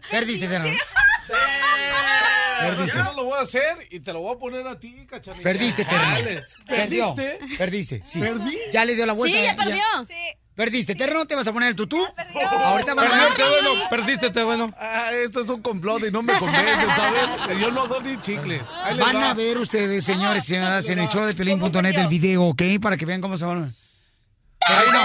[0.10, 0.78] Perdiste, terreno.
[2.62, 2.98] Perdiste.
[2.98, 5.44] Yo no lo voy a hacer y te lo voy a poner a ti, cachanilla.
[5.44, 6.42] Perdiste, terreno.
[6.66, 7.14] Perdió.
[7.16, 7.58] ¿Perdiste?
[7.58, 8.20] Perdiste, sí.
[8.20, 8.58] ¿Perdí?
[8.72, 9.38] Ya le dio la vuelta.
[9.38, 9.84] Sí, ya perdió.
[10.58, 12.04] Perdiste, terreno, te vas a poner el tutú.
[12.64, 13.34] Ahorita van a Perdió, ver.
[13.38, 14.74] qué bueno, perdiste, te bueno.
[14.80, 17.60] Ah, esto es un complot y no me convence, ¿sabes?
[17.60, 18.64] Yo no hago ni chicles.
[18.82, 19.30] Ahí les Van va.
[19.30, 22.64] a ver ustedes, señores y señoras, en el show de Pelín.net el video, ¿ok?
[22.82, 23.72] Para que vean cómo se van.
[24.68, 25.00] Terreno.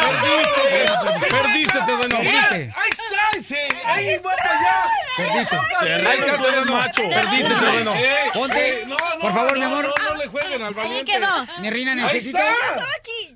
[0.00, 2.16] Perdiste, perdiste, te bueno.
[2.18, 2.74] Perdiste.
[2.76, 3.42] ¡Ahí está!
[3.48, 3.56] sí!
[3.86, 4.82] ¡Ahí va para allá!
[5.16, 5.56] Perdiste.
[5.80, 7.02] Terreno, tú eres macho.
[7.08, 7.94] Perdiste, te bueno.
[8.34, 8.86] Ponte,
[9.22, 9.94] por favor, mi amor.
[9.98, 11.12] No, no le jueguen al valiente.
[11.12, 11.46] quedó.
[11.60, 12.38] Mi reina, Ahí necesito.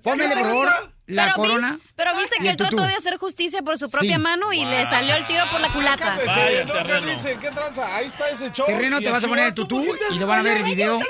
[0.04, 1.72] Póngale, por favor, la Pero corona.
[1.72, 4.22] vis- pero viste que él trató de hacer justicia por su propia Sí.
[4.22, 6.16] mano y le salió el tiro por la culata.
[6.16, 7.40] No, ¿qué dicen?
[7.40, 7.96] ¿Qué tranza?
[7.96, 8.66] Ahí está ese show.
[8.66, 10.58] Terreno, te vas a poner el tutú ¿tú por qué y lo van a ver
[10.58, 11.00] el video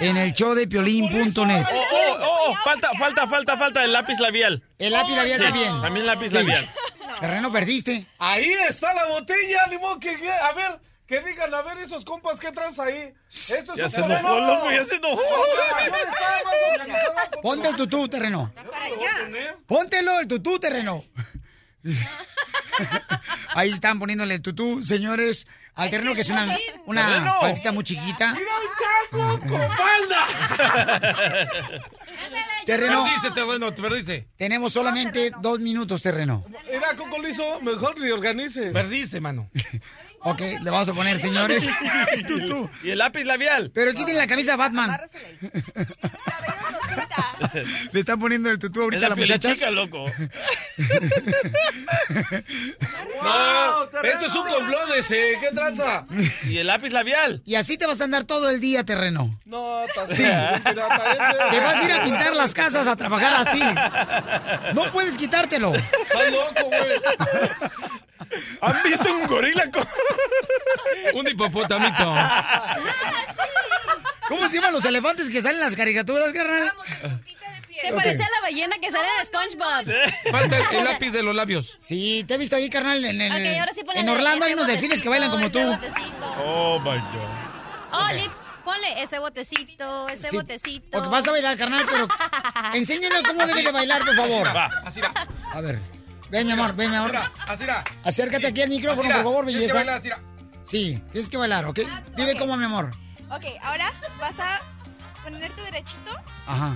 [0.00, 1.64] en el show de piolín.net.
[1.72, 1.84] Oh,
[2.20, 4.62] oh, oh, falta, falta, falta, falta el lápiz labial.
[4.78, 5.80] El lápiz labial Sí, también.
[5.80, 6.34] También lápiz Sí.
[6.34, 6.68] labial.
[7.20, 8.06] Terreno, perdiste.
[8.18, 10.10] Ahí está la botella, ni modo que...
[10.10, 10.80] A ver,
[11.12, 13.12] que digan, a ver esos compas, ¿qué tranza ahí?
[13.28, 14.40] Esto es Ya un se enojó, terreno.
[14.54, 15.22] loco, ya se enojó.
[17.42, 18.50] Ponte el tutú, terreno.
[19.66, 21.04] Póntelo, el tutú, terreno.
[23.54, 26.56] Ahí están poniéndole el tutú, señores, al terreno que es una,
[26.86, 28.32] una faldita muy chiquita.
[28.32, 28.68] ¡Mira un
[29.20, 30.26] chango con falda!
[32.64, 34.28] Terreno, Perdiste, terreno, te perdiste.
[34.36, 36.44] tenemos solamente dos minutos, terreno.
[36.72, 38.70] Mira, Coco Lizo, mejor ni organice.
[38.70, 39.50] Perdiste, mano.
[40.24, 41.68] Ok, le vamos a poner, señores,
[42.12, 42.70] el tutú.
[42.82, 43.70] Y el lápiz labial.
[43.74, 44.98] Pero quiten la camisa Batman.
[47.92, 49.58] Le están poniendo el tutú Es ahorita a la las muchachas.
[49.58, 50.04] piolichica, loco.
[53.22, 55.36] No, esto es un complot ese.
[55.40, 56.06] ¿Qué tranza?
[56.48, 57.42] Y el lápiz labial.
[57.44, 59.38] Y así te vas a andar todo el día, terreno.
[59.44, 60.24] No, Sí.
[60.24, 61.50] pirata ese.
[61.50, 63.62] Te vas a ir a pintar las casas a trabajar así.
[64.74, 65.72] No puedes quitártelo.
[65.74, 66.80] Estás loco, güey.
[68.60, 69.86] ¿Han visto un gorila con...
[71.14, 72.14] Un hipopotamito.
[74.28, 76.72] ¿Cómo se llaman los elefantes que salen en las caricaturas, carnal?
[77.80, 80.30] Se parece a la ballena que sale de SpongeBob.
[80.30, 81.74] Falta el, el lápiz de los labios.
[81.78, 83.04] Sí, te he visto ahí, carnal.
[83.04, 85.58] En, en- Ok, ahora sí en Orlando hay unos delfines que bailan como tú.
[85.60, 86.34] botecito.
[86.44, 87.28] Oh, my God.
[87.92, 90.86] Oh, Lips, ponle ese botecito, ese Sí, botecito.
[90.92, 92.08] Porque vas a bailar, carnal, pero
[92.74, 94.46] enséñanos cómo debe de bailar, por favor.
[94.56, 95.12] Va, así va.
[95.52, 95.80] A ver.
[96.32, 97.12] Ven, mi amor, ven, mi amor.
[98.04, 100.00] Acércate aquí al micrófono, por favor, Tienes que belleza.
[100.00, 100.18] bailar.
[100.64, 101.78] Sí, tienes que bailar, ¿ok?
[102.16, 102.90] Dile cómo, mi amor.
[103.30, 104.58] Ok, ahora vas a
[105.22, 106.16] ponerte derechito.
[106.46, 106.74] Ajá.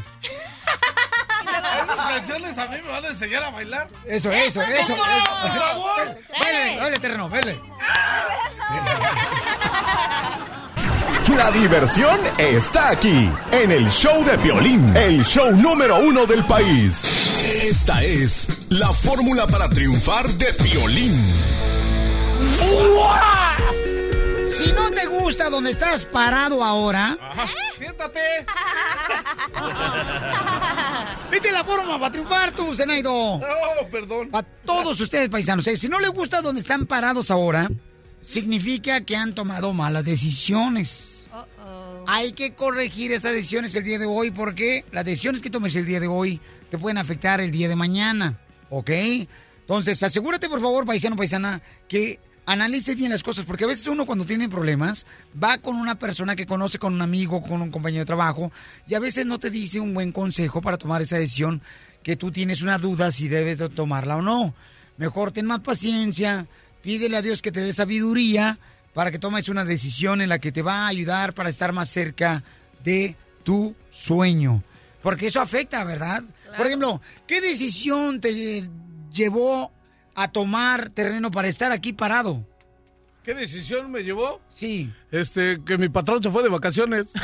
[1.83, 3.89] Esas canciones a mí me van a enseñar a bailar.
[4.05, 4.95] Eso, eso, eso.
[4.95, 5.27] Por eso.
[5.59, 6.19] favor.
[6.39, 7.59] Baile, baile, terreno, baile.
[11.37, 17.13] La diversión está aquí, en el show de Piolín, el show número uno del país.
[17.63, 21.33] Esta es la fórmula para triunfar de Piolín.
[24.49, 27.19] Si no te gusta donde estás parado ahora,
[27.77, 28.21] Siéntate.
[31.31, 33.13] vete la forma para triunfar tú, Zenaido.
[33.13, 33.43] Oh,
[33.91, 34.31] perdón.
[34.33, 35.67] A todos ustedes, paisanos.
[35.67, 37.69] eh, Si no les gusta donde están parados ahora,
[38.27, 41.27] significa que han tomado malas decisiones.
[42.09, 45.87] Hay que corregir estas decisiones el día de hoy porque las decisiones que tomes el
[45.87, 48.39] día de hoy te pueden afectar el día de mañana.
[48.69, 48.91] ¿Ok?
[49.61, 54.07] Entonces, asegúrate, por favor, paisano, paisana, que analices bien las cosas, porque a veces uno
[54.07, 55.07] cuando tiene problemas
[55.43, 58.53] va con una persona que conoce, con un amigo, con un compañero de trabajo,
[58.89, 61.63] y a veces no te dice un buen consejo para tomar esa decisión
[62.05, 64.55] que tú tienes una duda si debes de tomarla o no.
[64.97, 66.47] Mejor ten más paciencia,
[66.87, 68.61] pídele a Dios que te dé sabiduría
[68.95, 71.89] para que tomes una decisión en la que te va a ayudar para estar más
[71.89, 72.45] cerca
[72.85, 74.63] de tu sueño.
[75.03, 76.23] Porque eso afecta, ¿verdad?
[76.57, 78.63] Por ejemplo, ¿qué decisión te
[79.13, 79.73] llevó
[80.15, 82.47] a tomar terreno para estar aquí parado?
[83.25, 84.41] ¿Qué decisión me llevó?
[84.49, 84.89] Sí.
[85.11, 87.09] Este, que mi patrón se fue de vacaciones.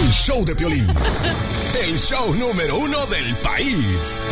[0.00, 0.86] El show de Piolín,
[1.82, 4.22] el show número uno del país.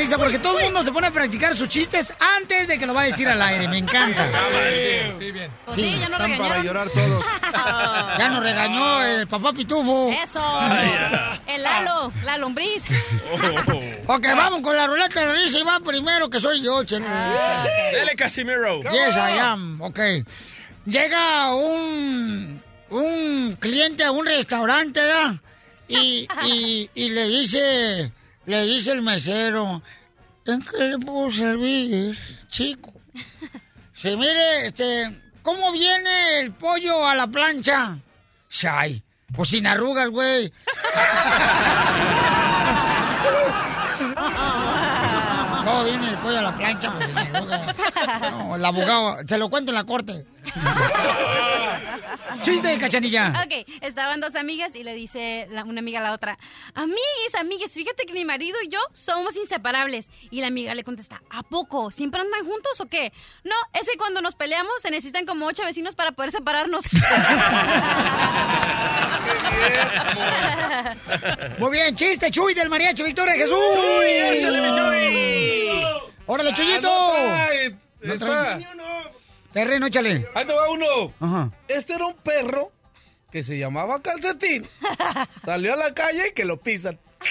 [0.00, 2.94] Risa, porque todo el mundo se pone a practicar sus chistes antes de que lo
[2.94, 3.68] va a decir al aire.
[3.68, 4.26] Me encanta.
[5.74, 7.24] Sí, ya nos Están para llorar todos.
[8.18, 10.10] Ya nos regañó el papá Pitufo.
[10.10, 10.42] Eso.
[11.46, 12.84] El Lalo, la lombriz.
[14.06, 17.06] Ok, vamos con la ruleta de la risa y va primero que soy yo, chele.
[17.92, 18.80] Dele, Casimiro.
[18.82, 19.80] Yes, I am.
[19.82, 19.98] Ok.
[20.86, 25.34] Llega un, un cliente a un restaurante, ¿verdad?
[25.88, 28.12] Y, y, y le dice,
[28.50, 29.80] le dice el mesero,
[30.44, 32.92] ¿en qué le puedo servir, chico?
[33.92, 37.96] Sí, mire, este, ¿cómo viene el pollo a la plancha?
[38.68, 40.52] Ay, pues sin arrugas, güey.
[45.64, 46.92] ¿Cómo viene el pollo a la plancha?
[46.92, 47.76] Pues sin arrugas.
[48.32, 50.26] No, el abogado, se lo cuento en la corte.
[52.42, 53.32] Chiste, cachanilla.
[53.44, 56.38] Ok, estaban dos amigas y le dice la- una amiga a la otra,
[56.74, 60.08] amigues, amigues, fíjate que mi marido y yo somos inseparables.
[60.30, 61.90] Y la amiga le contesta, ¿a poco?
[61.90, 63.12] ¿Siempre andan juntos o qué?
[63.44, 66.84] No, es que cuando nos peleamos se necesitan como ocho vecinos para poder separarnos.
[71.58, 73.54] Muy bien, chiste, Chuy del mariachi Victoria Jesús.
[73.74, 75.82] Chuy, échale, mi Chuy.
[76.26, 76.88] ¡Órale, Chuyito!
[76.90, 77.76] Ah, no trae.
[78.02, 78.58] No Está.
[79.52, 80.26] Terreno, échale.
[80.34, 81.12] Ahí te va uno.
[81.20, 81.50] Ajá.
[81.68, 82.72] Este era un perro
[83.30, 84.66] que se llamaba Calcetín.
[85.44, 86.98] Salió a la calle y que lo pisan.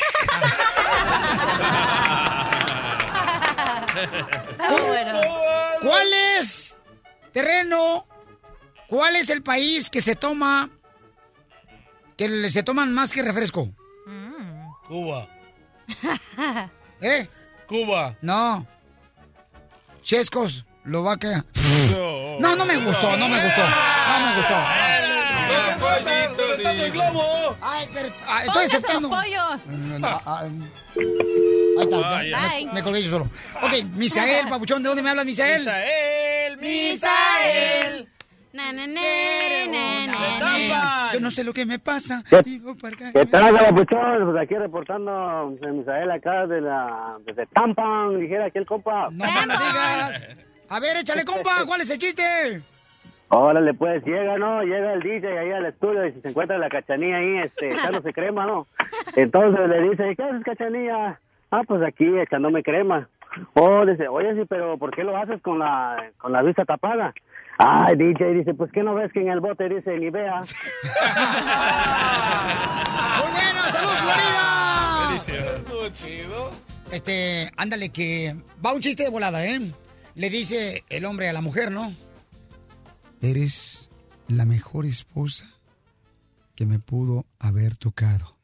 [5.81, 6.07] ¿Cuál
[6.37, 6.77] es,
[7.31, 8.05] terreno,
[8.87, 10.69] cuál es el país que se toma,
[12.17, 13.69] que le- se toman más que refresco?
[14.87, 15.27] Cuba.
[17.01, 17.27] ¿Eh?
[17.67, 18.15] Cuba.
[18.21, 18.65] No.
[20.01, 21.45] Chescos, Lovaquia.
[22.39, 23.61] No, no me gustó, no me gustó.
[23.61, 24.55] No me gustó.
[26.69, 27.55] el globo!
[27.61, 29.09] Ay, pero ah, estoy Póngase aceptando.
[29.09, 30.01] los pollos.
[30.03, 30.43] Ah, ah,
[31.79, 33.29] Ahí está, ya, me- colgué yo solo.
[33.61, 35.59] Ok, Misael, papuchón, ¿de dónde me hablas, Misael?
[35.59, 38.07] Misael, Misael.
[38.51, 39.01] Na, na, na,
[39.67, 41.09] na, na, na.
[41.13, 42.23] Yo no sé lo que me pasa.
[42.29, 43.11] ¿Qué, Digo, para acá.
[43.13, 44.31] ¿Qué tal, papuchón?
[44.31, 49.07] Pues aquí reportando de Misael acá de la, desde Tampan, dijera aquí el compa.
[49.11, 50.23] No me lo digas.
[50.69, 52.61] A ver, échale, compa, ¿cuál es el chiste?
[53.29, 54.63] Órale, pues llega, ¿no?
[54.63, 58.45] Llega el DJ ahí al estudio y se encuentra la cachanilla ahí, este, echándose crema,
[58.45, 58.65] ¿no?
[59.15, 61.19] Entonces le dice, ¿qué haces, cachanilla?
[61.51, 63.09] Ah, pues aquí echándome crema.
[63.53, 67.13] Oh, dice, oye, sí, pero ¿por qué lo haces con la, con la vista tapada?
[67.59, 70.37] Ay, DJ, dice, pues ¿qué no ves que en el bote dice ni vea?
[73.17, 75.55] Muy bueno, salud, Florida.
[75.57, 76.51] Estuvo chido.
[76.91, 79.59] Este, ándale, que va un chiste de volada, ¿eh?
[80.19, 81.95] Le dice el hombre a la mujer, ¿no?
[83.21, 83.89] Eres
[84.27, 85.49] la mejor esposa
[86.55, 88.35] que me pudo haber tocado.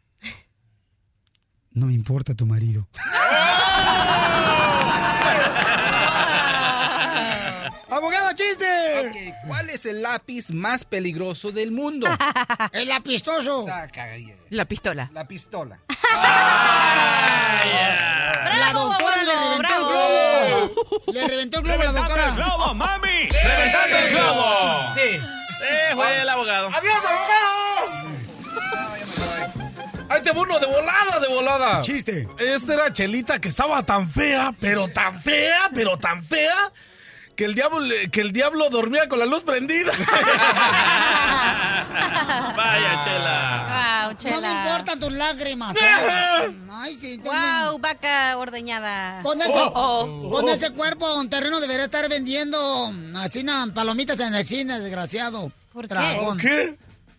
[1.71, 2.87] No me importa tu marido.
[9.75, 12.07] es el lápiz más peligroso del mundo?
[12.71, 13.65] El apistoso.
[13.69, 13.87] Ah.
[14.49, 15.09] La pistola.
[15.13, 15.79] La pistola.
[18.57, 21.03] La doctora le reventó el globo.
[21.13, 22.31] Le reventó el globo a la doctora.
[22.31, 23.27] globo, mami!
[23.29, 24.93] ¡Reventando el globo!
[24.95, 25.19] Sí.
[25.63, 26.67] Eh, fue el abogado.
[26.69, 27.45] ¡Adiós, abogado!
[30.07, 31.81] Ahí te uno de volada, de volada.
[31.81, 32.27] Chiste.
[32.37, 36.71] Esta era Chelita que estaba tan fea, pero tan fea, pero tan fea,
[37.35, 37.79] que el diablo,
[38.11, 39.91] que el diablo dormía con la luz prendida.
[42.55, 43.65] Vaya, chela.
[43.67, 44.41] Wow, No chela.
[44.41, 45.75] me importan tus lágrimas.
[45.81, 46.51] ¿eh?
[46.71, 49.21] Ay, sí, Wow, vaca ordeñada.
[49.21, 50.29] Con ese, Oh.
[50.31, 55.51] con ese cuerpo, un terreno debería estar vendiendo así na, palomitas en el cine, desgraciado.
[55.73, 55.87] ¿Por qué?
[55.89, 56.25] Tragón.
[56.25, 56.77] ¿Por qué?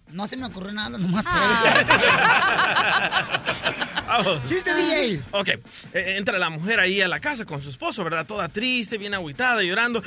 [0.08, 1.24] No se me ocurrió nada, nomás.
[4.06, 4.44] Vamos.
[4.46, 5.20] Chiste, DJ.
[5.32, 5.60] Ok, eh,
[6.16, 8.26] entra la mujer ahí a la casa con su esposo, ¿verdad?
[8.26, 10.02] Toda triste, bien agüitada, llorando.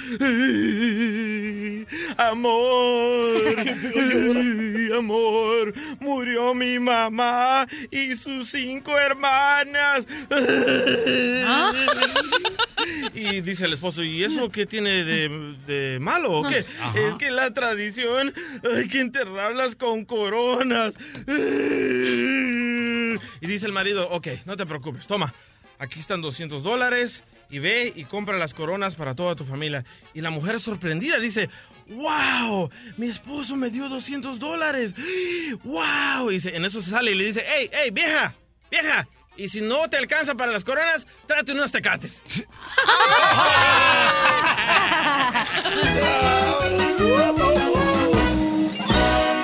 [2.17, 10.05] Amor, ay, amor, murió mi mamá y sus cinco hermanas.
[13.13, 16.59] Y dice el esposo, ¿y eso qué tiene de, de malo o qué?
[16.95, 18.33] Es que la tradición
[18.63, 20.93] hay que enterrarlas con coronas.
[23.41, 25.33] Y dice el marido, ok, no te preocupes, toma,
[25.77, 29.85] aquí están 200 dólares y ve y compra las coronas para toda tu familia.
[30.13, 31.49] Y la mujer sorprendida dice,
[31.87, 34.93] wow, mi esposo me dio 200 dólares.
[35.63, 36.31] Wow.
[36.31, 38.33] Y en eso se sale y le dice, hey, hey, vieja,
[38.69, 39.07] vieja.
[39.35, 42.21] Y si no te alcanza para las coronas, trate unas tecates.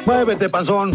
[0.06, 0.92] Muévete, panzón.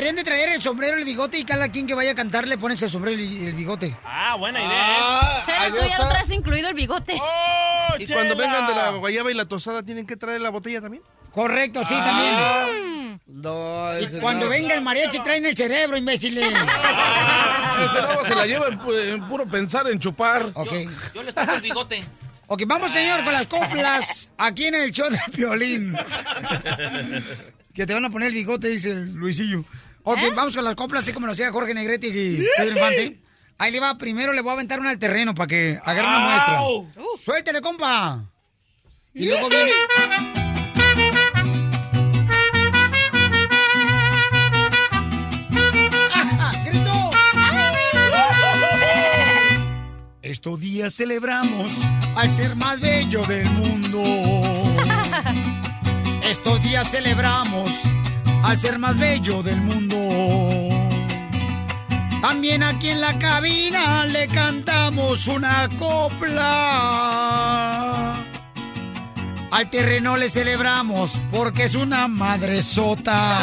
[0.00, 2.90] Traer el sombrero, el bigote y cada quien que vaya a cantar le pones el
[2.90, 3.96] sombrero y el bigote.
[4.04, 5.42] Ah, buena idea.
[5.44, 7.14] Chela, tú ya lo traes incluido el bigote.
[7.98, 11.02] Y cuando vengan de la guayaba y la tosada, ¿tienen que traer la botella también?
[11.30, 12.04] Correcto, sí, Ah.
[12.04, 13.20] también.
[13.26, 14.50] No, Y ese cuando no.
[14.50, 16.44] venga el mariachi traen el cerebro, imbéciles.
[17.84, 20.44] Ese no se la lleva en, pu- en puro pensar en chupar.
[20.54, 20.72] Ok.
[21.14, 22.04] Yo les toco el bigote.
[22.46, 25.96] Ok, vamos, señor, con las coplas aquí en el show de Piolín.
[27.74, 29.64] Que te van a poner el bigote, dice el Luisillo.
[30.02, 33.18] Ok, vamos con las coplas, así como lo hacía Jorge Negrete y Pedro Infante.
[33.58, 36.18] Ahí le va, primero le voy a aventar una al terreno para que agarre una
[36.20, 36.60] muestra.
[37.18, 38.28] Suéltele, compa.
[39.14, 39.70] Y luego viene...
[50.22, 51.70] Estos días celebramos
[52.16, 54.02] al ser más bello del mundo.
[56.32, 57.70] Estos días celebramos
[58.42, 59.98] al ser más bello del mundo.
[62.22, 66.38] También aquí en la cabina le cantamos una copla.
[69.50, 73.38] Al terreno le celebramos porque es una madresota.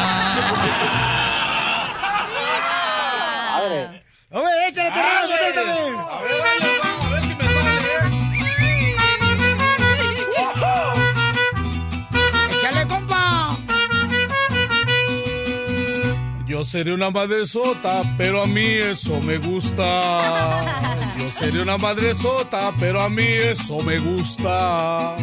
[4.67, 5.98] Échale terreno, contéstame.
[16.69, 21.15] Seré una madresota, pero a mí eso me gusta.
[21.17, 25.15] Yo seré una madresota, pero a mí eso me gusta.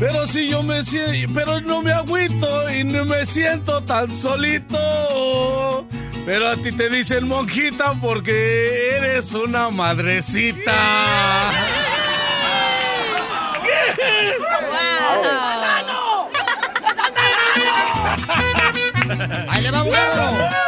[0.00, 5.86] Pero si yo me siento, pero no me agüito y no me siento tan solito.
[6.26, 11.52] Pero a ti te dicen monjita porque eres una madrecita.
[19.48, 19.78] Ahí le va.
[19.80, 20.58] ¡Abogado!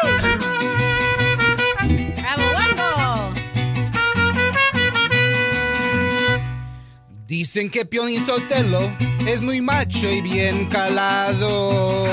[7.27, 8.81] Dicen que Pionín Sotelo
[9.27, 12.07] es muy macho y bien calado.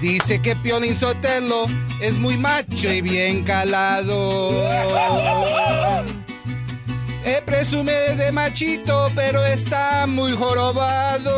[0.00, 1.66] Dice que Pionín Sotelo
[2.00, 4.68] es muy macho y bien calado.
[7.26, 11.32] Eh, presume de machito, pero está muy jorobado.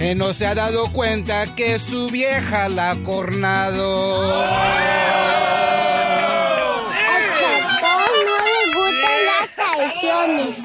[0.00, 4.44] Eh, no se ha dado cuenta que su vieja la ha cornado.
[8.24, 10.58] no le gustan las traiciones.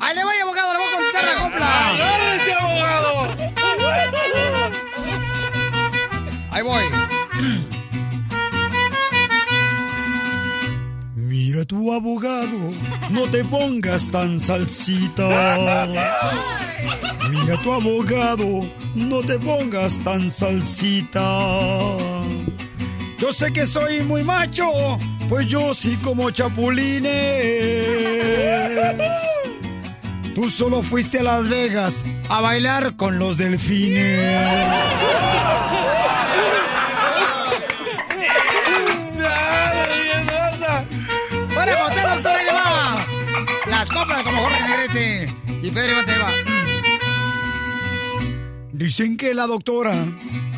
[0.00, 1.90] Ahí le voy, abogado, le voy a contestar la copla.
[1.90, 3.28] ¡Agárrese, abogado!
[6.50, 6.97] Ahí voy.
[11.68, 12.72] Tu abogado,
[13.10, 15.86] no te pongas tan salsita.
[17.30, 21.20] Mira tu abogado, no te pongas tan salsita.
[23.18, 24.64] Yo sé que soy muy macho,
[25.28, 27.12] pues yo sí como chapulines.
[30.34, 34.40] Tú solo fuiste a Las Vegas a bailar con los delfines.
[44.92, 46.28] Negrete y Pedro Infante, ahí va.
[48.72, 49.92] Dicen que la doctora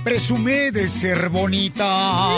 [0.04, 2.28] presume de ser bonita.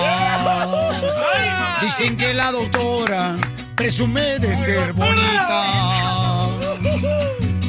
[1.81, 3.37] Dicen que la doctora
[3.77, 6.49] presume de ser bonita.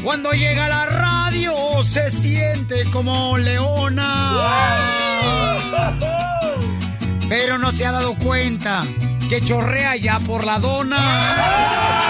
[0.03, 4.35] Cuando llega la radio se siente como leona.
[7.29, 8.83] Pero no se ha dado cuenta
[9.27, 12.03] que chorrea ya por la dona.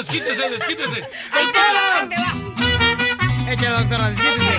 [0.00, 1.04] Desquítese, desquítese.
[3.50, 4.56] Échale, doctora, desquítese.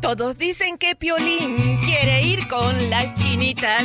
[0.00, 3.84] Todos dicen que Piolín quiere ir con las chinitas.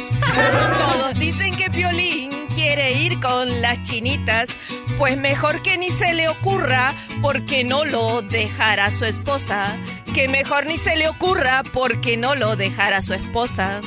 [0.78, 4.50] Todos dicen que Piolín quiere ir con las chinitas.
[4.98, 9.78] Pues mejor que ni se le ocurra porque no lo dejará su esposa.
[10.14, 13.82] Que mejor ni se le ocurra porque no lo dejará su esposa.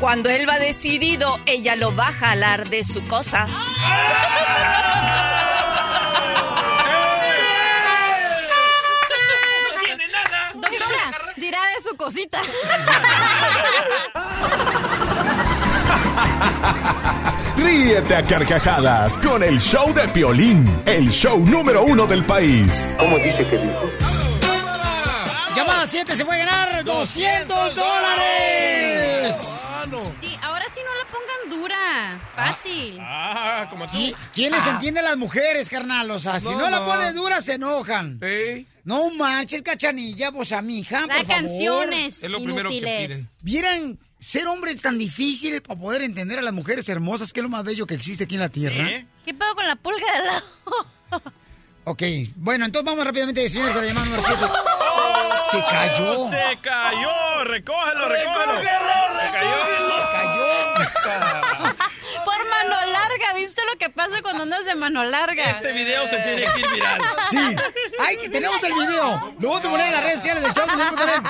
[0.00, 3.46] Cuando él va decidido, ella lo va a jalar de su cosa.
[10.54, 12.40] Doctora, dirá de su cosita.
[17.56, 22.94] Ríete a carcajadas con el show de Piolín, el show número uno del país.
[22.98, 23.90] ¿Cómo dice que dijo?
[25.88, 29.57] se puede ganar 200 dólares.
[32.46, 32.98] Fácil.
[33.00, 33.96] Ah, como tú.
[33.98, 36.10] ¿Y quién les entiende a las mujeres, carnal?
[36.10, 38.20] O sea, si no, No, la pones dura, se enojan.
[38.84, 41.42] No marches, cachanilla, pues a mi hija, Las por favor.
[41.42, 43.28] canciones Es lo primero que piden.
[43.42, 47.44] Vieran, ser hombre es tan difícil para poder entender a las mujeres hermosas, que es
[47.44, 48.88] lo más bello que existe aquí en la tierra.
[49.24, 51.22] ¿Qué pedo con la pulga de lado?
[51.84, 52.02] Ok,
[52.36, 54.40] bueno, entonces vamos rápidamente, señores, a la llamada número 7.
[55.50, 56.28] Se cayó.
[56.28, 57.44] Se cayó.
[57.44, 58.60] Recógelo, recógelo.
[58.60, 59.56] Se cayó.
[62.26, 62.76] Por mano
[63.48, 65.44] ¿viste lo que pasa cuando andas de mano larga?
[65.50, 67.00] Este video se tiene que ir viral.
[67.30, 67.56] Sí.
[67.98, 69.34] Ay, que tenemos el video.
[69.40, 71.22] Lo vamos a poner en las redes sociales de net.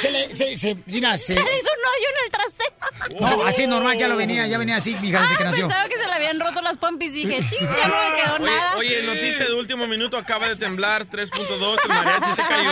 [0.00, 1.34] Se le, se, se, mira, se...
[1.34, 2.74] Se le hizo un hoyo en el trasero.
[3.20, 5.66] No, así es normal, ya lo venía, ya venía así, mija, desde que nació.
[5.66, 7.12] Pensaba que se le habían roto las pompis.
[7.12, 8.76] Dije, sí, ya no le quedó Oye, nada.
[8.76, 12.70] oye, noticia de último minuto, acaba de temblar 3.2, el mariachi se cayó.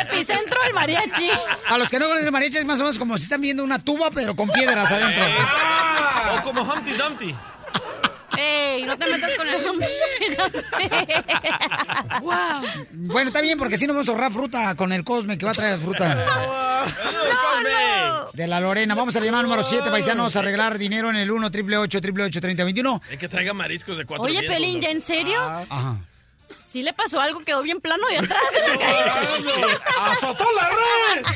[0.00, 1.30] Epicentro del mariachi.
[1.68, 3.62] A los que no conocen el mariachi es más o menos como si están viendo
[3.62, 5.24] una tuba, pero con piedras adentro.
[6.36, 7.34] O como Humpty Dumpty.
[8.38, 9.88] Ey, no te metas con el hombre.
[12.22, 12.34] wow.
[12.92, 15.52] Bueno, está bien, porque así nos vamos a ahorrar fruta con el Cosme que va
[15.52, 16.26] a traer fruta.
[18.32, 18.94] De la Lorena.
[18.94, 23.02] Vamos a la llamada número 7, paisanos, a arreglar dinero en el 1 888 3021
[23.10, 24.80] Hay que traiga mariscos de cuatro Oye, Pelín.
[24.80, 25.38] ¿ya en serio?
[25.40, 25.98] Ajá.
[26.50, 28.38] Sí le pasó algo, quedó bien plano de atrás.
[30.00, 31.26] ¡Azotó la red!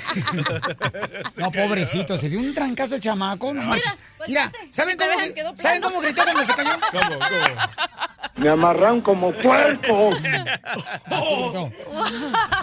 [1.36, 3.52] No, pobrecito, se dio un trancazo el chamaco.
[3.54, 3.96] No marches.
[4.26, 6.70] Mira, ¿saben cómo, ¿saben cómo gritó cuando se cayó?
[8.36, 10.10] Me amarran como puerco.
[11.06, 11.72] Así gritó.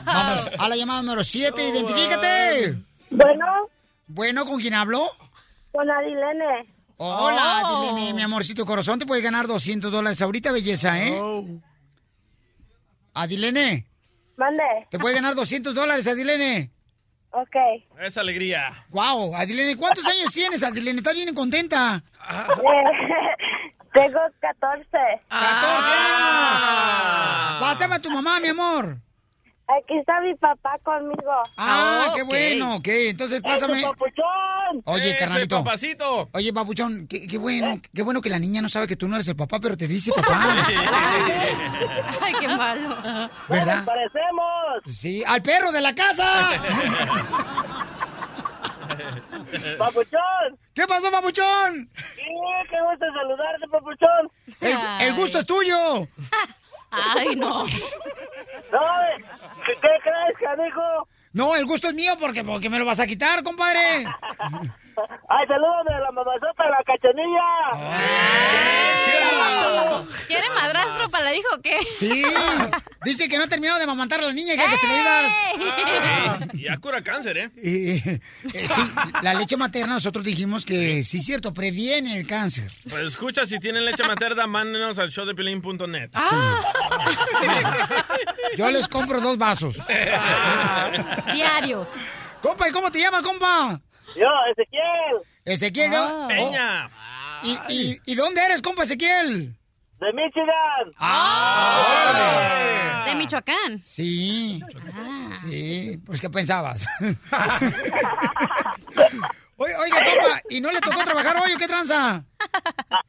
[0.06, 2.76] Vamos a la llamada número 7, identifícate.
[3.10, 3.46] Bueno.
[4.08, 5.10] Bueno, ¿con quién hablo?
[5.72, 6.74] Con Adilene.
[6.98, 7.82] Hola, Oh.
[7.84, 11.20] Adilene, mi amorcito corazón, te puedes ganar 200 dólares ahorita, belleza, ¿eh?
[13.16, 13.88] Adilene,
[14.36, 14.64] Mande.
[14.90, 16.70] te puedes ganar 200 dólares, Adilene.
[17.32, 17.56] Ok.
[18.02, 18.72] Es alegría.
[18.90, 20.98] Wow, Adilene, ¿cuántos años tienes, Adilene?
[20.98, 22.04] ¿Estás bien contenta?
[23.94, 24.88] tengo 14.
[25.30, 27.60] 14 años.
[27.62, 28.98] Pásame a tu mamá, mi amor.
[29.68, 31.32] Aquí está mi papá conmigo.
[31.58, 32.88] Ah, qué bueno, ok.
[32.88, 33.80] Entonces pásame.
[33.80, 34.82] ¡Ese papuchón!
[34.86, 35.58] Oye, Ese carnalito.
[35.64, 36.30] papacito.
[36.34, 39.16] Oye, papuchón, qué, qué bueno, qué bueno que la niña no sabe que tú no
[39.16, 40.56] eres el papá, pero te dice papá.
[42.22, 42.90] Ay, qué malo.
[43.50, 43.78] ¿Verdad?
[43.78, 44.84] ¡Nos parecemos!
[44.86, 46.52] Sí, al perro de la casa.
[49.78, 50.60] ¡Papuchón!
[50.74, 51.90] ¿Qué pasó, papuchón?
[51.96, 52.22] Sí,
[52.70, 54.32] qué gusto saludarte, papuchón.
[54.62, 56.08] El, el gusto es tuyo.
[56.92, 57.66] Ay, no.
[58.72, 58.82] No,
[59.66, 61.08] ¿qué, crees, canijo?
[61.34, 64.06] No, el gusto es mío porque, porque me lo vas a quitar, compadre.
[65.28, 67.48] Ay, salúdame a la mamazota de la cachanilla.
[70.28, 71.80] ¿Quiere madrastro para la hijo o qué?
[71.98, 72.24] Sí.
[73.04, 74.94] Dice que no ha terminado de amamantar a la niña y que, que se le
[74.96, 75.34] digas.
[76.54, 77.52] Ey, ya cura cáncer, ¿eh?
[77.58, 78.20] Eh,
[78.54, 78.82] eh, sí,
[79.22, 82.72] la leche materna nosotros dijimos que sí, cierto, previene el cáncer.
[82.90, 86.10] Pues escucha, si tienen leche materna, mándenos al showdepelín.net.
[88.58, 89.78] Yo les compro dos vasos.
[91.34, 91.94] Diarios.
[92.42, 93.82] Compa, ¿y cómo te llamas, compa?
[94.16, 96.04] Yo, Ezequiel, Ezequiel, ¿no?
[96.04, 96.28] Ah.
[96.28, 96.90] Peña.
[97.44, 99.56] ¿Y, y, y dónde eres, compa Ezequiel?
[100.00, 100.92] de Michigan.
[101.00, 103.80] Ah, De Michoacán.
[103.82, 104.62] Sí.
[105.42, 106.86] Sí, pues ¿qué pensabas?
[109.58, 112.24] Oye, oiga, compa, ¿y no le tocó trabajar hoy o qué tranza?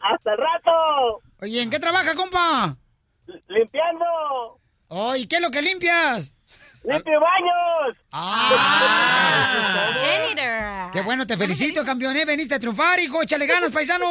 [0.01, 2.77] Hasta el rato, Oye, ¿en qué trabaja, compa?
[3.48, 4.60] limpiando.
[4.89, 6.32] Oye, ¿qué es lo que limpias?
[6.86, 7.96] Limpio baños.
[8.12, 8.52] ¡Ah!
[10.00, 10.92] Janitor.
[10.92, 12.16] ¡Qué bueno, te felicito, campeón!
[12.16, 12.24] ¿eh?
[12.24, 14.06] Veniste a triunfar, hijo, échale ganas, paisano.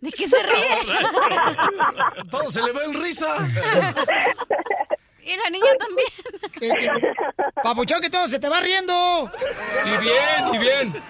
[0.00, 0.78] ¿De qué se ríe?
[2.30, 3.34] Todo se le ve en risa.
[5.26, 6.92] Y la niña también.
[7.62, 9.30] Papuchón, que todo se te va riendo.
[9.84, 11.02] Y bien, y bien.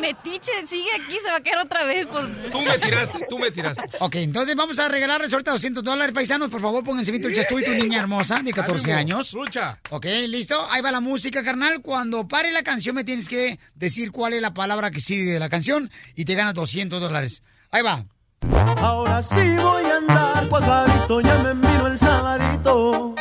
[0.00, 2.08] Metiche, sigue aquí, se va a quedar otra vez.
[2.08, 2.28] Por...
[2.50, 3.82] Tú me tiraste, tú me tiraste.
[4.00, 6.50] Ok, entonces vamos a regalarles ahorita 200 dólares, paisanos.
[6.50, 9.32] Por favor, pónganse bien truchas tú y tu niña hermosa de 14 Ánimo, años.
[9.32, 9.78] Lucha.
[9.90, 10.66] Ok, listo.
[10.68, 11.82] Ahí va la música, carnal.
[11.82, 15.38] Cuando pare la canción, me tienes que decir cuál es la palabra que sigue de
[15.38, 17.42] la canción y te ganas 200 dólares.
[17.70, 18.04] Ahí va.
[18.50, 23.14] Ahora sí voy a andar cuajarito, ya me miro el sabarito.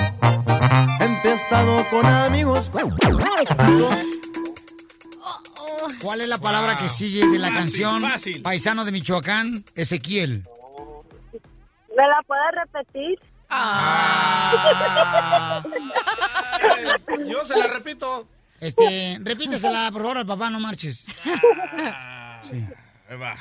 [0.99, 2.71] Empiezado con amigos.
[6.01, 8.41] ¿Cuál es la palabra que sigue de la Fácil, canción fácil.
[8.41, 10.43] Paisano de Michoacán, Ezequiel?
[11.95, 13.19] ¿Me la puedes repetir?
[13.49, 14.51] Ah.
[17.27, 18.27] Yo se la repito.
[18.59, 21.05] Este, repítesela, por favor, al papá, no marches.
[21.23, 22.65] Ahí
[23.15, 23.35] va.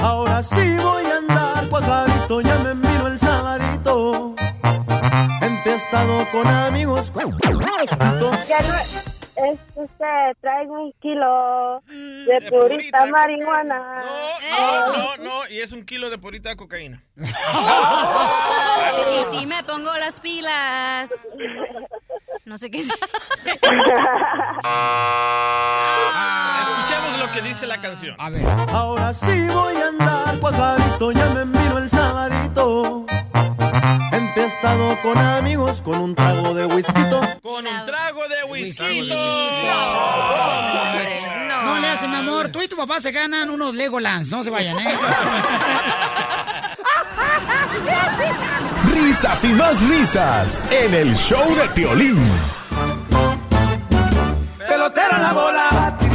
[0.00, 4.34] Ahora sí voy a andar cuajarito, ya me miro el sabarito.
[5.40, 7.38] Empiezado estado con amigos con
[8.48, 9.07] Ya no,
[9.46, 14.02] es, este, traigo un kilo de purita marihuana.
[14.58, 17.02] No, no, no, y es un kilo de purita de cocaína.
[19.10, 21.12] Y si me pongo las pilas.
[22.44, 22.86] No sé qué es.
[26.62, 28.16] Escuchemos lo que dice la canción.
[28.18, 28.46] A ver.
[28.72, 33.06] Ahora sí voy a andar cuajadito, ya me miro el sabadito.
[34.12, 36.92] Empiestado con amigos con un trago de whisky.
[37.42, 39.10] Con un trago de whisky.
[41.64, 42.48] No le hace, mi amor.
[42.48, 44.30] Tú y tu papá se ganan unos Legolands.
[44.30, 44.98] No se vayan, ¿eh?
[48.92, 52.18] Risas y más risas en el show de Piolín.
[54.68, 56.07] Pelotera la bola.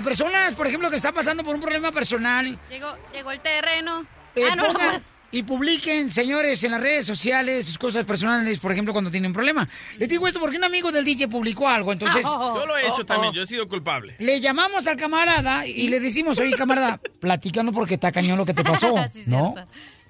[0.00, 3.40] Que la persona, por ejemplo, que está pasando por un problema personal, Llegó, llegó el
[3.40, 4.06] terreno.
[4.34, 5.02] eh, ah, no, no, pongan no.
[5.32, 9.34] y publiquen, señores, en las redes sociales sus cosas personales, por ejemplo, cuando tienen un
[9.34, 9.68] problema?
[9.98, 12.22] Les digo esto porque un amigo del DJ publicó algo, entonces...
[12.24, 14.16] Yo lo he hecho también, yo he sido culpable.
[14.18, 18.54] Le llamamos al camarada y le decimos, oye, camarada, platícanos porque está cañón lo que
[18.54, 19.54] te pasó, Sí, ¿no?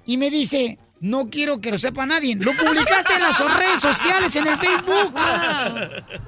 [0.05, 2.35] Y me dice, no quiero que lo sepa nadie.
[2.35, 5.15] Lo publicaste en las redes sociales, en el Facebook.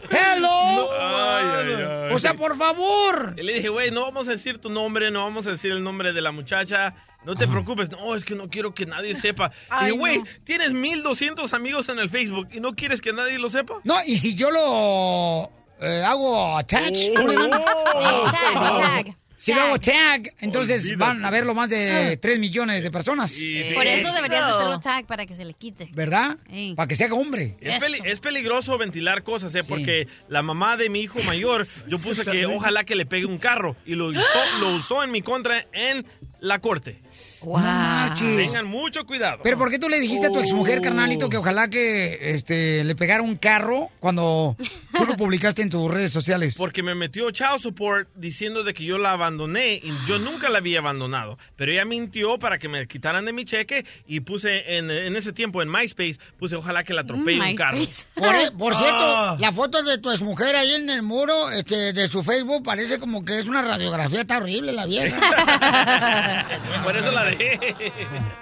[0.10, 0.90] Hello.
[1.00, 2.14] Ay, ay, ay.
[2.14, 3.36] O sea, por favor.
[3.38, 5.84] Y le dije, güey, no vamos a decir tu nombre, no vamos a decir el
[5.84, 6.96] nombre de la muchacha.
[7.24, 7.92] No te preocupes.
[7.92, 9.52] No, es que no quiero que nadie sepa.
[9.54, 10.26] Y Ay, dije, güey, no.
[10.44, 13.76] tienes 1200 amigos en el Facebook y no quieres que nadie lo sepa.
[13.84, 15.52] No, y si yo lo
[15.82, 17.62] eh, hago attach, ¿cómo le llaman?
[17.94, 18.32] Oh.
[18.32, 19.18] Tag, tag.
[19.44, 23.32] Si lo hago tag, entonces van a verlo más de 3 millones de personas.
[23.76, 25.90] Por eso deberías de hacerlo tag para que se le quite.
[25.94, 26.38] ¿Verdad?
[26.76, 27.58] Para que se haga hombre.
[27.60, 29.64] Es, peli- es peligroso ventilar cosas, ¿eh?
[29.66, 33.38] Porque la mamá de mi hijo mayor, yo puse que ojalá que le pegue un
[33.38, 34.22] carro y lo usó,
[34.62, 36.06] lo usó en mi contra en
[36.44, 37.00] la corte.
[37.46, 38.36] Marches.
[38.38, 39.40] Tengan mucho cuidado.
[39.44, 42.96] Pero ¿por qué tú le dijiste a tu exmujer, carnalito, que ojalá que este, le
[42.96, 44.56] pegara un carro cuando
[44.98, 46.56] tú lo publicaste en tus redes sociales?
[46.58, 50.58] Porque me metió child support diciendo de que yo la abandoné y yo nunca la
[50.58, 51.38] había abandonado.
[51.56, 55.32] Pero ella mintió para que me quitaran de mi cheque y puse en, en ese
[55.34, 57.78] tiempo en MySpace, puse ojalá que la atropelle un carro.
[58.16, 59.38] Por, e- por cierto, Ah.
[59.40, 63.24] la foto de tu exmujer ahí en el muro este, de su Facebook parece como
[63.24, 65.18] que es una radiografía, está horrible la vieja.
[66.84, 67.60] Por eso la dejé.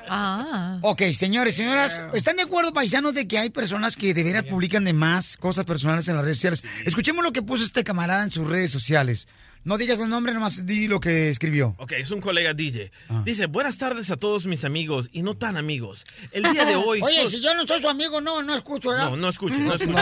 [0.10, 0.78] Ah.
[0.82, 4.84] Ok, señores, señoras, ¿están de acuerdo, paisanos, de que hay personas que de veras publican
[4.84, 6.64] de más cosas personales en las redes sociales?
[6.86, 9.28] Escuchemos lo que puso este camarada en sus redes sociales.
[9.64, 11.76] No digas el nombre, nomás di lo que escribió.
[11.78, 12.92] Ok, es un colega DJ.
[13.24, 16.04] Dice, buenas tardes a todos mis amigos y no tan amigos.
[16.32, 17.00] El día de hoy...
[17.04, 19.12] Oye, so- si yo no soy su amigo, no, no escucho, ¿verdad?
[19.12, 20.02] No, no escuche, no escuche.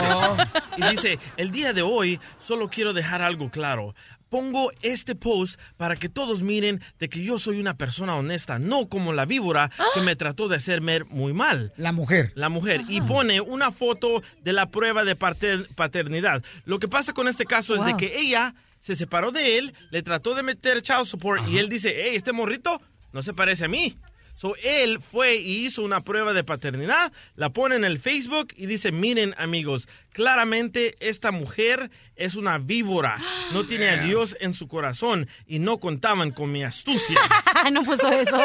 [0.78, 3.94] Y dice, el día de hoy solo quiero dejar algo claro.
[4.30, 8.88] Pongo este post para que todos miren de que yo soy una persona honesta, no
[8.88, 10.80] como la víbora que me trató de hacer
[11.10, 11.72] muy mal.
[11.76, 12.30] La mujer.
[12.36, 12.80] La mujer.
[12.88, 16.42] Y pone una foto de la prueba de pater- paternidad.
[16.64, 20.02] Lo que pasa con este caso es de que ella se separó de él, le
[20.02, 22.80] trató de meter child support y él dice, hey, este morrito
[23.12, 23.98] no se parece a mí.
[24.40, 28.64] So, él fue y hizo una prueba de paternidad, la pone en el Facebook y
[28.64, 33.18] dice, miren amigos, claramente esta mujer es una víbora,
[33.52, 37.20] no tiene a Dios en su corazón y no contaban con mi astucia.
[37.70, 38.40] no puso eso.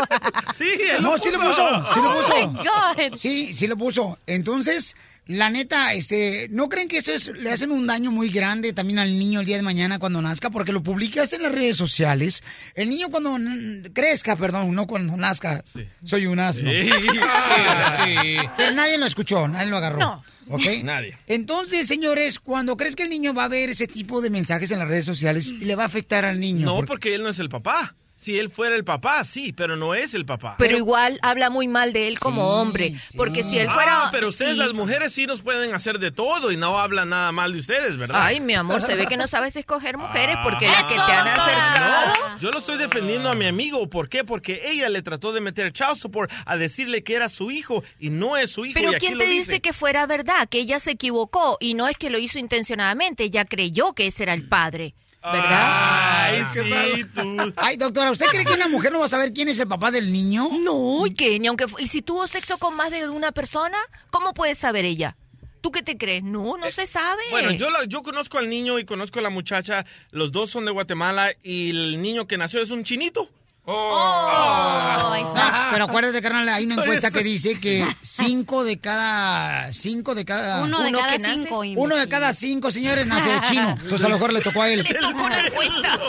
[0.54, 1.66] Sí, él No, lo sí lo puso.
[1.66, 2.34] puso, sí lo puso.
[2.36, 3.18] Oh my God.
[3.18, 4.20] Sí, sí lo puso.
[4.28, 8.74] Entonces, la neta, este, ¿no creen que eso es- le hacen un daño muy grande
[8.74, 10.50] también al niño el día de mañana cuando nazca?
[10.52, 12.44] Porque lo publicas en las redes sociales.
[12.76, 13.36] El niño cuando
[13.94, 15.64] crezca, perdón, no cuando nazca.
[16.04, 16.70] Soy un asno.
[16.86, 16.90] Sí.
[18.04, 18.38] Sí.
[18.58, 20.00] Pero nadie lo escuchó, nadie lo agarró.
[20.00, 20.24] No.
[20.48, 20.62] ¿Ok?
[20.84, 21.18] Nadie.
[21.26, 24.78] Entonces, señores, cuando crees que el niño va a ver ese tipo de mensajes en
[24.78, 26.66] las redes sociales y le va a afectar al niño.
[26.68, 27.96] No, porque- porque él no es el papá.
[28.18, 30.56] Si él fuera el papá, sí, pero no es el papá.
[30.58, 32.96] Pero igual habla muy mal de él como hombre.
[33.18, 34.06] Porque si él fuera.
[34.06, 34.60] Ah, pero ustedes sí.
[34.60, 37.98] las mujeres sí nos pueden hacer de todo y no hablan nada mal de ustedes,
[37.98, 38.22] ¿verdad?
[38.24, 41.28] Ay, mi amor, se ve que no sabes escoger mujeres porque la que te han
[41.28, 42.14] acercado.
[42.30, 43.90] No, yo lo estoy defendiendo a mi amigo.
[43.90, 44.24] ¿Por qué?
[44.24, 48.10] Porque ella le trató de meter child support a decirle que era su hijo y
[48.10, 48.76] no es su hijo.
[48.76, 49.62] Pero y aquí ¿quién lo te dice dice.
[49.62, 50.48] que fuera verdad?
[50.48, 54.24] Que ella se equivocó y no es que lo hizo intencionadamente, ella creyó que ese
[54.24, 54.96] era el padre.
[55.32, 56.26] ¿Verdad?
[56.26, 57.54] Ay, sí, tú.
[57.58, 59.92] Ay, doctora, ¿usted cree que una mujer no va a saber quién es el papá
[59.92, 60.50] del niño?
[60.60, 61.40] No, ¿y qué?
[61.40, 63.78] Ni aunque ¿Y si tuvo sexo con más de una persona?
[64.12, 65.16] ¿Cómo puede saber ella?
[65.62, 66.24] ¿Tú qué te crees?
[66.24, 67.24] No, no se sabe.
[67.32, 69.84] Bueno, yo, la- yo conozco al niño y conozco a la muchacha.
[70.12, 73.28] Los dos son de Guatemala y el niño que nació es un chinito.
[73.68, 79.74] Oh, No, pero acuérdate, carnal, hay una encuesta que dice que cinco de cada...
[79.74, 80.64] Cinco de cada...
[80.64, 81.36] Uno de Uno cada que nace.
[81.36, 81.62] cinco.
[81.76, 83.72] Uno de cada cinco, señores, nace de chino.
[83.72, 84.84] Entonces a lo mejor le tocó a él.
[84.86, 86.00] Le tocó la cuenta.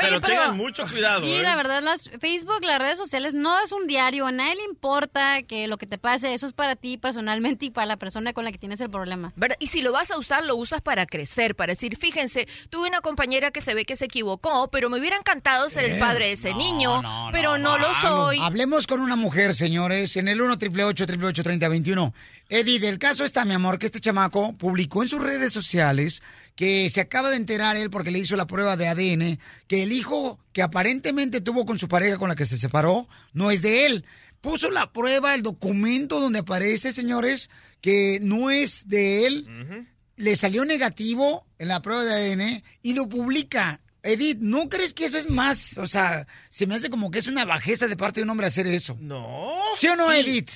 [0.00, 1.20] pero, tengan mucho cuidado.
[1.20, 1.42] Sí, ¿eh?
[1.42, 4.26] la verdad, las Facebook, las redes sociales no es un diario.
[4.26, 7.70] A nadie le importa que lo que te pase, eso es para ti personalmente y
[7.70, 9.32] para la persona con la que tienes el problema.
[9.36, 9.56] ¿Verdad?
[9.58, 13.00] Y si lo vas a usar, lo usas para crecer, para decir, fíjense, tuve una
[13.00, 16.32] compañera que se ve que se equivocó, pero me hubiera encantado ser el padre de
[16.32, 17.02] ese niño,
[17.32, 18.38] pero no, lo soy.
[18.40, 22.14] Hablemos con una mujer, señores, en el 1 888 3021
[22.48, 26.22] Edith, el caso está, mi amor, que este chamaco publicó en sus redes sociales
[26.54, 29.92] que se acaba de enterar él porque le hizo la prueba de ADN que el
[29.92, 33.86] hijo que aparentemente tuvo con su pareja con la que se separó no es de
[33.86, 34.04] él.
[34.40, 37.50] Puso la prueba, el documento donde aparece, señores,
[37.80, 39.86] que no es de él.
[40.16, 43.80] Le salió negativo en la prueba de ADN y lo publica.
[44.06, 45.76] Edith, ¿no crees que eso es más?
[45.78, 48.46] O sea, se me hace como que es una bajeza de parte de un hombre
[48.46, 48.96] hacer eso.
[49.00, 49.52] No.
[49.76, 50.18] ¿Sí o no, Sí.
[50.18, 50.50] Edith?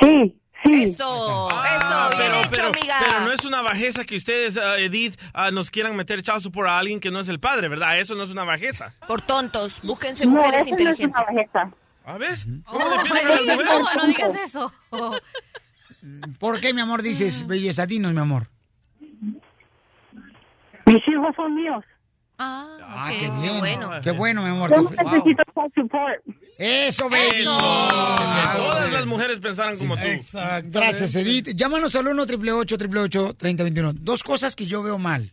[0.00, 0.82] Sí, sí.
[0.84, 1.76] Eso, Ah,
[2.10, 2.98] eso, bien pero, hecho, pero, amiga.
[3.06, 6.68] pero no es una bajeza que ustedes, ah, Edith, ah, nos quieran meter child support
[6.68, 7.98] a alguien que no es el padre, ¿verdad?
[7.98, 8.94] Eso no es una bajeza.
[9.06, 11.26] Por tontos, búsquense No, mujeres eso no es una inteligentes.
[11.26, 11.70] bajeza.
[12.04, 12.46] ¿A ves?
[12.66, 13.96] Oh, ¿Cómo defienden a las no, mujeres?
[14.02, 14.72] no digas eso.
[14.90, 15.16] Oh.
[16.38, 17.84] ¿Por qué, mi amor, dices belleza?
[17.86, 18.48] Dinos, mi amor.
[20.86, 21.84] Mis hijos son míos.
[22.42, 23.58] Ah, Ah, qué bien.
[23.58, 23.90] bueno.
[24.02, 24.70] Qué bueno, mi amor.
[24.70, 24.90] Yo Wow.
[24.92, 26.22] necesito child support.
[26.58, 27.40] Eso, baby.
[27.40, 27.50] Eso.
[27.52, 30.08] Ah, todas las mujeres pensaran como tú.
[30.64, 31.50] Gracias, Edith.
[31.54, 35.32] Llámanos al 1 888 3021 Dos cosas que yo veo mal.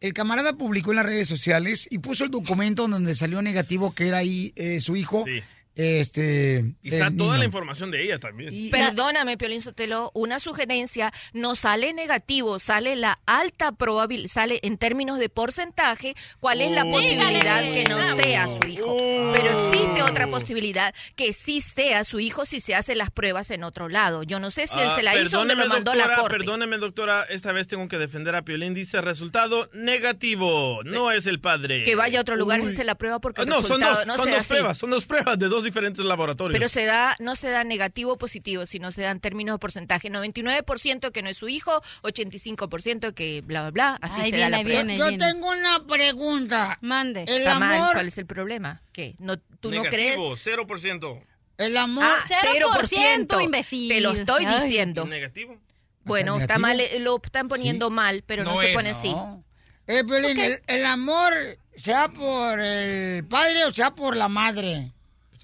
[0.00, 4.08] El camarada publicó en las redes sociales y puso el documento donde salió negativo que
[4.08, 5.24] era ahí eh, su hijo.
[5.26, 5.42] Sí.
[5.76, 6.64] Este.
[6.82, 7.36] Y está toda niño.
[7.38, 8.50] la información de ella también.
[8.70, 15.18] Perdóname, Piolín Sotelo, una sugerencia, no sale negativo, sale la alta probabilidad, sale en términos
[15.18, 16.90] de porcentaje, cuál es la Oh.
[16.92, 17.72] posibilidad Dígale.
[17.72, 18.96] que no sea su hijo.
[19.34, 23.62] Pero existe otra posibilidad, que sí sea su hijo si se hacen las pruebas en
[23.62, 24.22] otro lado.
[24.22, 26.10] Yo no sé si él Ah, se la hizo o me perdóneme, lo mandó doctora,
[26.16, 26.36] la corte.
[26.38, 28.72] Perdóneme, doctora, esta vez tengo que defender a Piolín.
[28.72, 31.84] Dice resultado negativo, no es el padre.
[31.84, 33.80] Que vaya a otro lugar y se hace la prueba porque Ah, el no, son
[33.80, 34.48] dos, no son dos así.
[34.48, 36.58] pruebas, son dos pruebas de dos diferentes laboratorios.
[36.58, 40.10] Pero se da, no se da negativo o positivo, sino se dan términos de porcentaje.
[40.10, 43.98] 99% que no es su hijo, 85% que bla, bla, bla.
[44.00, 44.82] Así Ahí se da la viene, prueba.
[44.84, 44.98] viene.
[44.98, 45.24] Yo viene.
[45.26, 46.78] tengo una pregunta.
[46.80, 47.22] Mande.
[47.28, 47.92] El Está mal, amor.
[47.92, 48.80] ¿Cuál es el problema?
[48.92, 49.14] ¿Qué?
[49.18, 50.16] ¿No, ¿Tú no crees?
[50.16, 51.22] negativo, 0%.
[51.58, 52.04] El amor.
[52.04, 53.88] Ah, 0%, 0%, imbécil.
[53.88, 54.62] Te lo estoy Ay.
[54.62, 55.04] diciendo.
[55.06, 55.58] Negativo.
[56.04, 56.60] Bueno, está ¿Negativo?
[56.60, 59.10] mal, eh, lo están poniendo mal, pero no, No se pone así.
[59.10, 59.42] No.
[59.88, 61.32] Eh, el amor,
[61.76, 64.92] sea por el padre o sea por la madre.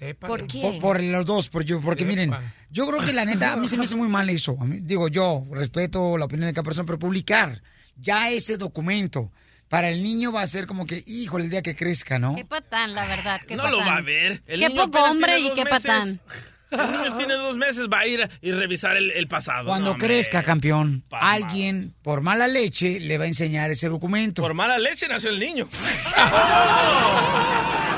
[0.07, 0.27] Sepa.
[0.27, 0.79] ¿Por quién?
[0.79, 2.31] por los dos, por yo, porque miren,
[2.69, 4.57] yo creo que la neta, a mí se me hace muy mal eso.
[4.59, 7.61] A mí- digo, yo respeto la opinión de cada persona, pero publicar
[7.95, 9.31] ya ese documento
[9.69, 12.35] para el niño va a ser como que, híjole, el día que crezca, ¿no?
[12.35, 13.41] Qué patán, la verdad.
[13.47, 13.79] Qué no patán.
[13.79, 14.43] lo va a ver.
[14.45, 15.81] El Qué niño poco hombre y qué meses.
[15.81, 16.19] patán.
[16.73, 19.67] El niño tiene dos meses, va a ir y revisar el, el pasado.
[19.67, 24.41] Cuando No, crezca, campeón, alguien por mala leche le va a enseñar ese documento.
[24.41, 25.67] Por mala leche nació el niño.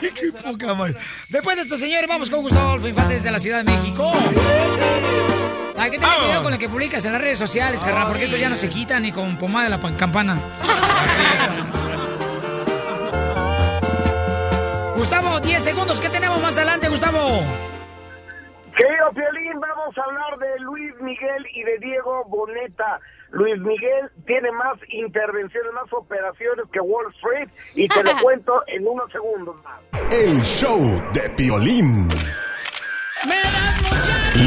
[0.14, 0.96] Qué poca madre.
[1.28, 4.12] Después de esto, señores, vamos con Gustavo Adolfo Infante desde la Ciudad de México.
[5.78, 8.36] Hay que tener cuidado con lo que publicas en las redes sociales, carnal, porque eso
[8.36, 10.36] ya no se quita ni con pomada de la pan- campana.
[14.96, 16.00] Gustavo, 10 segundos.
[16.00, 17.18] ¿Qué tenemos más adelante, Gustavo?
[18.76, 23.00] Querido Piolín, vamos a hablar de Luis Miguel y de Diego Boneta.
[23.30, 28.86] Luis Miguel tiene más intervenciones, más operaciones que Wall Street y te lo cuento en
[28.86, 29.80] unos segundos más.
[30.12, 30.80] El show
[31.12, 32.08] de Piolín.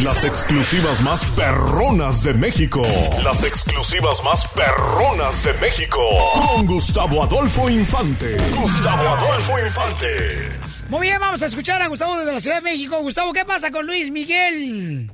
[0.04, 2.82] Las exclusivas más perronas de México.
[3.24, 6.00] Las exclusivas más perronas de México.
[6.34, 8.38] Con Gustavo Adolfo Infante.
[8.56, 10.50] Gustavo Adolfo Infante.
[10.90, 12.98] Muy bien, vamos a escuchar a Gustavo desde la Ciudad de México.
[13.02, 15.12] Gustavo, ¿qué pasa con Luis Miguel?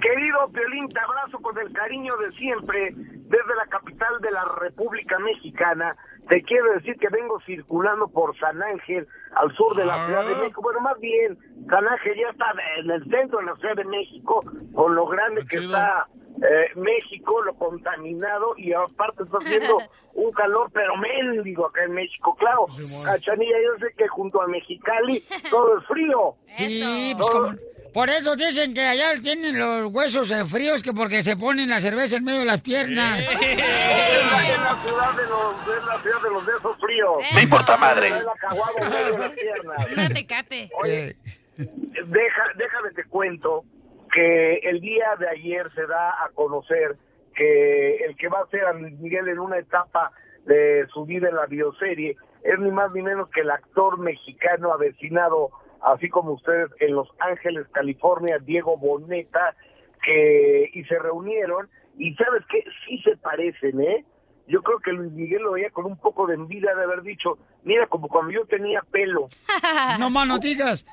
[0.00, 5.18] Querido Piolín, te abrazo con el cariño de siempre desde la capital de la República
[5.18, 5.96] Mexicana.
[6.28, 10.34] Te quiero decir que vengo circulando por San Ángel, al sur de la Ciudad de
[10.36, 10.62] México.
[10.62, 11.38] Bueno, más bien,
[11.68, 12.46] San Ángel ya está
[12.78, 14.40] en el centro de la Ciudad de México,
[14.74, 19.78] con lo grande que está eh, México, lo contaminado, y aparte está haciendo
[20.14, 22.34] un calor, pero mendigo acá en México.
[22.36, 22.66] Claro,
[23.04, 26.34] Cachanilla, yo sé que junto a Mexicali todo es frío.
[26.42, 27.73] Sí, pues como...
[27.94, 31.80] Por eso dicen que allá tienen los huesos eh, fríos que porque se ponen la
[31.80, 33.20] cerveza en medio de las piernas.
[33.20, 37.22] Es la, ciudad de los, besos fríos.
[37.36, 38.12] Me importa madre.
[39.92, 40.70] Una tecate.
[40.82, 41.16] Oye,
[41.56, 43.64] deja, déjame te cuento
[44.12, 46.96] que el día de ayer se da a conocer
[47.36, 50.10] que el que va a ser a Luis Miguel en una etapa
[50.46, 54.72] de su vida en la bioserie, es ni más ni menos que el actor mexicano
[54.72, 55.50] avecinado,
[55.84, 59.54] así como ustedes, en Los Ángeles, California, Diego Boneta,
[60.02, 64.04] que y se reunieron y sabes qué, sí se parecen, ¿eh?
[64.46, 67.38] Yo creo que Luis Miguel lo veía con un poco de envidia de haber dicho,
[67.62, 69.28] mira, como cuando yo tenía pelo.
[69.98, 70.84] No más no digas.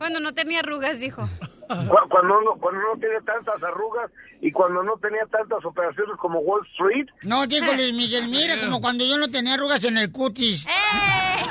[0.00, 1.28] Cuando no tenía arrugas, dijo.
[1.68, 4.10] Cu- Cuando no, cuando no tenía tantas arrugas
[4.40, 7.06] y cuando no tenía tantas operaciones como Wall Street.
[7.22, 10.66] No, digo Luis Miguel, mira, como cuando yo no tenía arrugas en el cutis.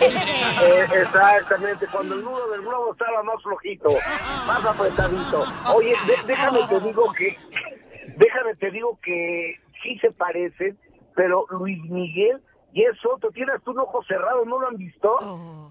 [0.02, 3.90] Eh, exactamente, cuando el nudo del globo estaba más flojito,
[4.48, 5.46] más apretadito.
[5.76, 7.38] Oye, de- déjame te digo que,
[8.16, 10.78] déjame te digo que sí se parecen,
[11.16, 12.42] pero Luis Miguel
[12.80, 15.10] y es otro, tienes un ojo cerrado, ¿no lo han visto?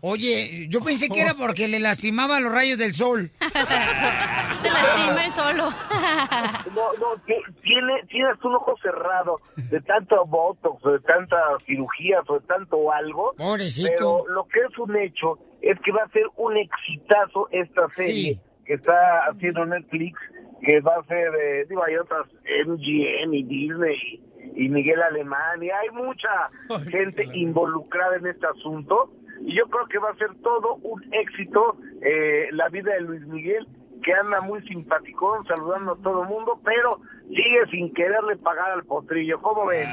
[0.02, 3.30] Oye, yo pensé que era porque le lastimaba los rayos del sol.
[3.40, 5.68] Se lastima el solo.
[6.74, 12.22] No, no, ti- tiene, tienes un ojo cerrado de tanto botox, o de tantas cirugías,
[12.28, 13.32] o de tanto algo.
[13.36, 13.88] Pobrecito.
[13.96, 18.38] Pero lo que es un hecho es que va a ser un exitazo esta serie
[18.66, 18.92] que está
[19.30, 20.18] haciendo Netflix,
[20.62, 22.26] que va a ser, eh, digo, hay otras,
[22.66, 24.22] MGM y Disney
[24.54, 26.48] y, y Miguel Alemán, y hay mucha
[26.90, 29.12] gente involucrada en este asunto.
[29.40, 33.26] Y yo creo que va a ser todo un éxito eh, la vida de Luis
[33.26, 33.66] Miguel
[34.02, 38.84] que anda muy simpaticón, saludando a todo el mundo, pero sigue sin quererle pagar al
[38.84, 39.40] potrillo.
[39.40, 39.88] ¿Cómo ven?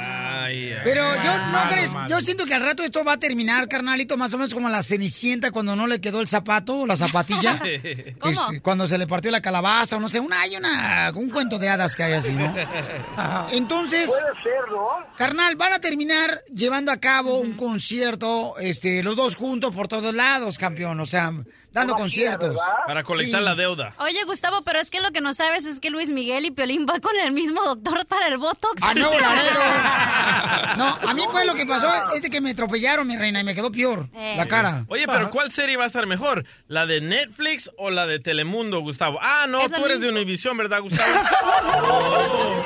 [0.83, 4.33] Pero yo no crees, yo siento que al rato esto va a terminar, carnalito, más
[4.33, 7.59] o menos como la cenicienta cuando no le quedó el zapato o la zapatilla.
[8.19, 8.51] ¿Cómo?
[8.51, 11.57] Es cuando se le partió la calabaza o no sé, una, hay una, un cuento
[11.59, 12.53] de hadas que hay así, ¿no?
[13.51, 14.87] Entonces, Puede ser, ¿no?
[15.17, 20.13] carnal, van a terminar llevando a cabo un concierto, este, los dos juntos por todos
[20.13, 21.31] lados, campeón, o sea,
[21.71, 22.55] dando conciertos.
[22.87, 23.45] Para colectar Sí.
[23.45, 23.93] la deuda.
[23.99, 26.85] Oye, Gustavo, pero es que lo que no sabes es que Luis Miguel y Piolín
[26.85, 28.81] van con el mismo doctor para el Botox.
[28.83, 29.59] ¡A Nuevo Laredo!
[30.77, 33.43] No, a mí fue lo que pasó, es de que me atropellaron, mi reina, y
[33.45, 34.33] me quedó peor Eh.
[34.35, 34.83] la cara.
[34.89, 36.43] Oye, pero ¿cuál serie va a estar mejor?
[36.67, 39.17] ¿La de Netflix o la de Telemundo, Gustavo?
[39.21, 40.19] Ah, no, tú eres de mismo.
[40.19, 41.09] Univision, ¿verdad, Gustavo?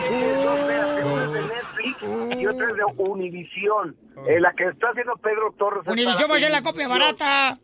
[1.30, 3.96] Netflix y otra es de Univisión.
[4.28, 5.84] Eh, la que está haciendo Pedro Torres.
[5.86, 7.16] es Univisión va a ser la copia Univisión.
[7.18, 7.60] barata.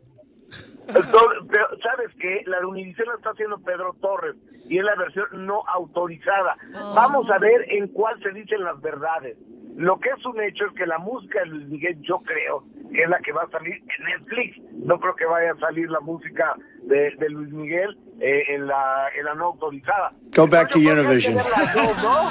[1.50, 2.42] Pero, ¿Sabes qué?
[2.46, 4.36] La de Univisión la está haciendo Pedro Torres
[4.68, 6.56] y es la versión no autorizada.
[6.94, 9.36] Vamos a ver en cuál se dicen las verdades.
[9.76, 13.02] Lo que es un hecho es que la música de Luis Miguel, yo creo que
[13.02, 14.58] es la que va a salir en Netflix.
[14.72, 16.54] No creo que vaya a salir la música
[16.84, 20.12] de, de Luis Miguel eh, en, la, en la no autorizada.
[20.34, 21.34] Go back to que Univision.
[21.34, 21.42] ¿no?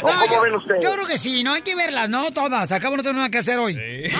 [0.00, 0.84] ¿O No, cómo yo, ven ustedes?
[0.84, 2.70] yo creo que sí, no hay que verlas, no todas.
[2.70, 3.76] Acabo no tengo nada que hacer hoy.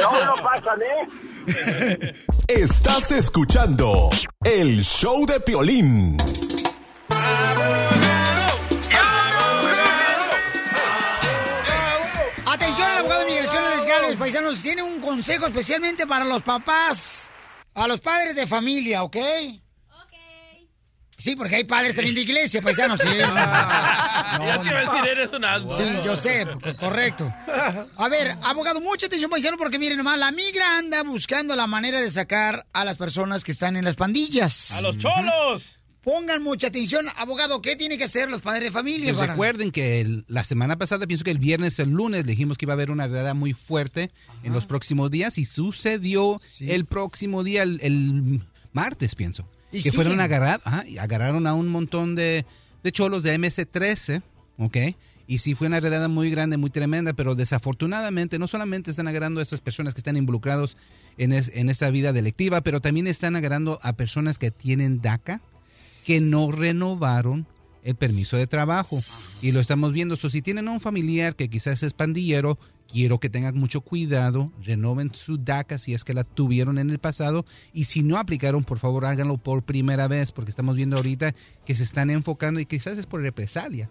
[0.00, 1.08] No, no pasan, ¿eh?
[2.48, 4.08] Estás escuchando
[4.44, 6.16] el show de Piolín.
[12.46, 17.30] Atención al abogado de migración Alex Gálvez, paisanos, tiene un consejo especialmente para los papás,
[17.74, 19.16] a los padres de familia, ¿ok?
[21.16, 23.08] Sí, porque hay padres también de iglesia, paisanos, sí.
[23.18, 25.76] ya te iba a decir, eres un asno.
[25.78, 27.32] Sí, yo sé, co- correcto.
[27.96, 32.00] A ver, abogado, mucha atención, paisano, porque miren nomás, la migra anda buscando la manera
[32.00, 34.72] de sacar a las personas que están en las pandillas.
[34.72, 35.78] ¡A los cholos!
[36.02, 39.06] Pongan mucha atención, abogado, ¿qué tiene que hacer los padres de familia?
[39.06, 42.32] Pues para- recuerden que el- la semana pasada, pienso que el viernes, el lunes, le
[42.32, 44.10] dijimos que iba a haber una redada muy fuerte
[44.42, 48.42] en los próximos días y sucedió el próximo día, el, el
[48.72, 49.48] martes, pienso.
[49.74, 50.12] Y que fueron
[50.64, 52.44] ajá, y agarraron a un montón de,
[52.82, 54.22] de cholos de MS-13,
[54.58, 54.76] ¿ok?
[55.26, 59.40] Y sí fue una redada muy grande, muy tremenda, pero desafortunadamente no solamente están agarrando
[59.40, 60.76] a estas personas que están involucrados
[61.16, 65.40] en, es- en esa vida delictiva, pero también están agarrando a personas que tienen DACA,
[66.04, 67.46] que no renovaron
[67.84, 68.98] el permiso de trabajo.
[69.40, 70.16] Y lo estamos viendo.
[70.16, 72.58] So, si tienen a un familiar que quizás es pandillero,
[72.90, 76.98] quiero que tengan mucho cuidado, renoven su DACA si es que la tuvieron en el
[76.98, 77.44] pasado.
[77.72, 81.34] Y si no aplicaron, por favor háganlo por primera vez, porque estamos viendo ahorita
[81.64, 83.90] que se están enfocando y quizás es por represalia.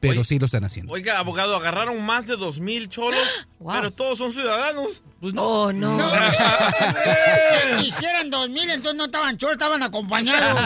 [0.00, 0.92] Pero Oye, sí lo están haciendo.
[0.92, 3.26] Oiga, abogado, agarraron más de dos mil cholos,
[3.64, 5.02] pero todos son ciudadanos.
[5.20, 5.42] Pues no.
[5.42, 5.96] Oh, no.
[5.98, 10.60] Que quisieran dos mil, entonces no estaban cholos, estaban acompañados.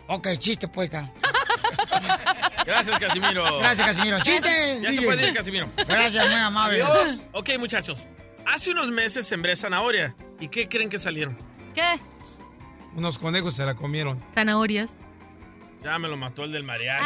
[0.09, 0.91] Ok, chiste pues.
[0.93, 1.11] está.
[2.67, 3.59] Gracias, Casimiro.
[3.59, 4.21] Gracias, Casimiro.
[4.21, 4.81] ¡Chiste!
[4.83, 5.69] Ya se puede ir, Casimiro.
[5.77, 6.83] Gracias, muy amable.
[6.83, 7.23] Adiós.
[7.33, 8.07] Ok, muchachos.
[8.47, 10.15] Hace unos meses sembré zanahoria.
[10.41, 11.39] ¿Y qué creen que salieron?
[11.75, 12.01] ¿Qué?
[12.95, 14.23] Unos conejos se la comieron.
[14.35, 14.91] Zanahorias.
[15.83, 17.05] Ya me lo mató el del mariachi.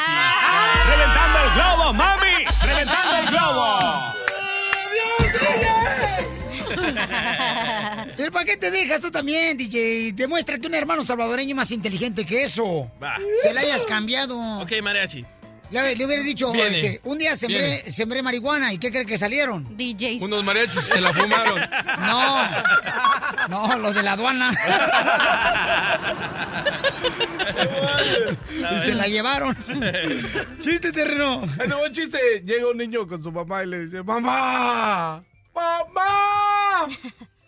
[0.88, 2.44] ¡Reventando el globo, mami!
[2.62, 3.78] ¡Reventando el globo!
[8.16, 10.12] Pero ¿para qué te dejas tú también, DJ?
[10.14, 12.90] Demuestra que un hermano salvadoreño es más inteligente que eso.
[13.02, 13.16] Va.
[13.42, 14.36] Se la hayas cambiado.
[14.60, 15.24] Ok, mariachi.
[15.70, 19.76] Le, le hubieras dicho, este, un día sembré, sembré marihuana y ¿qué cree que salieron?
[19.76, 20.22] DJs.
[20.22, 21.60] Unos mariachis se la fumaron.
[23.48, 24.50] No, no, los de la aduana.
[28.76, 29.56] y se la llevaron.
[30.60, 31.40] Chiste terreno.
[31.40, 32.18] Un chiste.
[32.44, 35.22] Llega un niño con su mamá y le dice, ¡Mamá!
[35.56, 36.86] ¡Mamá!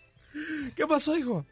[0.75, 1.45] ¿Qué pasó, hijo?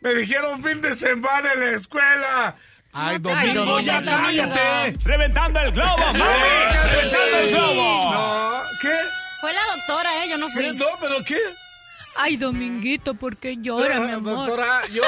[0.00, 2.56] Me dijeron fin de semana en la escuela.
[2.92, 4.20] ¡Ay, domingo, domingo, ya domingo.
[4.24, 4.98] cállate!
[5.04, 6.22] ¡Reventando el globo, mami!
[6.22, 8.12] ¡Reventando el globo!
[8.12, 8.96] No, ¿qué?
[9.40, 10.28] Fue la doctora, ¿eh?
[10.30, 10.76] Yo no fui.
[10.76, 11.38] No, pero ¿qué?
[12.16, 14.46] Ay, Dominguito, ¿por qué llora, mi amor?
[14.46, 15.02] Doctora, yo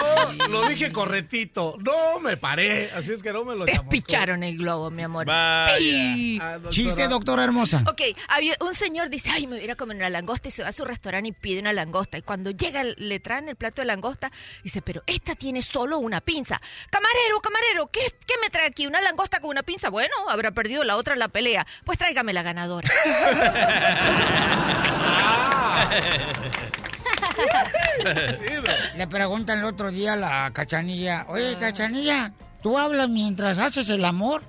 [0.49, 1.77] lo dije correctito.
[1.81, 3.91] No me paré, así es que no me lo chamuscó.
[3.91, 5.27] picharon el globo, mi amor.
[5.27, 5.79] Vaya.
[5.79, 6.39] Pi.
[6.41, 6.70] Ah, doctora.
[6.70, 7.85] Chiste, doctora hermosa.
[7.89, 10.51] Ok, había un señor dice, ay, me voy a ir a comer una langosta y
[10.51, 12.19] se va a su restaurante y pide una langosta.
[12.19, 14.31] Y cuando llega, le traen el plato de langosta,
[14.62, 16.61] dice, pero esta tiene solo una pinza.
[16.91, 18.87] Camarero, camarero, ¿qué, qué me trae aquí?
[18.87, 19.91] ¿Una langosta con una pinza?
[19.91, 21.66] Bueno, habrá perdido la otra en la pelea.
[21.85, 22.89] Pues tráigame la ganadora.
[28.97, 32.32] Le preguntan el otro día a la cachanilla, oye, cachanilla,
[32.62, 34.43] ¿tú hablas mientras haces el amor?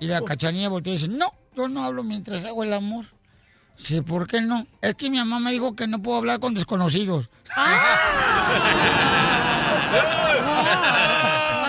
[0.00, 3.06] Y la cachanilla voltea y dice, no, yo no hablo mientras hago el amor.
[3.76, 4.66] Sí, ¿por qué no?
[4.80, 7.28] Es que mi mamá me dijo que no puedo hablar con desconocidos.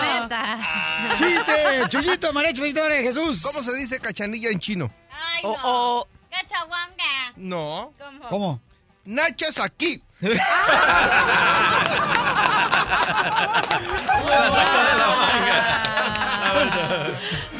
[0.02, 0.58] Neta.
[1.16, 1.88] ¡Chiste!
[1.88, 3.42] ¡Chuyito, Marecho, Victoria, Jesús!
[3.42, 4.90] ¿Cómo se dice cachanilla en chino?
[5.10, 5.56] Ay, Oh, no.
[5.64, 6.06] oh.
[6.48, 7.32] Cachahuanga.
[7.36, 7.92] No.
[7.98, 8.28] ¿Cómo?
[8.28, 8.60] ¿Cómo?
[9.04, 10.02] Nachas aquí.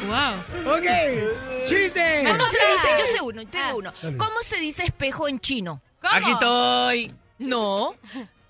[0.07, 0.75] Wow.
[0.75, 1.65] ¡Ok!
[1.65, 2.23] ¡Chiste!
[2.27, 2.89] ¿Cómo se dice?
[2.99, 3.49] Yo sé uno, Ah.
[3.51, 3.93] tengo uno.
[4.17, 5.81] ¿Cómo se dice espejo en chino?
[6.01, 6.13] ¿Cómo?
[6.15, 7.13] Aquí estoy.
[7.39, 7.95] No.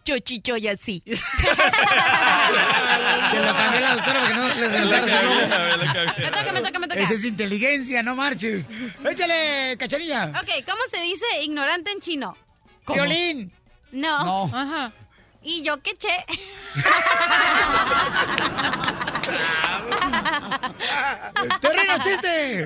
[0.06, 1.04] Chochichoy así.
[3.32, 5.40] Que lo cambió la doctora porque no le reventara su globo.
[6.18, 7.02] Me toca, me toca, me toca.
[7.02, 8.70] Esa es inteligencia, no marches.
[9.04, 10.32] Échale, cachanilla.
[10.42, 12.38] Ok, ¿cómo se dice ignorante en chino?
[12.88, 13.52] Violín.
[13.92, 14.24] No.
[14.24, 14.58] No.
[14.58, 14.94] Ajá.
[15.42, 16.08] Y yo qué che.
[21.62, 22.66] ¡Terreno, chiste!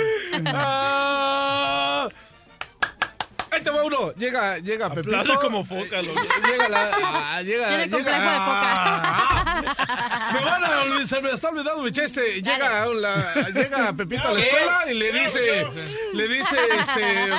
[3.59, 4.13] Ahí te va uno.
[4.13, 5.17] Llega, llega Pepito.
[5.17, 6.21] Aplaude como foca, loco.
[6.47, 6.91] Llega la.
[7.03, 8.67] ah, llega, Tiene llega- complejo de
[9.11, 12.41] Ah, Me van a olvidar, se me está olvidando mi chiste.
[12.41, 15.67] Llega, la- llega Pepito a la escuela y le dice,
[16.13, 17.29] le dice, este,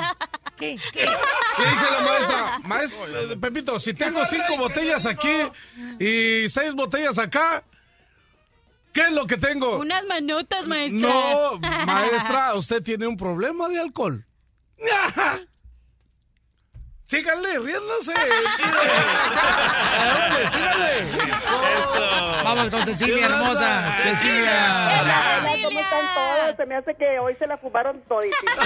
[0.58, 0.78] ¿Qué?
[0.92, 1.04] ¿Qué?
[1.06, 3.00] le dice la maestra, maestra,
[3.40, 5.42] Pepito, si tengo cinco botellas aquí
[5.98, 7.64] y seis botellas acá,
[8.92, 9.78] ¿qué es lo que tengo?
[9.78, 11.00] Unas manotas, maestra.
[11.00, 14.26] No, maestra, usted tiene un problema de alcohol.
[17.10, 18.12] Síganle, riéndose.
[20.52, 21.06] Síganle.
[22.00, 23.92] Va, Vamos con Cecilia, hermosa.
[24.00, 25.00] Cecilia.
[25.00, 26.56] Hola, ¿cómo están todos?
[26.56, 28.52] Se me hace que hoy se la fumaron todísima.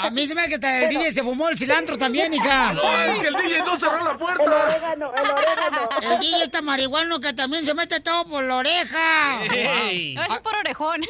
[0.00, 2.72] A mí se me hace que hasta el DJ se fumó el cilantro también, hija.
[2.72, 4.42] No, es que el DJ no cerró la puerta.
[4.44, 5.88] El orégano, el orégano.
[6.02, 9.38] El DJ está marihuano que también se mete todo por la oreja.
[9.44, 11.00] No, eso es por orejón.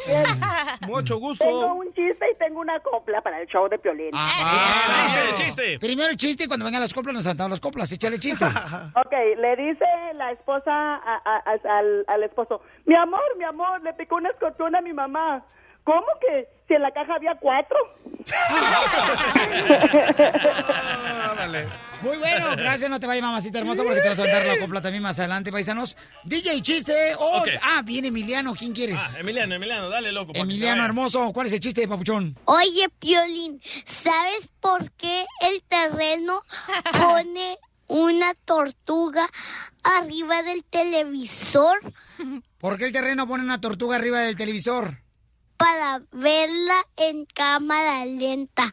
[0.86, 1.44] Mucho gusto.
[1.44, 4.10] Tengo un chiste y tengo una copla para el show de Piolín.
[4.12, 4.57] Ah,
[5.80, 7.90] Primero el chiste y cuando vengan las coplas nos saltamos las coplas.
[7.92, 8.44] Échale chiste.
[8.94, 13.82] Ok, le dice la esposa a- a- a- al, al esposo, mi amor, mi amor,
[13.82, 15.44] le picó una escorpión a mi mamá.
[15.84, 17.76] ¿Cómo que si en la caja había cuatro?
[22.02, 24.80] Muy bueno, gracias, no te vayas mamacita hermosa porque te vas a dar la copla
[24.80, 25.96] también más adelante, paisanos.
[26.24, 27.14] DJ chiste.
[27.18, 27.48] Oh, Ok.
[27.62, 28.98] Ah, viene Emiliano, ¿quién quieres?
[29.00, 30.32] Ah, Emiliano, Emiliano, dale, loco.
[30.34, 32.36] Emiliano hermoso, ¿cuál es el chiste, papuchón?
[32.44, 36.40] Oye, Piolín, ¿sabes por qué el terreno
[36.92, 37.58] pone
[37.88, 39.26] una tortuga
[39.82, 41.78] arriba del televisor?
[42.58, 44.98] ¿Por qué el terreno pone una tortuga arriba del televisor?
[45.58, 48.70] Para verla en cámara lenta.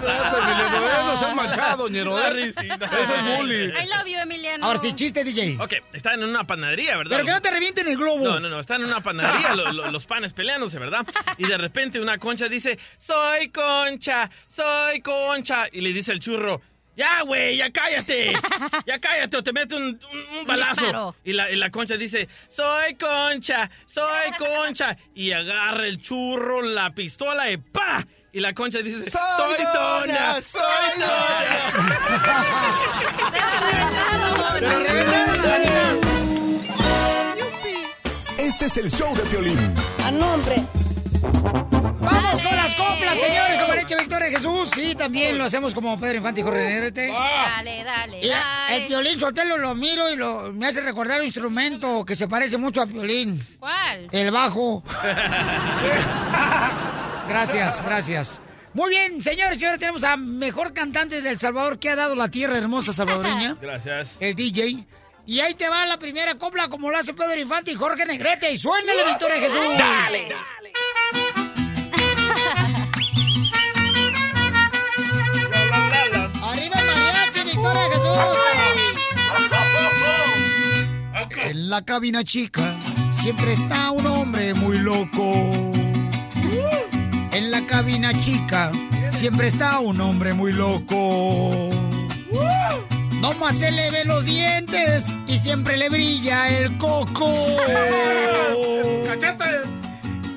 [0.00, 1.04] Gracias, Emiliano.
[1.06, 2.18] No seas manchado, ñero.
[2.18, 2.48] Eh.
[2.48, 3.68] Eso es bullying.
[3.70, 4.64] I love you, Emiliano.
[4.66, 5.58] Ahora sí, chiste, DJ.
[5.60, 7.10] Ok, están en una panadería, ¿verdad?
[7.16, 8.24] Pero que no te revienten el globo.
[8.24, 11.06] No, no, no, están en una panadería lo- lo- los panes peleándose, ¿verdad?
[11.38, 15.66] Y de repente una concha dice, soy concha, soy concha.
[15.72, 16.60] Y le dice el churro,
[16.96, 18.32] ya, güey, ya cállate,
[18.86, 21.14] ya cállate o te mete un, un- un balazo.
[21.24, 24.96] Y la, y la concha dice, soy concha, soy concha.
[25.14, 28.06] Y agarra el churro, la pistola y ¡pa!
[28.32, 30.60] Y la concha dice, soy, Toña, soy
[38.38, 39.58] Este es el show de Piolín.
[40.04, 40.56] A nombre.
[41.22, 44.70] Vamos con las coplas, señores, como leche Victoria Jesús.
[44.74, 47.08] Sí, también lo hacemos como Pedro Infante y Jorge Negrete.
[47.08, 48.76] Dale, dale, Mira, dale.
[48.76, 52.56] el Piolín Sotelo lo miro y lo, me hace recordar un instrumento que se parece
[52.56, 53.38] mucho a Piolín.
[53.58, 54.08] ¿Cuál?
[54.12, 54.82] El bajo.
[57.28, 58.40] gracias, gracias.
[58.72, 62.28] Muy bien, señores y ahora tenemos a mejor cantante del Salvador que ha dado la
[62.28, 64.12] tierra hermosa salvadoreña, Gracias.
[64.20, 64.86] el DJ.
[65.30, 68.50] Y ahí te va la primera copla como lo hace Pedro Infante y Jorge Negrete.
[68.50, 69.78] Y suénale, Victoria Jesús.
[69.78, 70.34] Dale.
[76.42, 78.18] ¡Arriba el mariachi, Victoria Jesús!
[81.44, 82.80] En la cabina chica
[83.12, 85.32] siempre está un hombre muy loco.
[87.30, 88.72] En la cabina chica
[89.12, 91.70] siempre está un hombre muy loco.
[93.20, 97.32] Nomás se le ve los dientes y siempre le brilla el coco.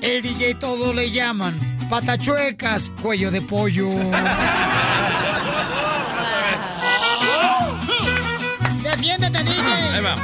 [0.01, 3.89] El DJ todo le llaman patachuecas, cuello de pollo.
[8.84, 9.64] Defiéndete, DJ.
[9.93, 10.15] Ahí va.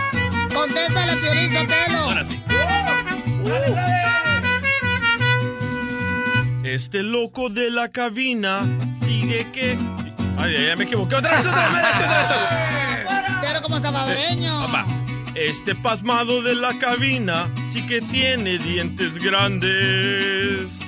[0.53, 1.97] Contéstale, Piolín Sotelo.
[1.99, 2.41] Ahora sí.
[6.63, 8.61] Este loco de la cabina
[8.99, 9.77] sigue que...
[10.39, 11.15] Ay, ay, ay, me equivoqué.
[11.15, 13.39] Otra vez, otra vez, otra vez.
[13.41, 14.71] Pero como salvadoreño.
[14.73, 14.85] Va.
[15.35, 20.79] Este pasmado de la cabina sí que tiene dientes grandes.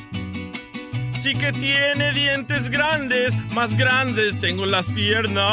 [1.19, 5.43] Sí que tiene dientes grandes, más grandes tengo las piernas.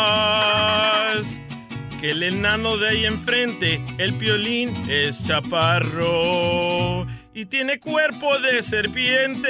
[2.00, 7.06] Que el enano de ahí enfrente, el piolín, es chaparro.
[7.38, 9.48] Y tiene cuerpo de serpiente.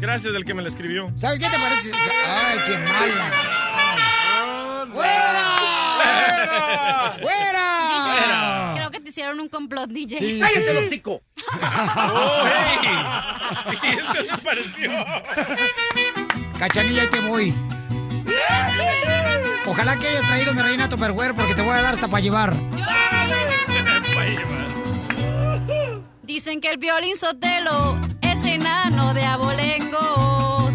[0.00, 1.10] Gracias al que me la escribió.
[1.16, 1.92] ¿Sabes qué te parece?
[2.28, 3.30] Ay, qué mala.
[4.92, 5.56] ¡Fuera!
[7.22, 8.72] ¡Fuera!
[8.76, 10.18] Creo que te hicieron un complot, DJ.
[10.18, 10.76] Sí, ¡Cállate sí, sí.
[10.76, 11.22] el hocico!
[11.96, 12.90] ¡Oh, hey!
[13.82, 14.90] Y esto me pareció.
[16.58, 17.54] Cachanilla, ahí te voy.
[19.64, 22.54] Ojalá que hayas traído mi reina Tupperware porque te voy a dar hasta para llevar.
[26.26, 30.70] Dicen que el violín sotelo es enano de abolengo.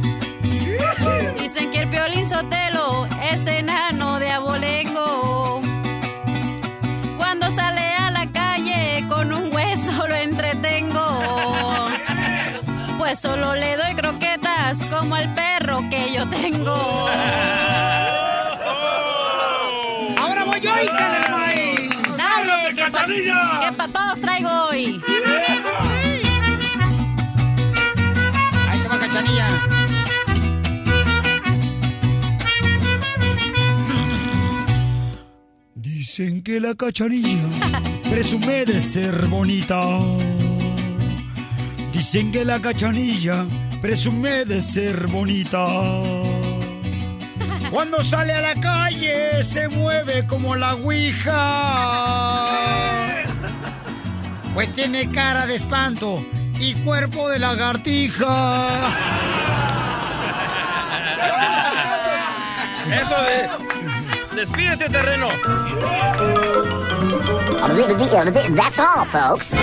[1.39, 5.61] Dicen que el violín sotelo es enano de abolengo.
[7.17, 11.19] Cuando sale a la calle con un hueso lo entretengo.
[12.97, 16.75] Pues solo le doy croquetas como al perro que yo tengo.
[20.19, 20.71] Ahora voy yo,
[21.31, 21.89] maíz.
[22.17, 23.05] Dale, que pa-
[23.61, 25.01] que pa' todos traigo hoy.
[36.19, 37.47] Dicen que la cachanilla
[38.09, 39.79] presume de ser bonita.
[41.93, 43.45] Dicen que la cachanilla
[43.81, 45.65] presume de ser bonita.
[47.71, 51.37] Cuando sale a la calle se mueve como la ouija.
[54.53, 56.21] Pues tiene cara de espanto
[56.59, 58.89] y cuerpo de lagartija.
[62.91, 63.68] Eso de...
[64.35, 65.27] Despídete, terreno.
[68.55, 69.53] That's all, folks.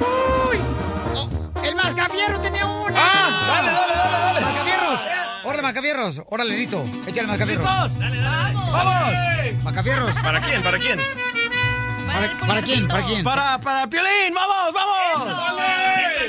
[0.00, 0.58] Uy.
[1.14, 1.28] Oh,
[1.64, 2.94] el mascafierro tenía una.
[2.96, 3.46] ¡Ah!
[3.48, 4.40] Dale, dale, dale, dale.
[4.40, 5.00] Mascafierros.
[5.44, 6.22] Órale, mascafierros.
[6.28, 6.84] Órale, listo.
[7.06, 7.66] Échale mascafierros.
[7.68, 7.98] ¿Listos?
[7.98, 8.54] Dale, dale.
[8.54, 9.62] ¡Vamos!
[9.64, 10.14] Mascafierros.
[10.16, 10.62] ¿Para quién?
[10.62, 11.00] ¿Para quién?
[12.06, 12.88] ¿Para, para quién?
[12.88, 13.24] ¿Para quién?
[13.24, 15.56] Para, para Piolín, vamos, vamos.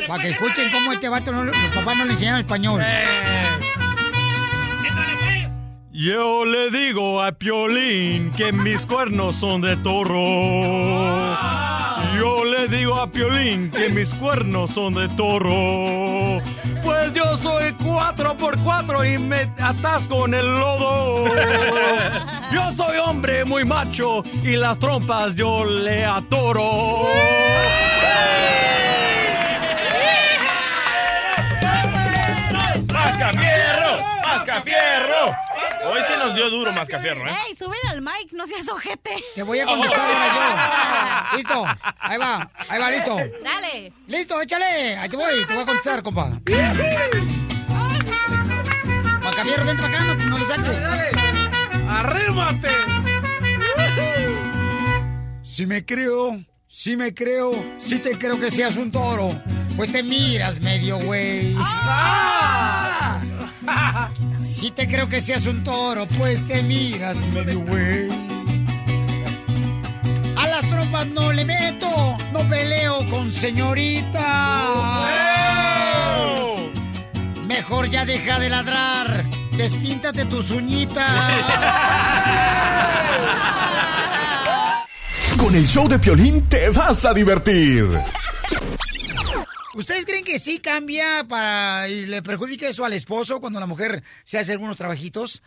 [0.08, 2.82] Para que escuchen cómo este vato, no- los papás no le enseñaron español.
[6.00, 10.14] Yo le digo a Piolín que mis cuernos son de toro.
[12.16, 16.40] Yo le digo a Piolín que mis cuernos son de toro.
[16.84, 21.34] Pues yo soy cuatro por cuatro y me atasco en el lodo.
[22.54, 27.08] Yo soy hombre muy macho y las trompas yo le atoro.
[35.98, 37.32] Hoy se nos dio duro Mascafierro, ¿eh?
[37.48, 38.32] ¡Ey, súbele al mic!
[38.34, 39.16] ¡No seas ojete!
[39.34, 41.38] Te voy a contestar ahora yo.
[41.38, 41.66] ¿Listo?
[42.00, 43.18] Ahí va, ahí va, listo.
[43.44, 43.92] Dale.
[44.06, 44.96] Listo, échale.
[44.96, 46.40] Ahí te voy, te voy a contestar, compa.
[49.24, 50.78] Mascafierro, vente para acá, no, no le saques.
[51.90, 52.70] ¡Arrímate!
[55.42, 59.32] Si me creo, si me creo, si te creo que seas un toro,
[59.76, 61.56] pues te miras medio güey.
[64.40, 68.10] Si te creo que seas un toro, pues te miras medio güey.
[70.38, 74.24] A las trompas no le meto, no peleo con señoritas.
[77.46, 79.26] Mejor ya deja de ladrar,
[79.58, 81.06] despíntate tus uñitas.
[85.38, 87.88] Con el show de Piolín te vas a divertir.
[89.78, 94.02] ¿Ustedes creen que sí cambia para y le perjudica eso al esposo cuando la mujer
[94.24, 95.44] se hace algunos trabajitos?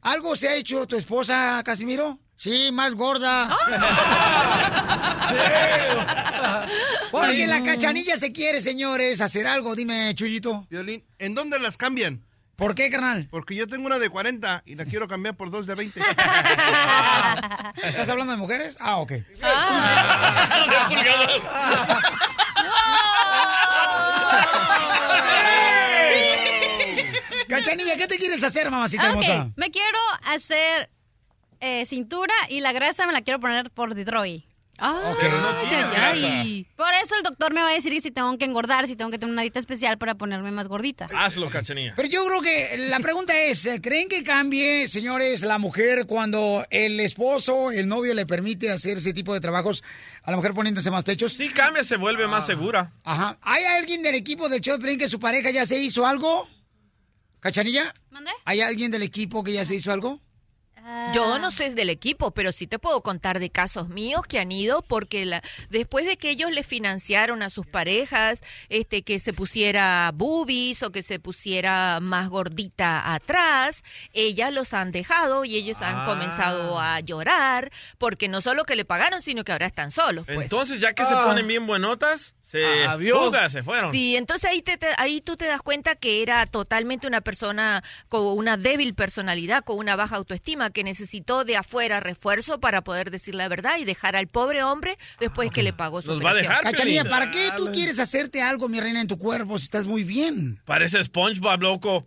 [0.00, 2.18] ¿Algo se ha hecho tu esposa, Casimiro?
[2.38, 3.50] Sí, más gorda.
[7.12, 9.76] Porque la cachanilla se quiere, señores, hacer algo.
[9.76, 10.66] Dime, Chuyito.
[10.70, 12.24] Violín, ¿en dónde las cambian?
[12.56, 13.28] ¿Por qué, carnal?
[13.30, 16.00] Porque yo tengo una de 40 y la quiero cambiar por dos de 20.
[17.82, 18.78] ¿Estás hablando de mujeres?
[18.80, 19.12] Ah, ok.
[27.48, 29.50] Cachanilla, ¿qué te quieres hacer, mamacita Ok, hermosa?
[29.56, 30.90] me quiero hacer
[31.60, 34.44] eh, cintura y la grasa me la quiero poner por Detroit.
[34.80, 36.66] Ah, Pero no tienes ay.
[36.76, 39.20] Por eso el doctor me va a decir si tengo que engordar, si tengo que
[39.20, 41.06] tener una dieta especial para ponerme más gordita.
[41.16, 41.92] Hazlo, cachanilla.
[41.94, 46.66] Pero yo creo que la pregunta es, ¿eh, ¿creen que cambie, señores, la mujer cuando
[46.70, 49.84] el esposo, el novio le permite hacer ese tipo de trabajos
[50.24, 51.34] a la mujer poniéndose más pechos?
[51.34, 52.28] Sí, cambia, se vuelve Ah.
[52.28, 52.90] más segura.
[53.04, 53.38] Ajá.
[53.42, 56.48] ¿Hay alguien del equipo del show que su pareja ya se hizo algo?
[57.44, 57.92] ¿Cachanilla?
[58.10, 58.30] ¿Mandé?
[58.46, 60.18] ¿Hay alguien del equipo que ya se hizo algo?
[61.14, 64.52] Yo no sé del equipo, pero sí te puedo contar de casos míos que han
[64.52, 69.32] ido porque la, después de que ellos le financiaron a sus parejas este que se
[69.32, 73.82] pusiera boobies o que se pusiera más gordita atrás,
[74.12, 76.04] ellas los han dejado y ellos han Ah.
[76.06, 80.26] comenzado a llorar porque no solo que le pagaron, sino que ahora están solos.
[80.26, 80.38] Pues.
[80.42, 81.24] Entonces, ya que se Ah.
[81.24, 83.24] ponen bien buenotas, se Adiós.
[83.26, 83.90] fuga, se fueron.
[83.92, 87.82] Sí, entonces ahí, te, te- ahí tú te das cuenta que era totalmente una persona
[88.08, 93.10] con una débil personalidad, con una baja autoestima, que necesitó de afuera refuerzo para poder
[93.10, 96.32] decir la verdad y dejar al pobre hombre después que le pagó su Nos va
[96.32, 97.04] a dejar, Cachanilla.
[97.04, 100.60] ¿para qué tú quieres hacerte algo, mi reina, en tu cuerpo si estás muy bien?
[100.66, 102.04] Parece SpongeBob, loco.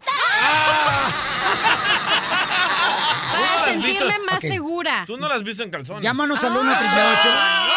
[3.34, 5.04] Para sentirme más segura.
[5.08, 6.04] Tú no las has visto en calzones.
[6.04, 7.77] Llámanos al 1 888 Oye,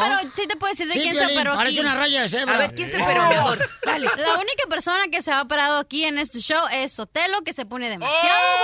[0.00, 1.58] pero sí te puedo decir de Sí, quién Piolín, se operó aquí.
[1.58, 2.54] parece una raya de cebra.
[2.54, 3.58] A ver, ¿quién se operó, mi amor?
[3.86, 4.06] Dale.
[4.16, 7.66] La única persona que se ha operado aquí en este show es Sotelo, que se
[7.66, 8.58] pone demasiado Oh.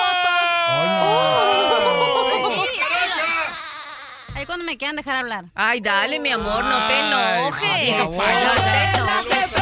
[2.48, 2.58] botox.
[2.58, 2.62] Uh.
[2.64, 2.80] Sí,
[4.34, 5.44] Ahí cuando me quieran dejar hablar.
[5.54, 7.62] Ay, dale, mi amor, no te enojes.
[7.70, 9.52] Ay, No te enojes.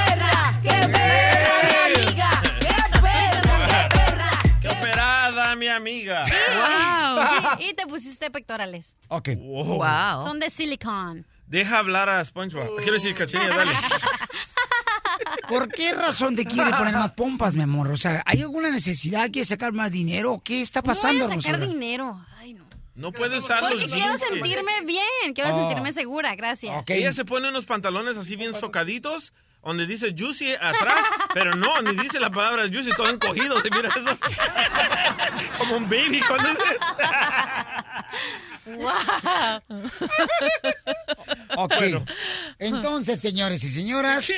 [4.61, 6.23] ¡Qué operada, mi amiga!
[7.59, 8.97] Y, y te pusiste pectorales.
[9.09, 9.31] Ok.
[9.37, 10.23] Wow.
[10.23, 11.27] Son de silicón.
[11.51, 12.77] Deja hablar a SpongeBob.
[12.79, 13.71] Quiero decir, cachanilla, dale.
[15.49, 17.91] ¿Por qué razón te quiere poner más pompas, mi amor?
[17.91, 19.29] O sea, ¿hay alguna necesidad?
[19.33, 20.41] ¿Quieres sacar más dinero?
[20.45, 21.73] ¿Qué está pasando, Voy a sacar Rosaura?
[21.75, 22.25] dinero.
[22.39, 22.65] Ay, no.
[22.95, 25.35] No puede usar los Porque quiero jeans sentirme bien.
[25.35, 25.59] Quiero Oh.
[25.59, 26.37] sentirme segura.
[26.37, 26.77] Gracias.
[26.83, 26.91] Ok.
[26.91, 31.05] Ella se pone unos pantalones así bien socaditos, donde dice juicy atrás,
[31.35, 34.01] pero no, ni dice la palabra juicy, todo encogido, se mira eso.
[35.59, 36.49] Como un baby cuando
[41.57, 41.75] Ok.
[42.59, 44.31] Entonces, señores y señoras,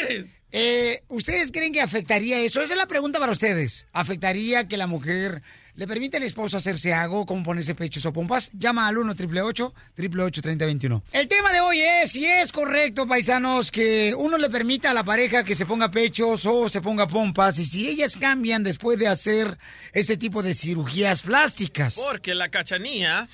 [0.51, 2.61] eh, ¿ustedes creen que afectaría eso?
[2.61, 3.87] Esa es la pregunta para ustedes.
[3.93, 5.43] ¿Afectaría que la mujer
[5.75, 8.51] le permite al esposo hacerse algo, como ponerse pechos o pompas?
[8.53, 13.71] Llama al 1 888 888 3021 El tema de hoy es si es correcto, paisanos,
[13.71, 17.59] que uno le permita a la pareja que se ponga pechos o se ponga pompas
[17.59, 19.57] y si ellas cambian después de hacer
[19.93, 21.95] ese tipo de cirugías plásticas.
[21.95, 23.29] Porque la cachanía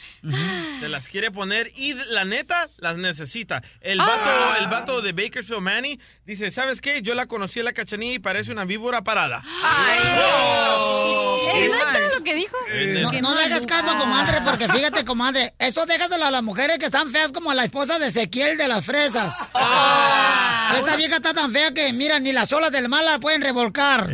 [0.80, 3.62] se las quiere poner y la neta las necesita.
[3.80, 4.56] El vato, Ah.
[4.60, 7.02] el vato de Bakersfield Manny dice, ¿sabes qué?
[7.02, 9.42] Yo la conocí a la cachanía y parece una víbora parada.
[11.54, 12.56] ¿Es neta lo que dijo?
[12.70, 16.86] Eh, No, le hagas caso, comadre, porque fíjate, comadre, eso déjaselo a las mujeres que
[16.86, 19.50] están feas como la esposa de Ezequiel de las fresas.
[19.54, 20.74] Ah.
[20.78, 24.08] Esa vieja está tan fea que, mira, ni las olas del mar la pueden revolcar.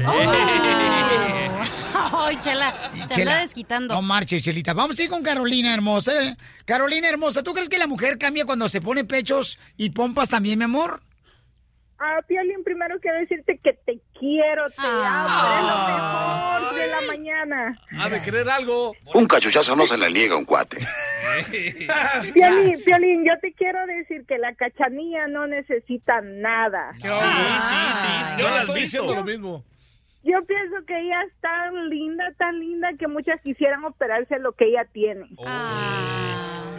[2.17, 3.95] Ay, chela, se Chela, anda desquitando.
[3.95, 4.73] No marches, Chelita.
[4.73, 6.13] Vamos a ir con Carolina hermosa.
[6.23, 6.37] ¿eh?
[6.65, 10.59] Carolina hermosa, ¿tú crees que la mujer cambia cuando se pone pechos y pompas también,
[10.59, 11.03] mi amor?
[11.99, 13.93] Ah, Piolín, primero quiero decirte que te
[14.25, 17.79] quiero, te amo, eres lo mejor de la mañana.
[18.01, 18.93] Ha de querer algo.
[19.13, 20.79] Un cachuchazo no se le niega a un cuate.
[22.33, 26.93] Piolín, Piolín, yo te quiero decir que la cachanía no necesita nada.
[26.95, 28.99] Sí, sí, sí, sí, Yo no le estoy visto.
[29.03, 29.65] diciendo lo mismo.
[30.25, 34.67] Yo pienso que ella es tan linda, tan linda que muchas quisieran operarse lo que
[34.69, 35.27] ella tiene.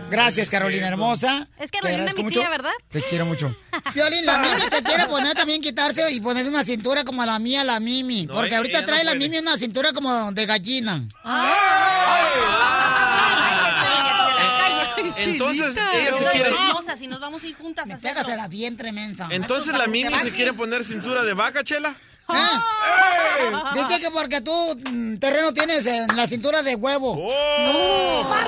[0.10, 1.48] Gracias, Carolina hermosa.
[1.60, 2.50] Es Carolina, mi tía, mucho.
[2.50, 2.72] ¿verdad?
[2.90, 3.56] Te quiero mucho.
[3.94, 7.64] Violín, la Mimi se quiere poner también quitarse y ponerse una cintura como la mía,
[7.64, 8.26] la Mimi.
[8.26, 9.16] No, porque ahorita no trae la.
[9.16, 11.04] Mimi una cintura como de gallina.
[15.18, 16.50] Entonces, ella se quiere...
[16.50, 18.16] hermosa, si nos vamos a ir juntas a hacerlo.
[18.16, 19.28] Pégasela bien tremenda.
[19.32, 21.96] Entonces la Mimi se quiere poner cintura de vaca, Chela.
[22.34, 23.52] ¿Eh?
[23.76, 24.52] Dice que porque tú,
[24.92, 27.16] mm, terreno, tienes en la cintura de huevo.
[27.18, 28.36] ¡Oh!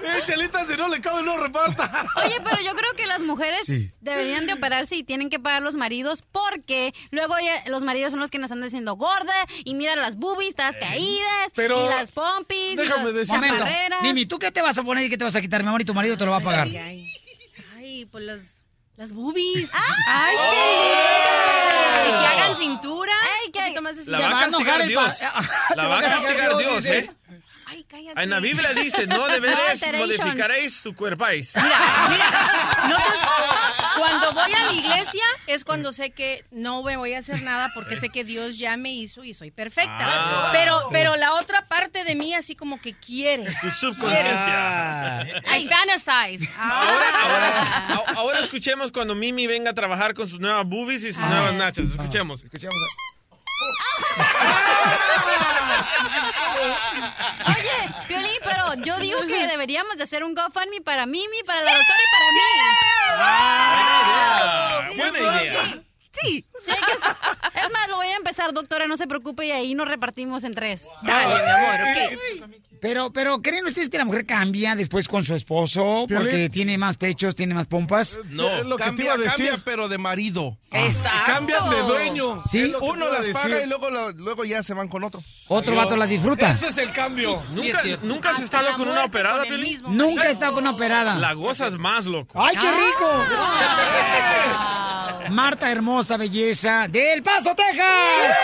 [0.00, 2.06] Eh, Chelita, si no le cabe, no reparta.
[2.24, 3.66] Oye, pero yo creo que las mujeres
[4.00, 8.20] deberían de operarse y tienen que pagar los maridos porque luego ya- los maridos son
[8.20, 9.34] los que nos andan diciendo gorda
[9.64, 14.02] y mira las boobies, todas caídas Pero- y las pompis Déjame y las chaparreras.
[14.02, 15.82] Mimi, ¿tú qué te vas a poner y qué te vas a quitar, mi amor?
[15.82, 16.68] Y tu marido te lo va a pagar.
[16.68, 17.12] Ay,
[17.76, 18.40] ay, pues las,
[18.96, 19.68] las boobies.
[20.06, 21.57] ¡Ay, qué Y lindo!
[22.04, 23.12] Que hagan cintura.
[23.22, 23.60] Ay, que
[24.06, 25.18] La va a castigar Dios.
[25.76, 27.10] La va a castigar Dios, ¿eh?
[27.70, 28.22] Ay, cállate.
[28.22, 31.54] En la Biblia dice, no deberéis modificaréis tu cuerpáis.
[31.54, 33.02] No te-
[33.98, 37.70] cuando voy a la iglesia es cuando sé que no me voy a hacer nada
[37.74, 39.98] porque sé que Dios ya me hizo y soy perfecta.
[40.00, 40.50] Ah.
[40.52, 43.44] Pero, pero la otra parte de mí así como que quiere.
[43.60, 45.26] Tu subconsciencia.
[45.58, 46.48] I fantasize.
[46.56, 51.54] A- Ahora escuchemos cuando Mimi venga a trabajar con sus nuevas boobies y sus nuevas
[51.54, 51.86] nachas.
[51.86, 52.42] Escuchemos.
[52.42, 52.74] Escuchemos.
[57.46, 61.76] Oye, Piolín, pero yo digo que deberíamos de hacer un GoFundMe para Mimi, para la
[61.76, 62.32] doctora y para
[64.92, 64.96] mí.
[64.96, 65.62] Buena idea.
[66.20, 66.92] Sí, sí, sí, hay que
[67.60, 70.54] Es más, lo voy a empezar, doctora, no se preocupe, y ahí nos repartimos en
[70.54, 70.88] tres.
[71.02, 71.80] Dale, mi amor,
[72.80, 76.06] Pero, pero, ¿creen ustedes que la mujer cambia después con su esposo?
[76.08, 76.50] Porque Piolín.
[76.50, 78.18] tiene más pechos, tiene más pompas.
[78.30, 79.46] No, Es lo que te cambia, iba a decir.
[79.46, 80.58] cambia, pero de marido.
[80.70, 81.20] Exacto.
[81.26, 82.42] Cambian de dueño.
[82.50, 82.70] Sí.
[82.70, 85.20] Te Uno las paga y luego, la- luego ya se van con otro.
[85.48, 86.50] Otro vato la disfruta.
[86.50, 87.42] Ese es el cambio.
[87.54, 89.82] ¿Nunca, ¿nunca has estado con una operada, Piolín?
[89.88, 91.16] Nunca he estado con una operada.
[91.16, 92.40] La gozas más, loco.
[92.40, 93.24] ¡Ay, qué rico!
[95.30, 98.36] Marta hermosa belleza del Paso, Texas.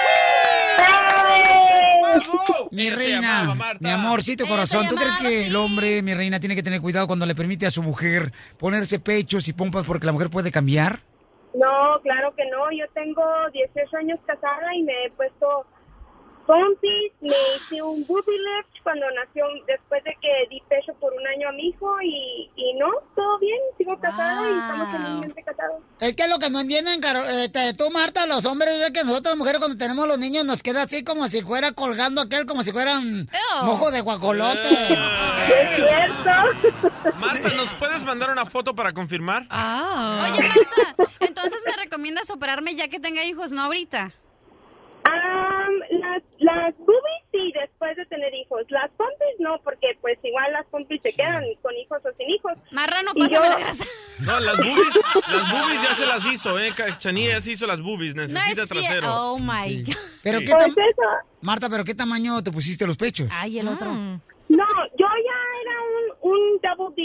[2.70, 6.62] Mi Ella reina, mi amorcito corazón, ¿tú crees que el hombre, mi reina, tiene que
[6.62, 10.30] tener cuidado cuando le permite a su mujer ponerse pechos y pompas porque la mujer
[10.30, 11.00] puede cambiar?
[11.54, 12.70] No, claro que no.
[12.72, 13.22] Yo tengo
[13.52, 15.64] 18 años casada y me he puesto
[16.46, 21.26] pompis, me hice un booby lift cuando nació, después de que di pecho por un
[21.26, 25.82] año a mi hijo y, y no, todo bien, sigo casada y estamos felizmente casados.
[26.00, 29.36] Es que lo que no entienden, Caro- este, tú, Marta, los hombres, es que nosotros,
[29.36, 32.72] mujeres, cuando tenemos los niños, nos queda así como si fuera colgando aquel, como si
[32.72, 33.28] fueran
[33.64, 34.68] mojo de guacolote.
[34.68, 37.10] ¿Es cierto?
[37.20, 39.46] Marta, ¿nos puedes mandar una foto para confirmar?
[39.50, 40.30] Ah.
[40.30, 44.12] Oye, Marta, entonces me recomiendas operarme ya que tenga hijos, no ahorita.
[45.04, 48.62] Am, las, las boobies sí, después de tener hijos.
[48.70, 52.52] Las pompis no, porque pues igual las pompis se quedan con hijos o sin hijos.
[52.72, 53.84] Marrano, pásame yo- la grasa.
[54.20, 54.94] No, las boobies,
[55.28, 56.72] las boobies ya se las hizo, ¿eh?
[56.74, 58.74] Cachanilla ya se hizo las boobies, No necesita es cierto.
[58.86, 59.14] trasero.
[59.32, 59.94] Oh my God.
[60.22, 60.44] Pero Sí.
[60.46, 60.74] qué tam-
[61.42, 63.28] Marta, ¿pero qué tamaño te pusiste los pechos?
[63.32, 63.92] Ay, el otro.
[63.92, 64.66] No,
[64.96, 65.76] yo ya era
[66.22, 67.02] un, un double D.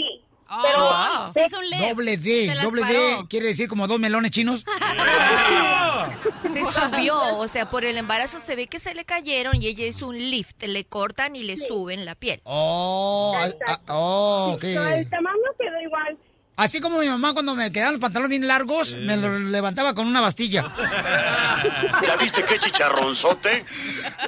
[0.62, 1.88] Pero Se hizo un lift.
[1.88, 4.64] Doble D, Se doble D quiere decir como dos melones chinos.
[6.52, 9.86] Se subió, o sea, por el embarazo se ve que se le cayeron y ella
[9.86, 12.40] hizo un lift, le cortan y le suben la piel.
[12.44, 14.64] Oh, ah, ah, oh, ok.
[14.64, 16.18] no, el tamaño quedó igual.
[16.56, 20.06] Así como mi mamá cuando me quedaban los pantalones bien largos, me los levantaba con
[20.06, 20.74] una bastilla.
[22.02, 23.64] ¿Ya viste qué chicharronzote?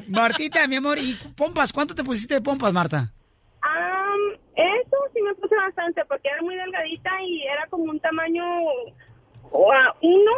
[0.08, 1.72] Martita, mi amor, ¿y pompas?
[1.72, 3.12] ¿Cuánto te pusiste de pompas, Marta?
[3.60, 4.20] Am,
[4.56, 8.44] eso sí me puse bastante porque era muy delgadita y era como un tamaño
[9.50, 10.32] o a uno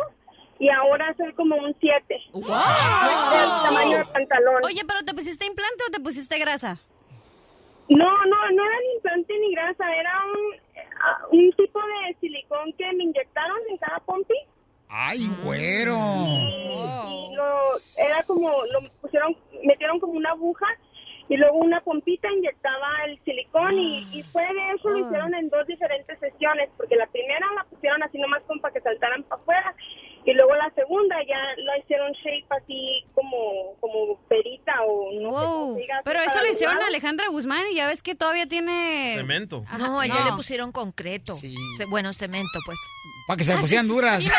[0.59, 2.16] y ahora soy como un siete.
[2.34, 4.62] El tamaño del pantalón.
[4.64, 6.78] Oye, pero ¿te pusiste implante o te pusiste grasa?
[7.88, 12.72] No, no, no era ni implante ni grasa, era un, ah, un tipo de silicón
[12.78, 14.34] que me inyectaron en cada pompi.
[14.88, 15.98] ¡Ay, güero!
[15.98, 20.66] Y lo, era como, lo pusieron, metieron como una aguja
[21.28, 25.48] y luego una pompita inyectaba el silicón y, y fue de eso lo hicieron en
[25.48, 29.40] dos diferentes sesiones, porque la primera la pusieron así nomás como para que saltaran para
[29.40, 29.74] afuera
[30.26, 35.46] y luego la segunda ya la hicieron shape así como, como perita o no sé
[35.46, 36.86] cómo se diga, Pero eso le hicieron a.
[36.86, 39.14] Alejandra Guzmán y ya ves que todavía tiene...
[39.16, 39.64] Cemento.
[39.78, 40.30] No, a ella no.
[40.30, 41.34] le pusieron concreto.
[41.34, 42.78] Ce- Bueno, cemento, pues.
[43.26, 43.92] Para que se Ah, le pusieran sí.
[43.92, 44.32] duras.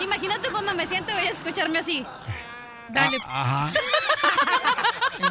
[0.00, 2.04] Imagínate cuando me siente vayas a escucharme así.
[2.92, 3.16] Dale.
[3.26, 3.72] Ajá.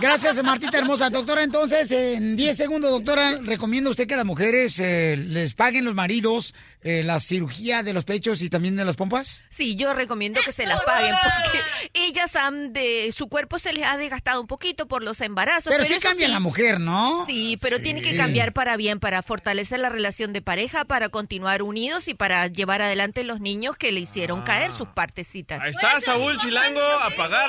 [0.01, 1.09] Gracias, Martita hermosa.
[1.09, 5.95] Doctora, entonces, en 10 segundos, doctora, ¿recomienda usted que las mujeres eh, les paguen los
[5.95, 9.43] maridos eh, la cirugía de los pechos y también de las pompas?
[9.49, 11.59] Sí, yo recomiendo que se las paguen porque
[11.93, 15.71] ellas han de su cuerpo se les ha desgastado un poquito por los embarazos.
[15.71, 17.25] Pero sí cambia la mujer, ¿no?
[17.25, 17.83] Sí, pero Sí.
[17.83, 22.13] tiene que cambiar para bien, para fortalecer la relación de pareja, para continuar unidos y
[22.13, 25.61] para llevar adelante los niños que le hicieron caer sus partecitas.
[25.61, 27.48] Ahí está Saúl Chilango a pagarle